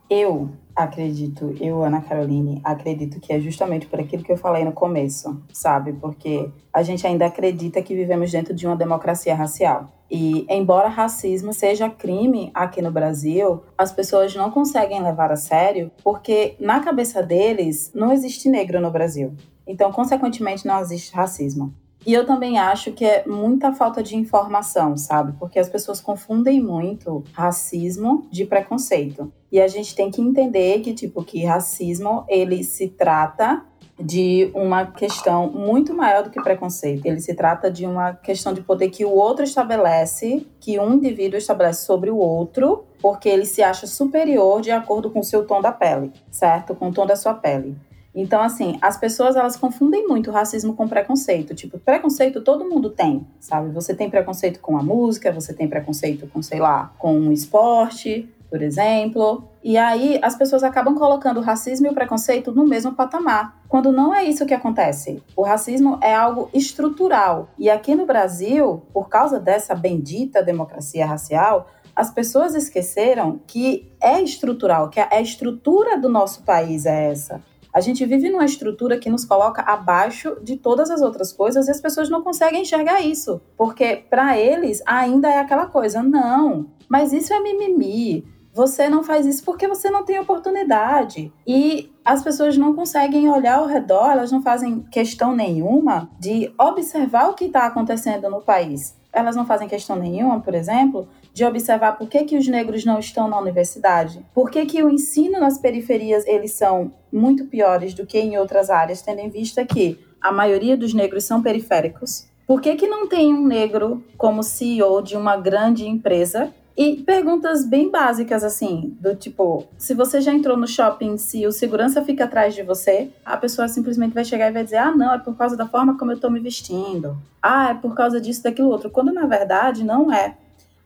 Eu 0.08 0.50
acredito, 0.74 1.54
eu, 1.60 1.84
Ana 1.84 2.00
Caroline, 2.00 2.60
acredito 2.64 3.20
que 3.20 3.32
é 3.32 3.40
justamente 3.40 3.86
por 3.86 4.00
aquilo 4.00 4.24
que 4.24 4.32
eu 4.32 4.36
falei 4.36 4.64
no 4.64 4.72
começo, 4.72 5.40
sabe? 5.52 5.92
Porque 5.92 6.50
a 6.72 6.82
gente 6.82 7.06
ainda 7.06 7.26
acredita 7.26 7.80
que 7.80 7.94
vivemos 7.94 8.30
dentro 8.30 8.52
de 8.52 8.66
uma 8.66 8.76
democracia 8.76 9.34
racial. 9.34 9.92
E, 10.10 10.46
embora 10.50 10.88
racismo 10.88 11.52
seja 11.52 11.88
crime 11.88 12.50
aqui 12.52 12.82
no 12.82 12.90
Brasil, 12.90 13.62
as 13.78 13.92
pessoas 13.92 14.34
não 14.34 14.50
conseguem 14.50 15.02
levar 15.02 15.30
a 15.30 15.36
sério 15.36 15.90
porque, 16.02 16.56
na 16.60 16.80
cabeça 16.80 17.22
deles, 17.22 17.90
não 17.94 18.12
existe 18.12 18.48
negro 18.48 18.80
no 18.80 18.90
Brasil. 18.90 19.32
Então, 19.66 19.90
consequentemente, 19.92 20.66
não 20.66 20.80
existe 20.80 21.14
racismo. 21.14 21.72
E 22.06 22.12
eu 22.12 22.26
também 22.26 22.58
acho 22.58 22.92
que 22.92 23.04
é 23.04 23.24
muita 23.26 23.72
falta 23.72 24.02
de 24.02 24.16
informação, 24.16 24.96
sabe? 24.96 25.32
Porque 25.38 25.58
as 25.58 25.68
pessoas 25.68 26.00
confundem 26.00 26.60
muito 26.60 27.24
racismo 27.32 28.26
de 28.30 28.44
preconceito. 28.44 29.32
E 29.50 29.60
a 29.60 29.68
gente 29.68 29.94
tem 29.94 30.10
que 30.10 30.20
entender 30.20 30.80
que, 30.80 30.92
tipo, 30.92 31.24
que 31.24 31.44
racismo, 31.44 32.24
ele 32.28 32.62
se 32.62 32.88
trata 32.88 33.64
de 33.98 34.50
uma 34.54 34.86
questão 34.86 35.50
muito 35.50 35.94
maior 35.94 36.24
do 36.24 36.30
que 36.30 36.42
preconceito. 36.42 37.06
Ele 37.06 37.20
se 37.20 37.34
trata 37.34 37.70
de 37.70 37.86
uma 37.86 38.12
questão 38.12 38.52
de 38.52 38.60
poder 38.60 38.90
que 38.90 39.04
o 39.04 39.10
outro 39.10 39.44
estabelece, 39.44 40.46
que 40.60 40.78
um 40.78 40.94
indivíduo 40.94 41.38
estabelece 41.38 41.86
sobre 41.86 42.10
o 42.10 42.16
outro, 42.16 42.84
porque 43.00 43.28
ele 43.28 43.46
se 43.46 43.62
acha 43.62 43.86
superior 43.86 44.60
de 44.60 44.70
acordo 44.70 45.10
com 45.10 45.20
o 45.20 45.24
seu 45.24 45.46
tom 45.46 45.60
da 45.60 45.70
pele, 45.70 46.12
certo? 46.30 46.74
Com 46.74 46.88
o 46.88 46.92
tom 46.92 47.06
da 47.06 47.14
sua 47.14 47.34
pele. 47.34 47.76
Então, 48.14 48.40
assim, 48.40 48.78
as 48.80 48.96
pessoas 48.96 49.34
elas 49.34 49.56
confundem 49.56 50.06
muito 50.06 50.30
racismo 50.30 50.74
com 50.74 50.86
preconceito. 50.86 51.54
Tipo, 51.54 51.78
preconceito 51.78 52.40
todo 52.40 52.68
mundo 52.68 52.90
tem, 52.90 53.26
sabe? 53.40 53.70
Você 53.70 53.94
tem 53.94 54.08
preconceito 54.08 54.60
com 54.60 54.78
a 54.78 54.82
música, 54.82 55.32
você 55.32 55.52
tem 55.52 55.68
preconceito 55.68 56.28
com, 56.28 56.40
sei 56.40 56.60
lá, 56.60 56.92
com 56.98 57.18
o 57.18 57.32
esporte, 57.32 58.28
por 58.48 58.62
exemplo. 58.62 59.48
E 59.64 59.76
aí 59.76 60.20
as 60.22 60.36
pessoas 60.36 60.62
acabam 60.62 60.94
colocando 60.94 61.38
o 61.38 61.42
racismo 61.42 61.88
e 61.88 61.90
o 61.90 61.94
preconceito 61.94 62.52
no 62.52 62.64
mesmo 62.64 62.92
patamar, 62.92 63.60
quando 63.68 63.90
não 63.90 64.14
é 64.14 64.22
isso 64.22 64.46
que 64.46 64.54
acontece. 64.54 65.20
O 65.34 65.42
racismo 65.42 65.98
é 66.00 66.14
algo 66.14 66.48
estrutural. 66.54 67.48
E 67.58 67.68
aqui 67.68 67.96
no 67.96 68.06
Brasil, 68.06 68.82
por 68.92 69.08
causa 69.08 69.40
dessa 69.40 69.74
bendita 69.74 70.40
democracia 70.40 71.04
racial, 71.04 71.68
as 71.96 72.12
pessoas 72.12 72.54
esqueceram 72.54 73.40
que 73.44 73.92
é 74.00 74.20
estrutural, 74.20 74.88
que 74.88 75.00
a 75.00 75.20
estrutura 75.20 75.98
do 75.98 76.08
nosso 76.08 76.42
país 76.42 76.86
é 76.86 77.10
essa. 77.10 77.42
A 77.74 77.80
gente 77.80 78.06
vive 78.06 78.30
numa 78.30 78.44
estrutura 78.44 78.96
que 78.96 79.10
nos 79.10 79.24
coloca 79.24 79.60
abaixo 79.62 80.36
de 80.40 80.56
todas 80.56 80.90
as 80.90 81.02
outras 81.02 81.32
coisas 81.32 81.66
e 81.66 81.72
as 81.72 81.80
pessoas 81.80 82.08
não 82.08 82.22
conseguem 82.22 82.62
enxergar 82.62 83.00
isso, 83.00 83.40
porque 83.56 84.04
para 84.08 84.38
eles 84.38 84.80
ainda 84.86 85.28
é 85.28 85.40
aquela 85.40 85.66
coisa, 85.66 86.00
não, 86.00 86.68
mas 86.88 87.12
isso 87.12 87.34
é 87.34 87.40
mimimi. 87.40 88.24
Você 88.54 88.88
não 88.88 89.02
faz 89.02 89.26
isso 89.26 89.44
porque 89.44 89.66
você 89.66 89.90
não 89.90 90.04
tem 90.04 90.20
oportunidade. 90.20 91.32
E 91.44 91.92
as 92.04 92.22
pessoas 92.22 92.56
não 92.56 92.72
conseguem 92.72 93.28
olhar 93.28 93.58
ao 93.58 93.66
redor, 93.66 94.12
elas 94.12 94.30
não 94.30 94.40
fazem 94.40 94.82
questão 94.82 95.34
nenhuma 95.34 96.08
de 96.20 96.54
observar 96.56 97.28
o 97.28 97.34
que 97.34 97.46
está 97.46 97.66
acontecendo 97.66 98.30
no 98.30 98.40
país. 98.40 98.96
Elas 99.14 99.36
não 99.36 99.46
fazem 99.46 99.68
questão 99.68 99.96
nenhuma, 99.96 100.40
por 100.40 100.54
exemplo, 100.54 101.08
de 101.32 101.44
observar 101.44 101.96
por 101.96 102.08
que, 102.08 102.24
que 102.24 102.36
os 102.36 102.48
negros 102.48 102.84
não 102.84 102.98
estão 102.98 103.28
na 103.28 103.38
universidade, 103.38 104.24
por 104.34 104.50
que, 104.50 104.66
que 104.66 104.82
o 104.82 104.90
ensino 104.90 105.38
nas 105.38 105.56
periferias 105.56 106.26
eles 106.26 106.52
são 106.52 106.92
muito 107.12 107.44
piores 107.46 107.94
do 107.94 108.04
que 108.04 108.18
em 108.18 108.36
outras 108.36 108.70
áreas, 108.70 109.02
tendo 109.02 109.20
em 109.20 109.28
vista 109.28 109.64
que 109.64 109.98
a 110.20 110.32
maioria 110.32 110.76
dos 110.76 110.92
negros 110.92 111.24
são 111.24 111.40
periféricos. 111.40 112.26
Por 112.46 112.60
que, 112.60 112.74
que 112.74 112.86
não 112.86 113.06
tem 113.06 113.32
um 113.32 113.46
negro 113.46 114.04
como 114.18 114.42
CEO 114.42 115.00
de 115.00 115.16
uma 115.16 115.36
grande 115.36 115.86
empresa 115.86 116.52
e 116.76 116.96
perguntas 117.02 117.64
bem 117.64 117.88
básicas, 117.88 118.42
assim, 118.42 118.96
do 119.00 119.14
tipo: 119.14 119.64
se 119.78 119.94
você 119.94 120.20
já 120.20 120.32
entrou 120.32 120.56
no 120.56 120.66
shopping, 120.66 121.16
se 121.16 121.46
o 121.46 121.52
segurança 121.52 122.02
fica 122.02 122.24
atrás 122.24 122.54
de 122.54 122.62
você, 122.62 123.10
a 123.24 123.36
pessoa 123.36 123.68
simplesmente 123.68 124.12
vai 124.12 124.24
chegar 124.24 124.48
e 124.48 124.52
vai 124.52 124.64
dizer: 124.64 124.78
ah, 124.78 124.90
não, 124.90 125.14
é 125.14 125.18
por 125.18 125.36
causa 125.36 125.56
da 125.56 125.66
forma 125.66 125.96
como 125.96 126.10
eu 126.10 126.18
tô 126.18 126.28
me 126.28 126.40
vestindo. 126.40 127.16
Ah, 127.40 127.70
é 127.70 127.74
por 127.74 127.94
causa 127.94 128.20
disso, 128.20 128.42
daquilo 128.42 128.70
outro. 128.70 128.90
Quando 128.90 129.12
na 129.12 129.26
verdade 129.26 129.84
não 129.84 130.12
é. 130.12 130.36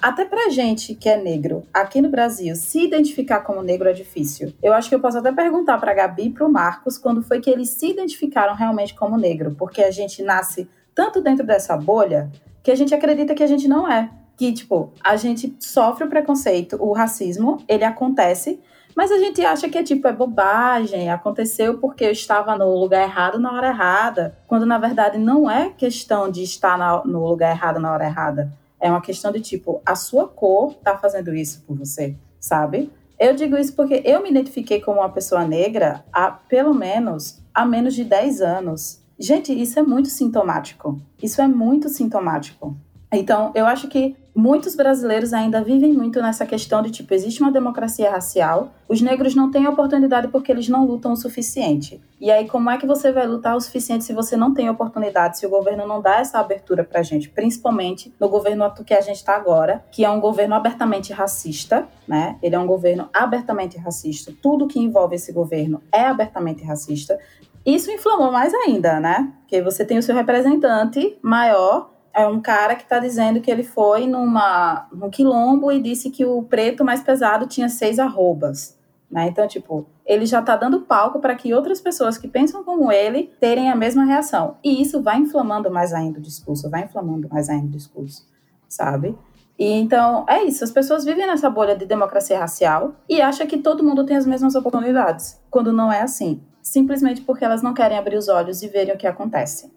Até 0.00 0.24
pra 0.24 0.48
gente 0.48 0.94
que 0.94 1.08
é 1.08 1.20
negro, 1.20 1.64
aqui 1.74 2.00
no 2.00 2.08
Brasil, 2.08 2.54
se 2.54 2.84
identificar 2.84 3.40
como 3.40 3.62
negro 3.62 3.88
é 3.88 3.92
difícil. 3.92 4.52
Eu 4.62 4.72
acho 4.72 4.88
que 4.88 4.94
eu 4.94 5.00
posso 5.00 5.18
até 5.18 5.32
perguntar 5.32 5.76
pra 5.78 5.92
Gabi 5.92 6.26
e 6.26 6.30
pro 6.30 6.48
Marcos 6.48 6.96
quando 6.96 7.20
foi 7.20 7.40
que 7.40 7.50
eles 7.50 7.70
se 7.70 7.90
identificaram 7.90 8.54
realmente 8.54 8.94
como 8.94 9.16
negro, 9.16 9.56
porque 9.58 9.82
a 9.82 9.90
gente 9.90 10.22
nasce 10.22 10.68
tanto 10.94 11.20
dentro 11.20 11.44
dessa 11.44 11.76
bolha 11.76 12.30
que 12.62 12.70
a 12.70 12.76
gente 12.76 12.94
acredita 12.94 13.34
que 13.34 13.42
a 13.42 13.46
gente 13.46 13.66
não 13.66 13.90
é 13.90 14.08
que, 14.38 14.52
tipo, 14.52 14.92
a 15.02 15.16
gente 15.16 15.56
sofre 15.58 16.04
o 16.04 16.08
preconceito, 16.08 16.80
o 16.80 16.92
racismo, 16.92 17.58
ele 17.66 17.82
acontece, 17.82 18.60
mas 18.94 19.10
a 19.10 19.18
gente 19.18 19.44
acha 19.44 19.68
que 19.68 19.76
é 19.76 19.82
tipo, 19.82 20.06
é 20.06 20.12
bobagem, 20.12 21.10
aconteceu 21.10 21.78
porque 21.78 22.04
eu 22.04 22.12
estava 22.12 22.56
no 22.56 22.72
lugar 22.78 23.02
errado 23.02 23.40
na 23.40 23.52
hora 23.52 23.68
errada, 23.68 24.38
quando 24.46 24.64
na 24.64 24.78
verdade 24.78 25.18
não 25.18 25.50
é 25.50 25.70
questão 25.70 26.30
de 26.30 26.44
estar 26.44 26.78
na, 26.78 27.04
no 27.04 27.26
lugar 27.26 27.50
errado 27.50 27.80
na 27.80 27.92
hora 27.92 28.06
errada. 28.06 28.52
É 28.80 28.88
uma 28.88 29.00
questão 29.00 29.32
de 29.32 29.40
tipo, 29.40 29.82
a 29.84 29.96
sua 29.96 30.28
cor 30.28 30.74
tá 30.74 30.96
fazendo 30.96 31.34
isso 31.34 31.64
por 31.66 31.76
você, 31.76 32.16
sabe? 32.38 32.92
Eu 33.18 33.34
digo 33.34 33.56
isso 33.56 33.74
porque 33.74 34.02
eu 34.04 34.22
me 34.22 34.30
identifiquei 34.30 34.80
como 34.80 35.00
uma 35.00 35.10
pessoa 35.10 35.44
negra 35.44 36.04
há 36.12 36.30
pelo 36.30 36.72
menos 36.72 37.42
há 37.52 37.66
menos 37.66 37.92
de 37.92 38.04
10 38.04 38.40
anos. 38.40 39.02
Gente, 39.18 39.52
isso 39.52 39.80
é 39.80 39.82
muito 39.82 40.08
sintomático. 40.08 41.00
Isso 41.20 41.42
é 41.42 41.48
muito 41.48 41.88
sintomático. 41.88 42.76
Então, 43.12 43.52
eu 43.54 43.66
acho 43.66 43.88
que 43.88 44.16
muitos 44.38 44.76
brasileiros 44.76 45.32
ainda 45.32 45.60
vivem 45.60 45.92
muito 45.92 46.22
nessa 46.22 46.46
questão 46.46 46.80
de 46.80 46.92
tipo, 46.92 47.12
existe 47.12 47.42
uma 47.42 47.50
democracia 47.50 48.08
racial, 48.08 48.72
os 48.88 49.00
negros 49.00 49.34
não 49.34 49.50
têm 49.50 49.66
oportunidade 49.66 50.28
porque 50.28 50.52
eles 50.52 50.68
não 50.68 50.86
lutam 50.86 51.10
o 51.12 51.16
suficiente. 51.16 52.00
E 52.20 52.30
aí, 52.30 52.46
como 52.46 52.70
é 52.70 52.78
que 52.78 52.86
você 52.86 53.10
vai 53.10 53.26
lutar 53.26 53.56
o 53.56 53.60
suficiente 53.60 54.04
se 54.04 54.12
você 54.12 54.36
não 54.36 54.54
tem 54.54 54.70
oportunidade, 54.70 55.40
se 55.40 55.46
o 55.46 55.50
governo 55.50 55.88
não 55.88 56.00
dá 56.00 56.20
essa 56.20 56.38
abertura 56.38 56.84
pra 56.84 57.02
gente, 57.02 57.28
principalmente 57.28 58.14
no 58.20 58.28
governo 58.28 58.72
que 58.86 58.94
a 58.94 59.00
gente 59.00 59.16
está 59.16 59.34
agora, 59.34 59.84
que 59.90 60.04
é 60.04 60.10
um 60.10 60.20
governo 60.20 60.54
abertamente 60.54 61.12
racista, 61.12 61.88
né? 62.06 62.38
Ele 62.40 62.54
é 62.54 62.58
um 62.60 62.66
governo 62.66 63.08
abertamente 63.12 63.76
racista. 63.76 64.32
Tudo 64.40 64.68
que 64.68 64.78
envolve 64.78 65.16
esse 65.16 65.32
governo 65.32 65.82
é 65.92 66.04
abertamente 66.04 66.62
racista. 66.62 67.18
Isso 67.66 67.90
inflamou 67.90 68.30
mais 68.30 68.54
ainda, 68.54 69.00
né? 69.00 69.32
Porque 69.40 69.60
você 69.60 69.84
tem 69.84 69.98
o 69.98 70.02
seu 70.02 70.14
representante 70.14 71.18
maior 71.22 71.97
é 72.14 72.26
um 72.26 72.40
cara 72.40 72.74
que 72.74 72.82
está 72.82 72.98
dizendo 72.98 73.40
que 73.40 73.50
ele 73.50 73.62
foi 73.62 74.06
numa, 74.06 74.88
num 74.92 75.10
quilombo 75.10 75.70
e 75.70 75.80
disse 75.80 76.10
que 76.10 76.24
o 76.24 76.42
preto 76.42 76.84
mais 76.84 77.02
pesado 77.02 77.46
tinha 77.46 77.68
seis 77.68 77.98
arrobas. 77.98 78.78
Né? 79.10 79.28
Então, 79.28 79.46
tipo, 79.46 79.86
ele 80.04 80.26
já 80.26 80.40
está 80.40 80.56
dando 80.56 80.82
palco 80.82 81.18
para 81.18 81.34
que 81.34 81.54
outras 81.54 81.80
pessoas 81.80 82.18
que 82.18 82.28
pensam 82.28 82.62
como 82.62 82.92
ele 82.92 83.32
terem 83.40 83.70
a 83.70 83.76
mesma 83.76 84.04
reação. 84.04 84.56
E 84.62 84.82
isso 84.82 85.02
vai 85.02 85.18
inflamando 85.18 85.70
mais 85.70 85.92
ainda 85.92 86.18
o 86.18 86.22
discurso, 86.22 86.68
vai 86.68 86.84
inflamando 86.84 87.28
mais 87.28 87.48
ainda 87.48 87.66
o 87.66 87.70
discurso, 87.70 88.26
sabe? 88.68 89.16
E 89.58 89.72
então, 89.72 90.24
é 90.28 90.44
isso. 90.44 90.62
As 90.62 90.70
pessoas 90.70 91.04
vivem 91.04 91.26
nessa 91.26 91.50
bolha 91.50 91.74
de 91.74 91.84
democracia 91.84 92.38
racial 92.38 92.94
e 93.08 93.20
acham 93.20 93.46
que 93.46 93.58
todo 93.58 93.82
mundo 93.82 94.04
tem 94.04 94.16
as 94.16 94.26
mesmas 94.26 94.54
oportunidades, 94.54 95.40
quando 95.50 95.72
não 95.72 95.90
é 95.90 96.02
assim. 96.02 96.40
Simplesmente 96.62 97.22
porque 97.22 97.44
elas 97.44 97.62
não 97.62 97.72
querem 97.72 97.98
abrir 97.98 98.16
os 98.16 98.28
olhos 98.28 98.62
e 98.62 98.68
verem 98.68 98.94
o 98.94 98.98
que 98.98 99.06
acontece. 99.06 99.72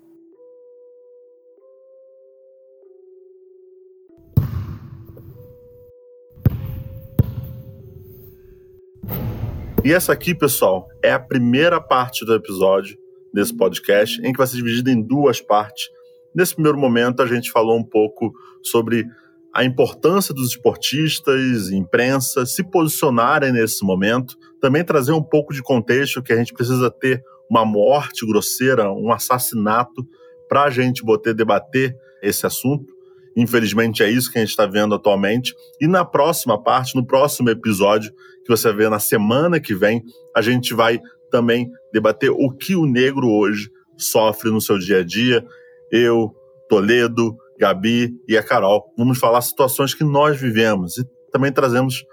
E 9.84 9.92
essa 9.92 10.14
aqui, 10.14 10.36
pessoal, 10.36 10.88
é 11.04 11.12
a 11.12 11.20
primeira 11.20 11.82
parte 11.82 12.24
do 12.24 12.36
episódio 12.36 12.96
desse 13.34 13.56
podcast, 13.56 14.22
em 14.22 14.32
que 14.32 14.38
vai 14.38 14.46
ser 14.46 14.58
dividida 14.58 14.92
em 14.92 15.02
duas 15.02 15.42
partes. 15.42 15.90
Nesse 16.36 16.54
primeiro 16.54 16.78
momento, 16.78 17.24
a 17.24 17.26
gente 17.26 17.52
falou 17.52 17.80
um 17.80 17.84
pouco 17.84 18.32
sobre 18.62 19.08
a 19.52 19.64
importância 19.64 20.36
dos 20.36 20.50
esportistas 20.50 21.72
imprensa 21.72 22.46
se 22.46 22.64
posicionarem 22.64 23.52
nesse 23.52 23.84
momento, 23.84 24.38
também 24.62 24.84
trazer 24.84 25.14
um 25.14 25.24
pouco 25.24 25.52
de 25.52 25.64
contexto 25.64 26.22
que 26.22 26.32
a 26.32 26.38
gente 26.38 26.54
precisa 26.54 26.92
ter 26.92 27.24
uma 27.50 27.66
morte 27.66 28.24
grosseira, 28.26 28.92
um 28.92 29.12
assassinato, 29.12 30.08
para 30.48 30.64
a 30.64 30.70
gente 30.70 31.04
poder 31.04 31.34
debater 31.34 31.98
esse 32.22 32.46
assunto. 32.46 32.91
Infelizmente, 33.36 34.04
é 34.04 34.10
isso 34.10 34.32
que 34.32 34.38
a 34.38 34.42
gente 34.42 34.50
está 34.50 34.66
vendo 34.66 34.96
atualmente. 34.96 35.56
E 35.80 35.88
na 35.88 36.04
próxima 36.04 36.62
parte, 36.62 36.96
no 36.96 37.06
próximo 37.06 37.50
episódio, 37.50 38.12
que 38.44 38.50
você 38.50 38.72
ver 38.74 38.90
na 38.90 39.00
semana 39.00 39.60
que 39.60 39.74
vem, 39.74 40.04
a 40.36 40.42
gente 40.42 40.74
vai 40.74 41.00
também 41.30 41.70
debater 41.94 42.30
o 42.30 42.52
que 42.52 42.76
o 42.76 42.86
negro 42.86 43.30
hoje 43.30 43.70
sofre 43.98 44.52
no 44.52 44.60
seu 44.60 44.78
dia 44.78 45.00
a 45.00 45.04
dia. 45.04 45.46
Eu, 45.92 46.36
Toledo, 46.68 47.38
Gabi 47.60 48.14
e 48.28 48.38
a 48.38 48.44
Carol 48.44 48.92
vamos 48.98 49.20
falar 49.20 49.42
situações 49.42 49.94
que 49.94 50.04
nós 50.04 50.40
vivemos 50.40 50.98
e 50.98 51.06
também 51.32 51.52
trazemos 51.52 52.04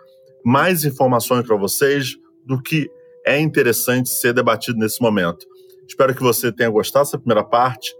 mais 0.44 0.84
informações 0.84 1.46
para 1.46 1.56
vocês 1.56 2.16
do 2.44 2.60
que 2.62 2.88
é 3.24 3.40
interessante 3.40 4.08
ser 4.08 4.32
debatido 4.32 4.78
nesse 4.78 5.00
momento. 5.00 5.46
Espero 5.86 6.14
que 6.14 6.22
você 6.22 6.52
tenha 6.52 6.70
gostado 6.70 7.06
dessa 7.06 7.18
primeira 7.18 7.42
parte. 7.42 7.94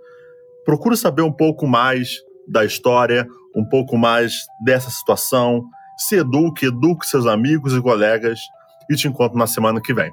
Procure 0.65 0.97
saber 0.97 1.23
um 1.23 1.33
pouco 1.33 1.67
mais 1.67 2.23
da 2.49 2.65
história, 2.65 3.27
um 3.55 3.65
pouco 3.65 3.97
mais 3.97 4.47
dessa 4.65 4.91
situação. 4.91 5.65
Se 5.97 6.17
eduque, 6.17 6.67
eduque 6.67 7.07
seus 7.07 7.27
amigos 7.27 7.75
e 7.75 7.83
colegas 7.83 8.41
e 8.91 8.95
te 8.95 9.09
encontro 9.09 9.39
na 9.39 9.47
semana 9.47 9.81
que 9.81 9.93
vem. 9.93 10.13